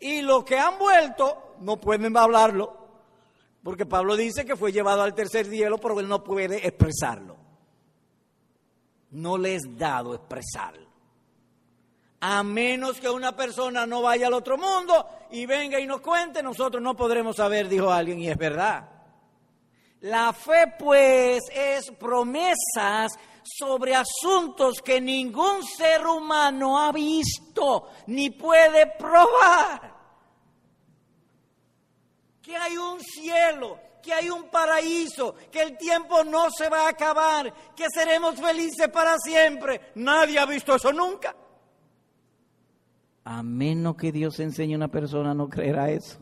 Y 0.01 0.21
los 0.21 0.43
que 0.43 0.59
han 0.59 0.81
vuelto 0.81 1.55
no 1.61 1.81
pueden 1.81 2.17
hablarlo, 2.17 2.77
porque 3.63 3.87
Pablo 3.87 4.17
dice 4.17 4.45
que 4.45 4.57
fue 4.57 4.73
llevado 4.73 5.03
al 5.03 5.15
tercer 5.15 5.47
cielo, 5.47 5.79
pero 5.79 6.01
él 6.01 6.09
no 6.09 6.25
puede 6.25 6.67
expresarlo. 6.67 7.37
No 9.13 9.39
le 9.39 9.55
es 9.55 9.63
dado 9.79 10.13
expresarlo. 10.13 10.89
A 12.19 12.43
menos 12.43 12.99
que 12.99 13.09
una 13.09 13.37
persona 13.37 13.87
no 13.87 14.03
vaya 14.03 14.27
al 14.27 14.35
otro 14.35 14.59
mundo 14.59 15.07
y 15.31 15.47
venga 15.47 15.79
y 15.79 15.87
nos 15.87 16.01
cuente, 16.01 16.43
nosotros 16.43 16.83
no 16.83 16.97
podremos 16.97 17.37
saber, 17.37 17.69
dijo 17.69 17.93
alguien, 17.93 18.19
y 18.19 18.29
es 18.29 18.37
verdad. 18.37 18.92
La 20.03 20.33
fe, 20.33 20.75
pues, 20.79 21.43
es 21.55 21.91
promesas 21.93 23.13
sobre 23.45 23.95
asuntos 23.95 24.81
que 24.85 25.01
ningún 25.01 25.63
ser 25.65 26.07
humano 26.07 26.79
ha 26.81 26.91
visto 26.91 27.89
ni 28.09 28.31
puede 28.31 28.87
probar. 28.99 29.93
Que 32.43 32.57
hay 32.57 32.77
un 32.77 33.01
cielo, 33.01 33.79
que 34.03 34.13
hay 34.13 34.29
un 34.29 34.51
paraíso, 34.51 35.37
que 35.53 35.63
el 35.63 35.79
tiempo 35.79 36.25
no 36.25 36.51
se 36.51 36.69
va 36.69 36.87
a 36.87 36.91
acabar, 36.91 37.53
que 37.77 37.87
seremos 37.95 38.35
felices 38.41 38.89
para 38.89 39.17
siempre. 39.19 39.93
Nadie 39.95 40.41
ha 40.41 40.47
visto 40.47 40.75
eso 40.75 40.93
nunca. 40.93 41.37
A 43.25 43.43
menos 43.45 43.95
que 43.95 44.11
Dios 44.11 44.41
enseñe 44.41 44.75
a 44.75 44.79
una 44.79 44.89
persona, 44.89 45.33
no 45.33 45.49
creerá 45.49 45.91
eso. 45.91 46.19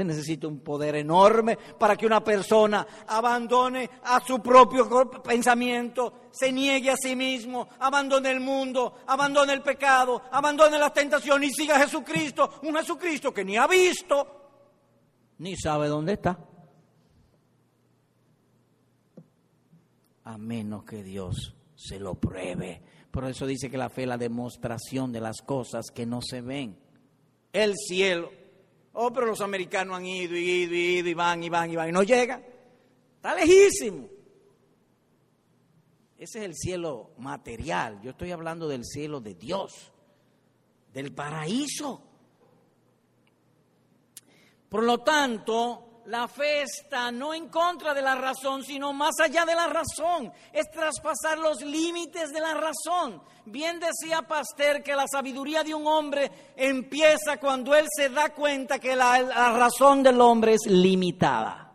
Se 0.00 0.04
necesita 0.04 0.48
un 0.48 0.60
poder 0.60 0.94
enorme 0.96 1.58
para 1.78 1.94
que 1.94 2.06
una 2.06 2.24
persona 2.24 2.86
abandone 3.06 3.90
a 4.04 4.18
su 4.26 4.40
propio 4.40 4.88
pensamiento, 5.22 6.30
se 6.30 6.50
niegue 6.50 6.90
a 6.90 6.96
sí 6.96 7.14
mismo, 7.14 7.68
abandone 7.78 8.30
el 8.30 8.40
mundo, 8.40 8.94
abandone 9.06 9.52
el 9.52 9.60
pecado, 9.60 10.22
abandone 10.32 10.78
las 10.78 10.94
tentaciones 10.94 11.50
y 11.50 11.52
siga 11.52 11.76
a 11.76 11.80
Jesucristo, 11.80 12.60
un 12.62 12.76
Jesucristo 12.76 13.34
que 13.34 13.44
ni 13.44 13.58
ha 13.58 13.66
visto, 13.66 14.26
ni 15.36 15.54
sabe 15.54 15.88
dónde 15.88 16.14
está. 16.14 16.38
A 20.24 20.38
menos 20.38 20.84
que 20.84 21.02
Dios 21.02 21.54
se 21.74 22.00
lo 22.00 22.14
pruebe. 22.14 22.80
Por 23.10 23.26
eso 23.26 23.46
dice 23.46 23.70
que 23.70 23.76
la 23.76 23.90
fe 23.90 24.04
es 24.04 24.08
la 24.08 24.16
demostración 24.16 25.12
de 25.12 25.20
las 25.20 25.42
cosas 25.42 25.90
que 25.94 26.06
no 26.06 26.22
se 26.22 26.40
ven. 26.40 26.78
El 27.52 27.74
cielo 27.76 28.39
Oh, 28.92 29.12
pero 29.12 29.26
los 29.26 29.40
americanos 29.40 29.96
han 29.96 30.06
ido 30.06 30.36
y 30.36 30.40
ido 30.40 30.74
y 30.74 30.98
ido 30.98 31.08
y 31.08 31.14
van 31.14 31.42
y 31.42 31.48
van 31.48 31.70
y 31.70 31.76
van 31.76 31.88
y 31.88 31.92
no 31.92 32.02
llegan. 32.02 32.44
Está 33.16 33.34
lejísimo. 33.34 34.08
Ese 36.18 36.38
es 36.40 36.44
el 36.44 36.54
cielo 36.54 37.12
material. 37.18 38.00
Yo 38.02 38.10
estoy 38.10 38.30
hablando 38.30 38.68
del 38.68 38.84
cielo 38.84 39.20
de 39.20 39.34
Dios, 39.34 39.90
del 40.92 41.14
paraíso. 41.14 42.02
Por 44.68 44.84
lo 44.84 44.98
tanto, 44.98 45.89
la 46.06 46.26
fe 46.28 46.64
no 47.12 47.34
en 47.34 47.48
contra 47.48 47.94
de 47.94 48.02
la 48.02 48.14
razón, 48.14 48.64
sino 48.64 48.92
más 48.92 49.18
allá 49.20 49.44
de 49.44 49.54
la 49.54 49.66
razón. 49.66 50.32
Es 50.52 50.70
traspasar 50.70 51.38
los 51.38 51.62
límites 51.62 52.32
de 52.32 52.40
la 52.40 52.54
razón. 52.54 53.22
Bien 53.44 53.78
decía 53.80 54.22
Pasteur 54.22 54.82
que 54.82 54.94
la 54.94 55.06
sabiduría 55.10 55.62
de 55.62 55.74
un 55.74 55.86
hombre 55.86 56.52
empieza 56.56 57.38
cuando 57.38 57.74
él 57.74 57.86
se 57.94 58.08
da 58.08 58.30
cuenta 58.30 58.78
que 58.78 58.96
la, 58.96 59.20
la 59.20 59.52
razón 59.52 60.02
del 60.02 60.20
hombre 60.20 60.54
es 60.54 60.66
limitada. 60.66 61.72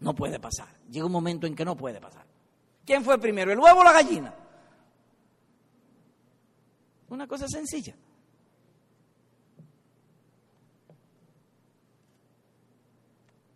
No 0.00 0.14
puede 0.14 0.38
pasar. 0.38 0.68
Llega 0.90 1.06
un 1.06 1.12
momento 1.12 1.46
en 1.46 1.54
que 1.54 1.64
no 1.64 1.76
puede 1.76 2.00
pasar. 2.00 2.24
¿Quién 2.84 3.04
fue 3.04 3.18
primero, 3.18 3.52
el 3.52 3.58
huevo 3.58 3.80
o 3.80 3.84
la 3.84 3.92
gallina? 3.92 4.34
Una 7.08 7.26
cosa 7.26 7.46
sencilla. 7.48 7.94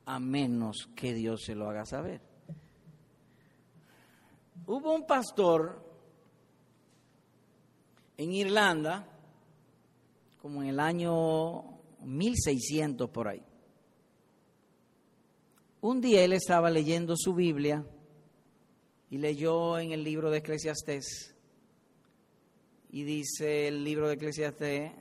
A 0.07 0.19
menos 0.19 0.89
que 0.95 1.15
Dios 1.15 1.43
se 1.45 1.55
lo 1.55 1.69
haga 1.69 1.85
saber. 1.85 2.21
Hubo 4.67 4.95
un 4.95 5.07
pastor 5.07 5.83
en 8.17 8.33
Irlanda, 8.33 9.09
como 10.41 10.63
en 10.63 10.69
el 10.69 10.81
año 10.81 11.63
1600 12.05 13.11
por 13.11 13.29
ahí. 13.29 13.43
Un 15.81 16.01
día 16.01 16.25
él 16.25 16.33
estaba 16.33 16.71
leyendo 16.71 17.15
su 17.17 17.35
Biblia 17.35 17.85
y 19.11 19.19
leyó 19.19 19.79
en 19.79 19.93
el 19.93 20.05
libro 20.05 20.31
de 20.31 20.39
Eclesiastés 20.39 21.35
y 22.91 23.05
dice 23.05 23.69
el 23.69 23.83
libro 23.83 24.07
de 24.07 24.15
Eclesiastés, 24.15 24.93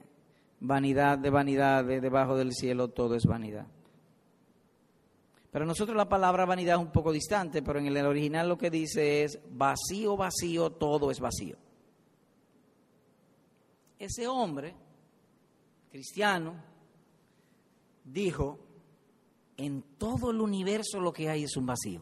vanidad 0.60 1.20
de 1.20 1.30
vanidad, 1.30 1.86
debajo 1.86 2.36
del 2.38 2.54
cielo 2.54 2.88
todo 2.88 3.16
es 3.16 3.26
vanidad. 3.26 3.68
Para 5.52 5.66
nosotros 5.66 5.97
la 5.97 6.08
palabra 6.08 6.45
vanidad 6.45 6.78
es 6.78 6.82
un 6.82 6.93
poco 6.93 7.12
distante, 7.12 7.62
pero 7.62 7.80
en 7.80 7.88
el 7.88 8.06
original 8.06 8.47
lo 8.47 8.58
que 8.58 8.70
dice 8.70 9.24
es 9.24 9.38
vacío, 9.49 10.16
vacío, 10.16 10.72
todo 10.72 11.12
es 11.12 11.20
vacío. 11.20 11.58
Ese 13.99 14.28
hombre, 14.28 14.74
cristiano, 15.91 16.56
dijo, 18.06 18.60
en 19.58 19.84
todo 19.97 20.32
el 20.32 20.39
universo 20.39 21.02
lo 21.02 21.12
que 21.12 21.30
hay 21.30 21.43
es 21.43 21.58
un 21.58 21.66
vacío. 21.66 22.02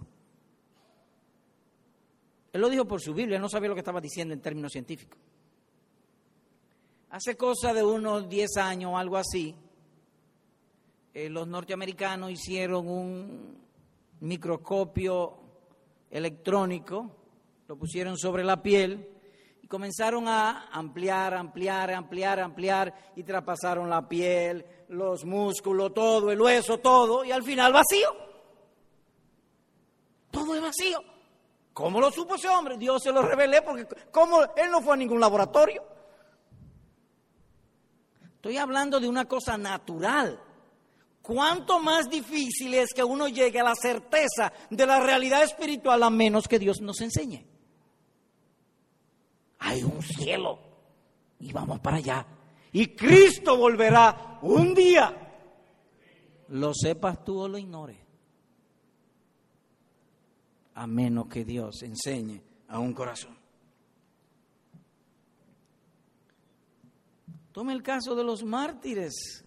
Él 2.54 2.62
lo 2.62 2.70
dijo 2.70 2.86
por 2.86 3.02
su 3.02 3.14
Biblia, 3.16 3.40
no 3.40 3.50
sabía 3.50 3.70
lo 3.70 3.76
que 3.76 3.82
estaba 3.82 4.00
diciendo 4.00 4.34
en 4.34 4.42
términos 4.42 4.72
científicos. 4.72 5.20
Hace 7.10 7.36
cosa 7.36 7.74
de 7.74 7.84
unos 7.84 8.30
10 8.30 8.58
años 8.58 8.92
o 8.94 8.98
algo 8.98 9.18
así, 9.18 9.56
eh, 11.20 11.30
los 11.30 11.48
norteamericanos 11.48 12.32
hicieron 12.32 12.88
un 12.88 13.58
microscopio 14.22 15.38
electrónico, 16.10 17.14
lo 17.68 17.76
pusieron 17.78 18.18
sobre 18.18 18.42
la 18.42 18.64
piel 18.64 19.06
y 19.62 19.68
comenzaron 19.68 20.30
a 20.30 20.70
ampliar, 20.72 21.34
ampliar, 21.34 21.92
ampliar, 21.92 22.40
ampliar 22.40 23.12
y 23.18 23.24
traspasaron 23.24 23.90
la 23.90 24.08
piel, 24.08 24.66
los 24.88 25.26
músculos, 25.26 25.94
todo, 25.94 26.32
el 26.32 26.40
hueso, 26.40 26.78
todo 26.78 27.26
y 27.26 27.34
al 27.34 27.44
final 27.44 27.74
vacío. 27.74 28.16
Todo 30.32 30.56
es 30.56 30.62
vacío. 30.62 31.04
¿Cómo 31.74 32.00
lo 32.00 32.12
supo 32.12 32.36
ese 32.36 32.48
hombre? 32.48 32.78
Dios 32.78 33.04
se 33.04 33.12
lo 33.12 33.24
revelé 33.24 33.62
porque 33.62 33.86
¿cómo? 34.10 34.42
él 34.56 34.72
no 34.72 34.82
fue 34.82 34.94
a 34.94 34.98
ningún 34.98 35.20
laboratorio. 35.20 35.84
Estoy 38.36 38.56
hablando 38.56 39.02
de 39.02 39.10
una 39.10 39.26
cosa 39.26 39.58
natural 39.58 40.46
cuánto 41.30 41.80
más 41.80 42.10
difícil 42.10 42.74
es 42.74 42.92
que 42.92 43.04
uno 43.04 43.28
llegue 43.28 43.60
a 43.60 43.64
la 43.64 43.76
certeza 43.76 44.52
de 44.68 44.86
la 44.88 45.00
realidad 45.00 45.44
espiritual 45.44 46.02
a 46.02 46.10
menos 46.10 46.48
que 46.48 46.58
Dios 46.58 46.82
nos 46.82 47.00
enseñe. 47.02 47.46
Hay 49.60 49.84
un 49.84 50.02
cielo 50.02 50.60
y 51.40 51.54
vamos 51.54 51.80
para 51.82 51.98
allá. 51.98 52.26
Y 52.72 52.88
Cristo 52.96 53.58
volverá 53.58 54.40
un 54.42 54.74
día. 54.74 55.16
Lo 56.48 56.74
sepas 56.74 57.24
tú 57.24 57.42
o 57.42 57.48
lo 57.48 57.60
ignores. 57.60 58.00
A 60.74 60.88
menos 60.88 61.28
que 61.28 61.46
Dios 61.46 61.84
enseñe 61.84 62.42
a 62.70 62.80
un 62.80 62.94
corazón. 62.94 63.38
Tome 67.52 67.74
el 67.74 67.84
caso 67.84 68.16
de 68.16 68.24
los 68.24 68.44
mártires 68.44 69.46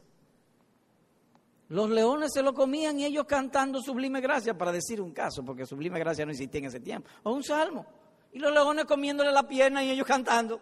los 1.72 1.88
leones 1.88 2.32
se 2.34 2.42
lo 2.42 2.52
comían 2.52 3.00
y 3.00 3.06
ellos 3.06 3.24
cantando 3.24 3.80
sublime 3.80 4.20
gracia, 4.20 4.52
para 4.52 4.70
decir 4.70 5.00
un 5.00 5.12
caso, 5.12 5.42
porque 5.42 5.64
sublime 5.64 5.98
gracia 5.98 6.26
no 6.26 6.30
existía 6.30 6.58
en 6.58 6.66
ese 6.66 6.80
tiempo, 6.80 7.08
o 7.22 7.32
un 7.32 7.42
salmo. 7.42 7.86
Y 8.30 8.38
los 8.40 8.52
leones 8.52 8.84
comiéndole 8.84 9.32
la 9.32 9.48
pierna 9.48 9.82
y 9.82 9.90
ellos 9.90 10.06
cantando. 10.06 10.60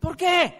¿Por 0.00 0.16
qué? 0.16 0.54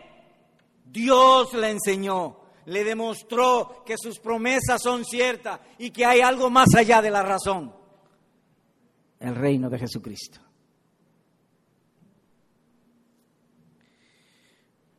Dios 0.85 1.55
le 1.55 1.71
enseñó, 1.71 2.37
le 2.67 2.85
demostró 2.85 3.83
que 3.83 3.95
sus 3.97 4.19
promesas 4.19 4.83
son 4.83 5.07
ciertas 5.07 5.61
y 5.79 5.91
que 5.91 6.05
hay 6.05 6.21
algo 6.21 6.51
más 6.51 6.75
allá 6.75 7.01
de 7.01 7.11
la 7.11 7.23
razón. 7.23 7.75
El 9.21 9.35
reino 9.37 9.71
de 9.71 9.79
Jesucristo. 9.79 10.39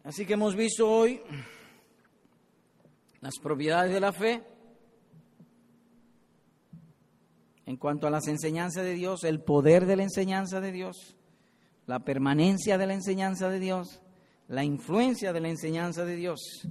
Así 0.03 0.25
que 0.25 0.33
hemos 0.33 0.55
visto 0.55 0.89
hoy 0.89 1.21
las 3.23 3.39
propiedades 3.39 3.93
de 3.93 4.01
la 4.01 4.11
fe 4.11 4.43
en 7.65 7.77
cuanto 7.77 8.05
a 8.05 8.09
las 8.09 8.27
enseñanzas 8.27 8.83
de 8.83 8.95
Dios, 8.95 9.23
el 9.23 9.39
poder 9.39 9.85
de 9.85 9.95
la 9.95 10.03
enseñanza 10.03 10.59
de 10.59 10.73
Dios, 10.73 11.15
la 11.85 11.99
permanencia 11.99 12.77
de 12.77 12.85
la 12.85 12.95
enseñanza 12.95 13.47
de 13.47 13.61
Dios, 13.61 14.01
la 14.49 14.65
influencia 14.65 15.31
de 15.31 15.39
la 15.39 15.47
enseñanza 15.47 16.03
de 16.03 16.17
Dios. 16.17 16.67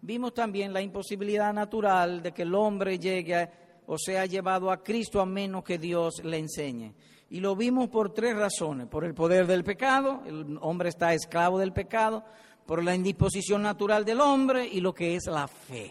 Vimos 0.00 0.32
también 0.32 0.72
la 0.72 0.80
imposibilidad 0.80 1.52
natural 1.52 2.22
de 2.22 2.32
que 2.32 2.42
el 2.42 2.54
hombre 2.54 2.98
llegue 2.98 3.50
o 3.86 3.98
sea 3.98 4.24
llevado 4.24 4.70
a 4.70 4.82
Cristo 4.82 5.20
a 5.20 5.26
menos 5.26 5.62
que 5.64 5.76
Dios 5.76 6.24
le 6.24 6.38
enseñe. 6.38 6.94
Y 7.28 7.40
lo 7.40 7.54
vimos 7.54 7.90
por 7.90 8.14
tres 8.14 8.34
razones. 8.34 8.86
Por 8.86 9.04
el 9.04 9.12
poder 9.12 9.46
del 9.46 9.64
pecado, 9.64 10.22
el 10.24 10.58
hombre 10.62 10.88
está 10.88 11.12
esclavo 11.12 11.58
del 11.58 11.74
pecado, 11.74 12.24
por 12.70 12.84
la 12.84 12.94
indisposición 12.94 13.62
natural 13.62 14.04
del 14.04 14.20
hombre 14.20 14.64
y 14.64 14.80
lo 14.80 14.94
que 14.94 15.16
es 15.16 15.26
la 15.26 15.48
fe. 15.48 15.90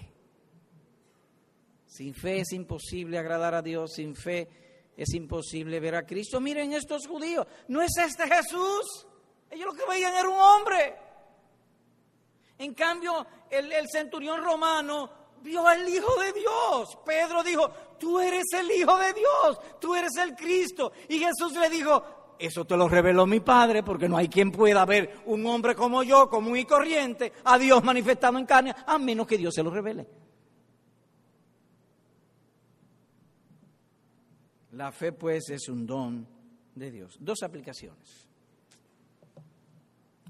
Sin 1.86 2.14
fe 2.14 2.40
es 2.40 2.54
imposible 2.54 3.18
agradar 3.18 3.54
a 3.54 3.62
Dios, 3.62 3.92
sin 3.96 4.16
fe 4.16 4.48
es 4.96 5.14
imposible 5.14 5.82
ver 5.82 5.96
a 5.96 6.06
Cristo. 6.06 6.40
Miren 6.40 6.72
estos 6.72 7.06
judíos, 7.06 7.46
¿no 7.68 7.82
es 7.82 7.92
este 7.98 8.24
Jesús? 8.34 9.06
Ellos 9.52 9.66
lo 9.66 9.74
que 9.74 9.92
veían 9.92 10.16
era 10.16 10.30
un 10.30 10.40
hombre. 10.40 10.96
En 12.58 12.74
cambio, 12.74 13.28
el, 13.50 13.74
el 13.74 13.86
centurión 13.92 14.42
romano 14.42 15.10
vio 15.42 15.68
al 15.68 15.86
Hijo 15.86 16.18
de 16.22 16.32
Dios. 16.32 16.98
Pedro 17.06 17.44
dijo, 17.44 17.70
tú 18.00 18.22
eres 18.22 18.46
el 18.54 18.72
Hijo 18.72 18.98
de 19.00 19.12
Dios, 19.12 19.60
tú 19.82 19.96
eres 19.96 20.16
el 20.16 20.34
Cristo. 20.34 20.94
Y 21.10 21.20
Jesús 21.20 21.52
le 21.60 21.70
dijo, 21.70 22.19
eso 22.40 22.66
te 22.66 22.78
lo 22.78 22.88
reveló 22.88 23.28
mi 23.28 23.42
Padre, 23.42 23.84
porque 23.84 24.08
no 24.08 24.18
hay 24.18 24.30
quien 24.30 24.52
pueda 24.52 24.86
ver 24.86 25.20
un 25.26 25.46
hombre 25.46 25.76
como 25.76 26.04
yo, 26.04 26.30
común 26.30 26.58
y 26.58 26.66
corriente, 26.66 27.34
a 27.44 27.58
Dios 27.58 27.84
manifestado 27.84 28.38
en 28.38 28.46
carne, 28.46 28.74
a 28.88 28.98
menos 28.98 29.28
que 29.28 29.38
Dios 29.38 29.54
se 29.54 29.62
lo 29.62 29.70
revele. 29.70 30.08
La 34.72 34.92
fe, 34.94 35.12
pues, 35.12 35.50
es 35.50 35.68
un 35.68 35.86
don 35.86 36.26
de 36.74 36.90
Dios. 36.90 37.18
Dos 37.20 37.44
aplicaciones 37.44 38.30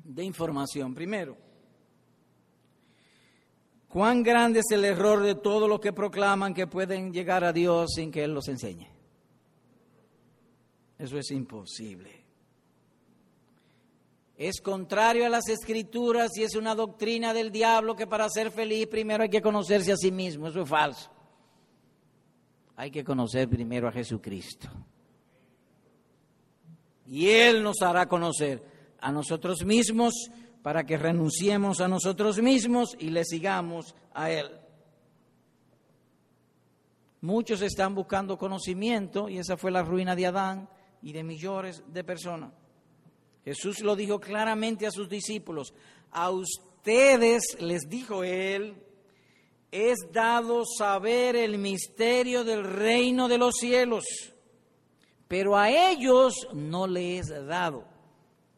de 0.03 0.23
información. 0.23 0.95
Primero, 0.95 1.37
¿cuán 3.87 4.23
grande 4.23 4.61
es 4.61 4.71
el 4.71 4.83
error 4.83 5.21
de 5.21 5.35
todos 5.35 5.69
los 5.69 5.79
que 5.79 5.93
proclaman 5.93 6.55
que 6.55 6.65
pueden 6.65 7.13
llegar 7.13 7.43
a 7.43 7.53
Dios 7.53 7.91
sin 7.93 8.11
que 8.11 8.23
Él 8.23 8.33
los 8.33 8.47
enseñe? 8.47 8.98
Eso 10.99 11.17
es 11.17 11.31
imposible. 11.31 12.11
Es 14.37 14.61
contrario 14.61 15.25
a 15.25 15.29
las 15.29 15.49
escrituras 15.49 16.37
y 16.37 16.43
es 16.43 16.55
una 16.55 16.75
doctrina 16.75 17.33
del 17.33 17.51
diablo 17.51 17.95
que 17.95 18.05
para 18.05 18.29
ser 18.29 18.51
feliz 18.51 18.85
primero 18.85 19.23
hay 19.23 19.29
que 19.29 19.41
conocerse 19.41 19.91
a 19.91 19.97
sí 19.97 20.11
mismo. 20.11 20.47
Eso 20.47 20.61
es 20.61 20.69
falso 20.69 21.09
hay 22.79 22.91
que 22.91 23.03
conocer 23.03 23.49
primero 23.49 23.89
a 23.89 23.91
Jesucristo. 23.91 24.69
Y 27.07 27.27
Él 27.27 27.61
nos 27.61 27.81
hará 27.81 28.07
conocer 28.07 28.63
a 29.01 29.11
nosotros 29.11 29.65
mismos 29.65 30.13
para 30.61 30.85
que 30.85 30.95
renunciemos 30.95 31.81
a 31.81 31.89
nosotros 31.89 32.41
mismos 32.41 32.95
y 32.97 33.09
le 33.09 33.25
sigamos 33.25 33.95
a 34.13 34.31
Él. 34.31 34.49
Muchos 37.19 37.61
están 37.61 37.95
buscando 37.95 38.37
conocimiento 38.37 39.27
y 39.27 39.39
esa 39.39 39.57
fue 39.57 39.71
la 39.71 39.83
ruina 39.83 40.15
de 40.15 40.27
Adán 40.27 40.69
y 41.01 41.13
de 41.13 41.23
millones 41.23 41.83
de 41.87 42.03
personas. 42.03 42.51
Jesús 43.43 43.81
lo 43.81 43.95
dijo 43.95 44.19
claramente 44.19 44.85
a 44.85 44.91
sus 44.91 45.09
discípulos, 45.09 45.73
a 46.11 46.29
ustedes 46.29 47.57
les 47.59 47.89
dijo 47.89 48.23
Él, 48.23 48.75
es 49.71 49.97
dado 50.11 50.63
saber 50.65 51.35
el 51.35 51.57
misterio 51.57 52.43
del 52.43 52.63
reino 52.63 53.27
de 53.27 53.37
los 53.37 53.55
cielos, 53.55 54.05
pero 55.27 55.57
a 55.57 55.69
ellos 55.69 56.47
no 56.53 56.87
les 56.87 57.29
es 57.29 57.45
dado. 57.45 57.85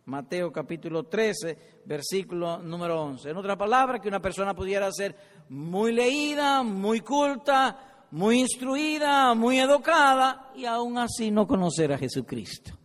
Mateo 0.05 0.51
capítulo 0.51 1.03
13, 1.03 1.83
versículo 1.85 2.57
número 2.57 3.01
11. 3.01 3.29
En 3.29 3.37
otra 3.37 3.57
palabra, 3.57 3.99
que 3.99 4.07
una 4.07 4.21
persona 4.21 4.55
pudiera 4.55 4.91
ser 4.91 5.15
muy 5.49 5.93
leída, 5.93 6.63
muy 6.63 7.01
culta, 7.01 7.90
muy 8.11 8.39
instruida, 8.39 9.33
muy 9.33 9.59
educada 9.59 10.51
y 10.55 10.65
aún 10.65 10.97
así 10.97 11.31
no 11.31 11.47
conocer 11.47 11.93
a 11.93 11.97
Jesucristo, 11.97 12.77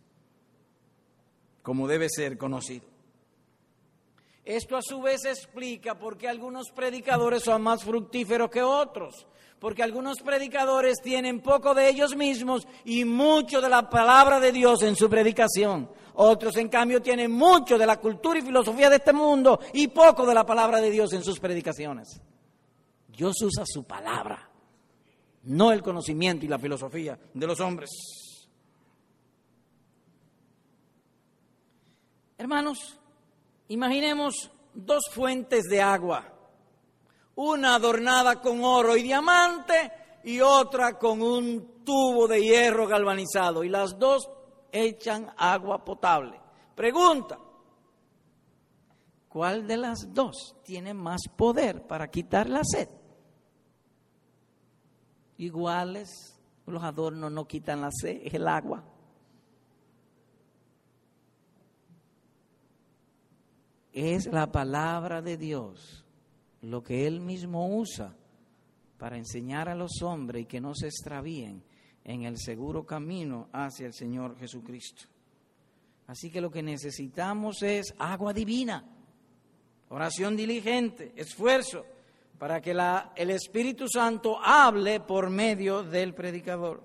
como 1.63 1.87
debe 1.87 2.09
ser 2.09 2.39
conocido. 2.39 2.87
Esto 4.45 4.77
a 4.77 4.83
su 4.83 5.03
vez 5.03 5.25
explica 5.25 5.99
por 5.99 6.17
qué 6.17 6.29
algunos 6.29 6.71
predicadores 6.71 7.43
son 7.43 7.63
más 7.63 7.83
fructíferos 7.83 8.49
que 8.49 8.63
otros, 8.63 9.27
porque 9.59 9.83
algunos 9.83 10.21
predicadores 10.21 11.01
tienen 11.03 11.41
poco 11.41 11.75
de 11.75 11.89
ellos 11.89 12.15
mismos 12.15 12.69
y 12.85 13.05
mucho 13.05 13.61
de 13.61 13.69
la 13.69 13.91
palabra 13.91 14.39
de 14.39 14.53
Dios 14.53 14.83
en 14.83 14.95
su 14.95 15.11
predicación. 15.11 15.91
Otros, 16.15 16.57
en 16.59 16.69
cambio, 16.69 17.03
tienen 17.03 17.33
mucho 17.33 17.77
de 17.77 17.87
la 17.87 17.99
cultura 17.99 18.39
y 18.39 18.43
filosofía 18.43 18.89
de 18.89 18.97
este 18.97 19.13
mundo 19.13 19.59
y 19.73 19.89
poco 19.89 20.25
de 20.25 20.35
la 20.35 20.47
palabra 20.47 20.81
de 20.81 20.93
Dios 20.93 21.13
en 21.13 21.25
sus 21.25 21.41
predicaciones. 21.41 22.21
Dios 23.09 23.35
usa 23.43 23.65
su 23.67 23.83
palabra, 23.83 24.46
no 25.47 25.73
el 25.73 25.83
conocimiento 25.83 26.45
y 26.45 26.49
la 26.49 26.59
filosofía 26.59 27.19
de 27.35 27.47
los 27.47 27.61
hombres. 27.61 27.91
Hermanos, 32.39 32.99
Imaginemos 33.69 34.51
dos 34.75 35.03
fuentes 35.11 35.65
de 35.65 35.83
agua, 35.83 36.25
una 37.35 37.75
adornada 37.75 38.41
con 38.41 38.63
oro 38.63 38.97
y 38.97 39.03
diamante 39.03 39.93
y 40.23 40.41
otra 40.41 40.99
con 40.99 41.21
un 41.21 41.85
tubo 41.85 42.29
de 42.29 42.43
hierro 42.43 42.87
galvanizado 42.87 43.65
y 43.65 43.69
las 43.69 43.99
dos 43.99 44.31
echan 44.71 45.33
agua 45.37 45.85
potable. 45.85 46.41
Pregunta, 46.77 47.39
¿cuál 49.29 49.67
de 49.67 49.79
las 49.79 50.15
dos 50.15 50.55
tiene 50.63 50.95
más 50.95 51.23
poder 51.37 51.85
para 51.89 52.09
quitar 52.09 52.49
la 52.49 52.63
sed? 52.63 52.89
Iguales, 55.39 56.39
los 56.67 56.83
adornos 56.83 57.31
no 57.31 57.47
quitan 57.47 57.81
la 57.81 57.91
sed, 57.91 58.21
es 58.25 58.35
el 58.35 58.49
agua. 58.49 58.85
es 63.97 64.27
la 64.27 64.53
palabra 64.53 65.23
de 65.23 65.39
Dios, 65.39 66.05
lo 66.61 66.83
que 66.83 67.07
Él 67.07 67.23
mismo 67.23 67.79
usa 67.79 68.15
para 68.99 69.17
enseñar 69.17 69.71
a 69.71 69.75
los 69.75 70.03
hombres 70.03 70.43
y 70.43 70.45
que 70.45 70.61
no 70.61 70.75
se 70.75 70.89
extravíen 70.89 71.63
en 72.05 72.25
el 72.25 72.37
seguro 72.39 72.85
camino 72.85 73.49
hacia 73.55 73.87
el 73.87 73.95
Señor 73.95 74.37
Jesucristo. 74.37 75.05
Así 76.09 76.31
que 76.31 76.43
lo 76.43 76.51
que 76.51 76.63
necesitamos 76.63 77.63
es 77.63 77.95
agua 77.99 78.35
divina, 78.35 78.85
oración 79.89 80.37
diligente, 80.37 81.15
esfuerzo, 81.17 81.87
para 82.39 82.61
que 82.61 82.75
la, 82.75 83.13
el 83.17 83.31
Espíritu 83.31 83.89
Santo 83.89 84.39
hable 84.43 85.01
por 85.01 85.31
medio 85.31 85.83
del 85.83 86.15
predicador. 86.15 86.83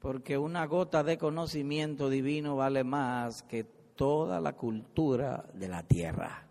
Porque 0.00 0.36
una 0.36 0.66
gota 0.66 1.04
de 1.04 1.16
conocimiento 1.16 2.10
divino 2.10 2.56
vale 2.56 2.82
más 2.82 3.42
que 3.44 3.64
toda 3.94 4.40
la 4.40 4.54
cultura 4.54 5.44
de 5.54 5.68
la 5.68 5.82
tierra. 5.84 6.46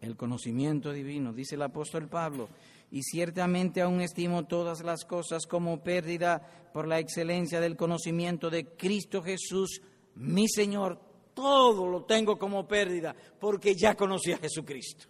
El 0.00 0.16
conocimiento 0.16 0.92
divino, 0.92 1.32
dice 1.32 1.54
el 1.54 1.62
apóstol 1.62 2.08
Pablo, 2.08 2.48
y 2.90 3.02
ciertamente 3.02 3.80
aún 3.80 4.00
estimo 4.00 4.44
todas 4.44 4.82
las 4.82 5.04
cosas 5.04 5.46
como 5.46 5.82
pérdida 5.82 6.70
por 6.72 6.86
la 6.86 6.98
excelencia 6.98 7.60
del 7.60 7.76
conocimiento 7.76 8.50
de 8.50 8.66
Cristo 8.66 9.22
Jesús, 9.22 9.80
mi 10.14 10.48
Señor. 10.48 11.00
Todo 11.36 11.86
lo 11.86 12.04
tengo 12.04 12.38
como 12.38 12.66
pérdida 12.66 13.14
porque 13.38 13.74
ya 13.74 13.94
conocí 13.94 14.32
a 14.32 14.38
Jesucristo. 14.38 15.06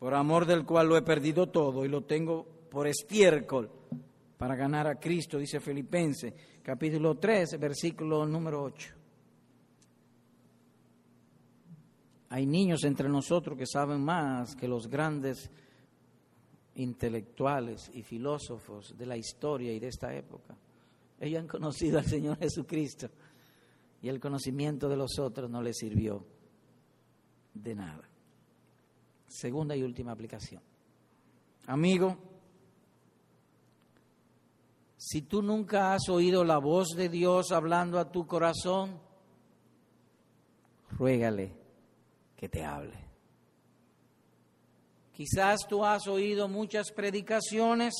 Por 0.00 0.14
amor 0.14 0.46
del 0.46 0.66
cual 0.66 0.88
lo 0.88 0.96
he 0.96 1.02
perdido 1.02 1.46
todo 1.46 1.84
y 1.84 1.88
lo 1.88 2.02
tengo 2.02 2.44
por 2.68 2.88
estiércol 2.88 3.70
para 4.36 4.56
ganar 4.56 4.88
a 4.88 4.98
Cristo, 4.98 5.38
dice 5.38 5.60
Filipense 5.60 6.34
capítulo 6.60 7.18
3, 7.18 7.56
versículo 7.60 8.26
número 8.26 8.64
8. 8.64 8.94
Hay 12.30 12.46
niños 12.46 12.82
entre 12.82 13.08
nosotros 13.08 13.56
que 13.56 13.66
saben 13.66 14.00
más 14.04 14.56
que 14.56 14.66
los 14.66 14.88
grandes 14.88 15.48
intelectuales 16.74 17.88
y 17.94 18.02
filósofos 18.02 18.92
de 18.98 19.06
la 19.06 19.16
historia 19.16 19.72
y 19.72 19.78
de 19.78 19.86
esta 19.86 20.12
época. 20.12 20.56
Ellos 21.20 21.42
han 21.42 21.46
conocido 21.46 22.00
al 22.00 22.06
Señor 22.06 22.38
Jesucristo 22.38 23.08
y 24.02 24.08
el 24.08 24.20
conocimiento 24.20 24.88
de 24.88 24.96
los 24.96 25.18
otros 25.18 25.50
no 25.50 25.62
les 25.62 25.76
sirvió 25.76 26.24
de 27.54 27.74
nada. 27.74 28.08
Segunda 29.28 29.76
y 29.76 29.82
última 29.82 30.12
aplicación. 30.12 30.62
Amigo, 31.66 32.16
si 34.96 35.22
tú 35.22 35.42
nunca 35.42 35.94
has 35.94 36.08
oído 36.08 36.44
la 36.44 36.58
voz 36.58 36.88
de 36.96 37.08
Dios 37.08 37.52
hablando 37.52 37.98
a 37.98 38.10
tu 38.10 38.26
corazón, 38.26 39.00
ruégale 40.90 41.54
que 42.36 42.48
te 42.48 42.64
hable. 42.64 42.98
Quizás 45.12 45.60
tú 45.68 45.84
has 45.84 46.06
oído 46.06 46.48
muchas 46.48 46.90
predicaciones, 46.92 47.94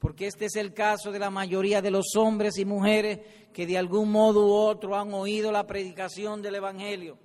porque 0.00 0.26
este 0.26 0.46
es 0.46 0.56
el 0.56 0.72
caso 0.72 1.12
de 1.12 1.18
la 1.18 1.30
mayoría 1.30 1.82
de 1.82 1.90
los 1.90 2.16
hombres 2.16 2.56
y 2.56 2.64
mujeres 2.64 3.20
que 3.52 3.66
de 3.66 3.76
algún 3.76 4.10
modo 4.10 4.46
u 4.46 4.52
otro 4.52 4.96
han 4.96 5.12
oído 5.12 5.52
la 5.52 5.66
predicación 5.66 6.40
del 6.40 6.54
Evangelio, 6.56 7.18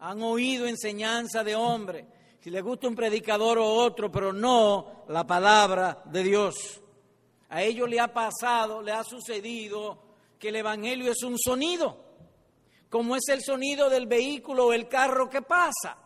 han 0.00 0.20
oído 0.22 0.66
enseñanza 0.66 1.44
de 1.44 1.54
hombre, 1.54 2.06
si 2.40 2.50
le 2.50 2.60
gusta 2.60 2.88
un 2.88 2.96
predicador 2.96 3.58
o 3.58 3.66
otro, 3.66 4.10
pero 4.10 4.32
no 4.32 5.04
la 5.08 5.26
palabra 5.26 6.02
de 6.04 6.22
Dios. 6.22 6.80
A 7.48 7.62
ellos 7.62 7.88
le 7.88 8.00
ha 8.00 8.12
pasado, 8.12 8.82
le 8.82 8.92
ha 8.92 9.04
sucedido 9.04 10.02
que 10.38 10.48
el 10.48 10.56
Evangelio 10.56 11.12
es 11.12 11.22
un 11.22 11.38
sonido, 11.38 12.04
como 12.90 13.16
es 13.16 13.28
el 13.28 13.42
sonido 13.42 13.88
del 13.88 14.06
vehículo 14.06 14.66
o 14.66 14.72
el 14.72 14.88
carro 14.88 15.30
que 15.30 15.42
pasa. 15.42 15.98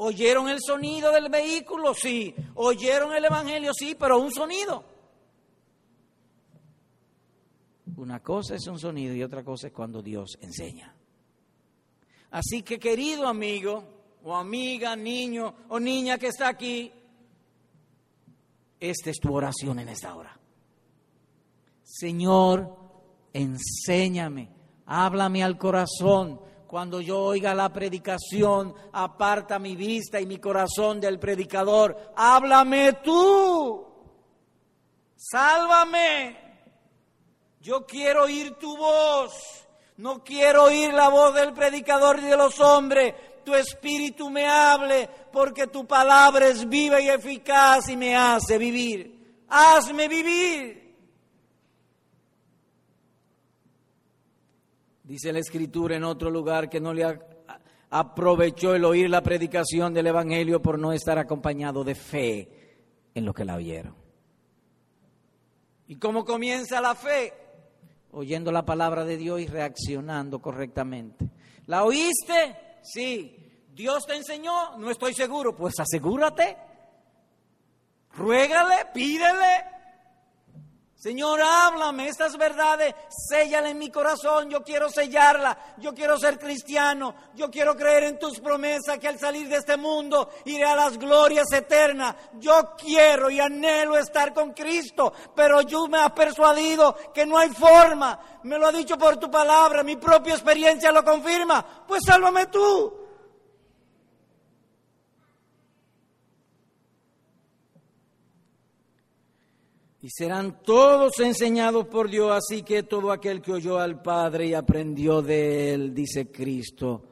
¿Oyeron 0.00 0.48
el 0.48 0.60
sonido 0.60 1.10
del 1.10 1.28
vehículo? 1.28 1.92
Sí. 1.92 2.34
¿Oyeron 2.54 3.14
el 3.14 3.24
Evangelio? 3.24 3.72
Sí, 3.74 3.96
pero 3.98 4.18
un 4.20 4.32
sonido. 4.32 4.84
Una 7.96 8.22
cosa 8.22 8.54
es 8.54 8.66
un 8.68 8.78
sonido 8.78 9.12
y 9.14 9.24
otra 9.24 9.42
cosa 9.42 9.66
es 9.66 9.72
cuando 9.72 10.00
Dios 10.00 10.38
enseña. 10.40 10.94
Así 12.30 12.62
que 12.62 12.78
querido 12.78 13.26
amigo 13.26 13.82
o 14.22 14.36
amiga, 14.36 14.94
niño 14.94 15.54
o 15.68 15.80
niña 15.80 16.16
que 16.16 16.28
está 16.28 16.48
aquí, 16.48 16.92
esta 18.78 19.10
es 19.10 19.18
tu 19.18 19.34
oración 19.34 19.80
en 19.80 19.88
esta 19.88 20.14
hora. 20.14 20.38
Señor, 21.82 22.76
enséñame, 23.32 24.50
háblame 24.86 25.42
al 25.42 25.58
corazón. 25.58 26.40
Cuando 26.68 27.00
yo 27.00 27.18
oiga 27.18 27.54
la 27.54 27.72
predicación, 27.72 28.74
aparta 28.92 29.58
mi 29.58 29.74
vista 29.74 30.20
y 30.20 30.26
mi 30.26 30.36
corazón 30.36 31.00
del 31.00 31.18
predicador. 31.18 32.12
Háblame 32.14 32.92
tú. 33.02 33.86
Sálvame. 35.16 36.36
Yo 37.62 37.86
quiero 37.86 38.24
oír 38.24 38.56
tu 38.56 38.76
voz. 38.76 39.32
No 39.96 40.22
quiero 40.22 40.64
oír 40.64 40.92
la 40.92 41.08
voz 41.08 41.34
del 41.34 41.54
predicador 41.54 42.18
y 42.18 42.26
de 42.26 42.36
los 42.36 42.60
hombres. 42.60 43.14
Tu 43.46 43.54
espíritu 43.54 44.28
me 44.28 44.46
hable 44.46 45.08
porque 45.32 45.68
tu 45.68 45.86
palabra 45.86 46.48
es 46.48 46.68
viva 46.68 47.00
y 47.00 47.08
eficaz 47.08 47.88
y 47.88 47.96
me 47.96 48.14
hace 48.14 48.58
vivir. 48.58 49.46
Hazme 49.48 50.06
vivir. 50.06 50.87
Dice 55.08 55.32
la 55.32 55.38
escritura 55.38 55.96
en 55.96 56.04
otro 56.04 56.28
lugar 56.28 56.68
que 56.68 56.80
no 56.80 56.92
le 56.92 57.02
aprovechó 57.88 58.74
el 58.74 58.84
oír 58.84 59.08
la 59.08 59.22
predicación 59.22 59.94
del 59.94 60.08
Evangelio 60.08 60.60
por 60.60 60.78
no 60.78 60.92
estar 60.92 61.18
acompañado 61.18 61.82
de 61.82 61.94
fe 61.94 63.08
en 63.14 63.24
lo 63.24 63.32
que 63.32 63.46
la 63.46 63.56
oyeron. 63.56 63.96
¿Y 65.86 65.96
cómo 65.96 66.26
comienza 66.26 66.82
la 66.82 66.94
fe? 66.94 67.32
Oyendo 68.10 68.52
la 68.52 68.66
palabra 68.66 69.06
de 69.06 69.16
Dios 69.16 69.40
y 69.40 69.46
reaccionando 69.46 70.42
correctamente. 70.42 71.30
¿La 71.64 71.84
oíste? 71.84 72.76
Sí. 72.82 73.64
¿Dios 73.72 74.06
te 74.06 74.14
enseñó? 74.14 74.76
No 74.76 74.90
estoy 74.90 75.14
seguro. 75.14 75.56
Pues 75.56 75.80
asegúrate. 75.80 76.54
Ruégale, 78.12 78.76
pídele. 78.92 79.77
Señor, 80.98 81.40
háblame 81.40 82.08
estas 82.08 82.36
verdades, 82.36 82.92
séllala 83.08 83.70
en 83.70 83.78
mi 83.78 83.88
corazón, 83.88 84.50
yo 84.50 84.64
quiero 84.64 84.90
sellarla, 84.90 85.56
yo 85.76 85.94
quiero 85.94 86.18
ser 86.18 86.40
cristiano, 86.40 87.14
yo 87.36 87.48
quiero 87.52 87.76
creer 87.76 88.02
en 88.02 88.18
tus 88.18 88.40
promesas 88.40 88.98
que 88.98 89.06
al 89.06 89.16
salir 89.16 89.48
de 89.48 89.58
este 89.58 89.76
mundo 89.76 90.28
iré 90.46 90.64
a 90.64 90.74
las 90.74 90.98
glorias 90.98 91.52
eternas. 91.52 92.16
Yo 92.40 92.74
quiero 92.76 93.30
y 93.30 93.38
anhelo 93.38 93.96
estar 93.96 94.34
con 94.34 94.52
Cristo, 94.52 95.12
pero 95.36 95.60
yo 95.60 95.86
me 95.86 96.00
ha 96.00 96.12
persuadido 96.12 96.96
que 97.14 97.24
no 97.24 97.38
hay 97.38 97.50
forma, 97.50 98.18
me 98.42 98.58
lo 98.58 98.66
ha 98.66 98.72
dicho 98.72 98.98
por 98.98 99.18
tu 99.18 99.30
palabra, 99.30 99.84
mi 99.84 99.94
propia 99.94 100.34
experiencia 100.34 100.90
lo 100.90 101.04
confirma, 101.04 101.64
pues 101.86 102.02
sálvame 102.04 102.46
tú. 102.46 103.07
Y 110.08 110.10
serán 110.10 110.62
todos 110.62 111.20
enseñados 111.20 111.86
por 111.86 112.08
Dios, 112.08 112.32
así 112.32 112.62
que 112.62 112.82
todo 112.82 113.12
aquel 113.12 113.42
que 113.42 113.52
oyó 113.52 113.76
al 113.76 114.00
Padre 114.00 114.46
y 114.46 114.54
aprendió 114.54 115.20
de 115.20 115.74
él, 115.74 115.92
dice 115.92 116.30
Cristo, 116.30 117.06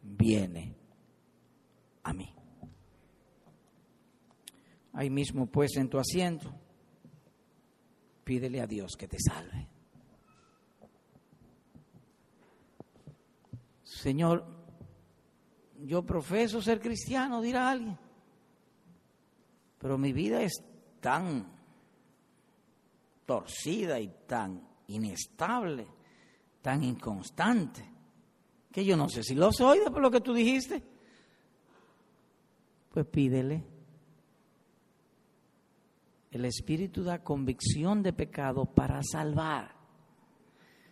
viene 0.00 0.74
a 2.04 2.14
mí. 2.14 2.34
Ahí 4.94 5.10
mismo 5.10 5.44
pues 5.44 5.76
en 5.76 5.90
tu 5.90 5.98
asiento, 5.98 6.50
pídele 8.24 8.62
a 8.62 8.66
Dios 8.66 8.96
que 8.96 9.08
te 9.08 9.18
salve. 9.20 9.68
Señor, 13.82 14.42
yo 15.84 16.02
profeso 16.06 16.62
ser 16.62 16.80
cristiano, 16.80 17.42
dirá 17.42 17.72
alguien, 17.72 17.98
pero 19.76 19.98
mi 19.98 20.14
vida 20.14 20.40
es 20.40 20.54
tan 20.98 21.55
torcida 23.26 23.98
y 23.98 24.08
tan 24.26 24.66
inestable, 24.86 25.86
tan 26.62 26.84
inconstante, 26.84 27.84
que 28.72 28.84
yo 28.84 28.96
no 28.96 29.08
sé 29.08 29.22
si 29.22 29.34
lo 29.34 29.52
soy 29.52 29.80
por 29.80 30.00
lo 30.00 30.10
que 30.10 30.20
tú 30.20 30.32
dijiste. 30.32 30.82
Pues 32.92 33.06
pídele. 33.06 33.64
El 36.30 36.44
Espíritu 36.44 37.02
da 37.02 37.22
convicción 37.22 38.02
de 38.02 38.12
pecado 38.12 38.66
para 38.66 39.00
salvar. 39.02 39.74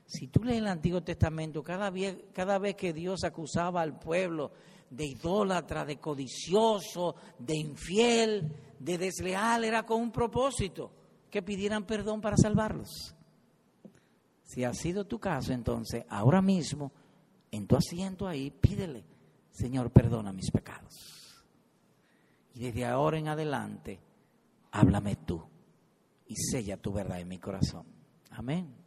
Si 0.07 0.29
tú 0.29 0.43
lees 0.43 0.59
el 0.59 0.67
Antiguo 0.67 1.03
Testamento, 1.03 1.63
cada 1.63 1.91
vez, 1.91 2.17
cada 2.33 2.59
vez 2.59 2.77
que 2.77 2.93
Dios 2.93 3.25
acusaba 3.25 3.83
al 3.83 3.99
pueblo 3.99 4.53
de 4.91 5.07
idólatra, 5.07 5.85
de 5.85 5.99
codicioso, 5.99 7.17
de 7.39 7.57
infiel, 7.57 8.53
de 8.79 8.99
desleal, 8.99 9.65
era 9.65 9.85
con 9.85 10.01
un 10.01 10.13
propósito 10.13 11.04
que 11.35 11.43
pidieran 11.43 11.85
perdón 11.85 12.21
para 12.21 12.37
salvarlos. 12.37 13.13
Si 14.45 14.63
ha 14.63 14.73
sido 14.73 15.05
tu 15.05 15.19
caso, 15.19 15.53
entonces 15.53 16.05
ahora 16.09 16.41
mismo, 16.41 16.93
en 17.51 17.67
tu 17.67 17.75
asiento 17.75 18.29
ahí, 18.29 18.53
pídele, 18.53 19.05
Señor, 19.51 19.91
perdona 19.91 20.33
mis 20.33 20.53
pecados. 20.53 21.43
Y 22.55 22.61
desde 22.61 22.85
ahora 22.85 23.19
en 23.19 23.27
adelante, 23.27 23.99
háblame 24.71 25.17
tú 25.17 25.43
y 26.29 26.37
sella 26.37 26.77
tu 26.77 26.93
verdad 26.93 27.19
en 27.19 27.27
mi 27.27 27.39
corazón. 27.39 27.85
Amén. 28.31 28.84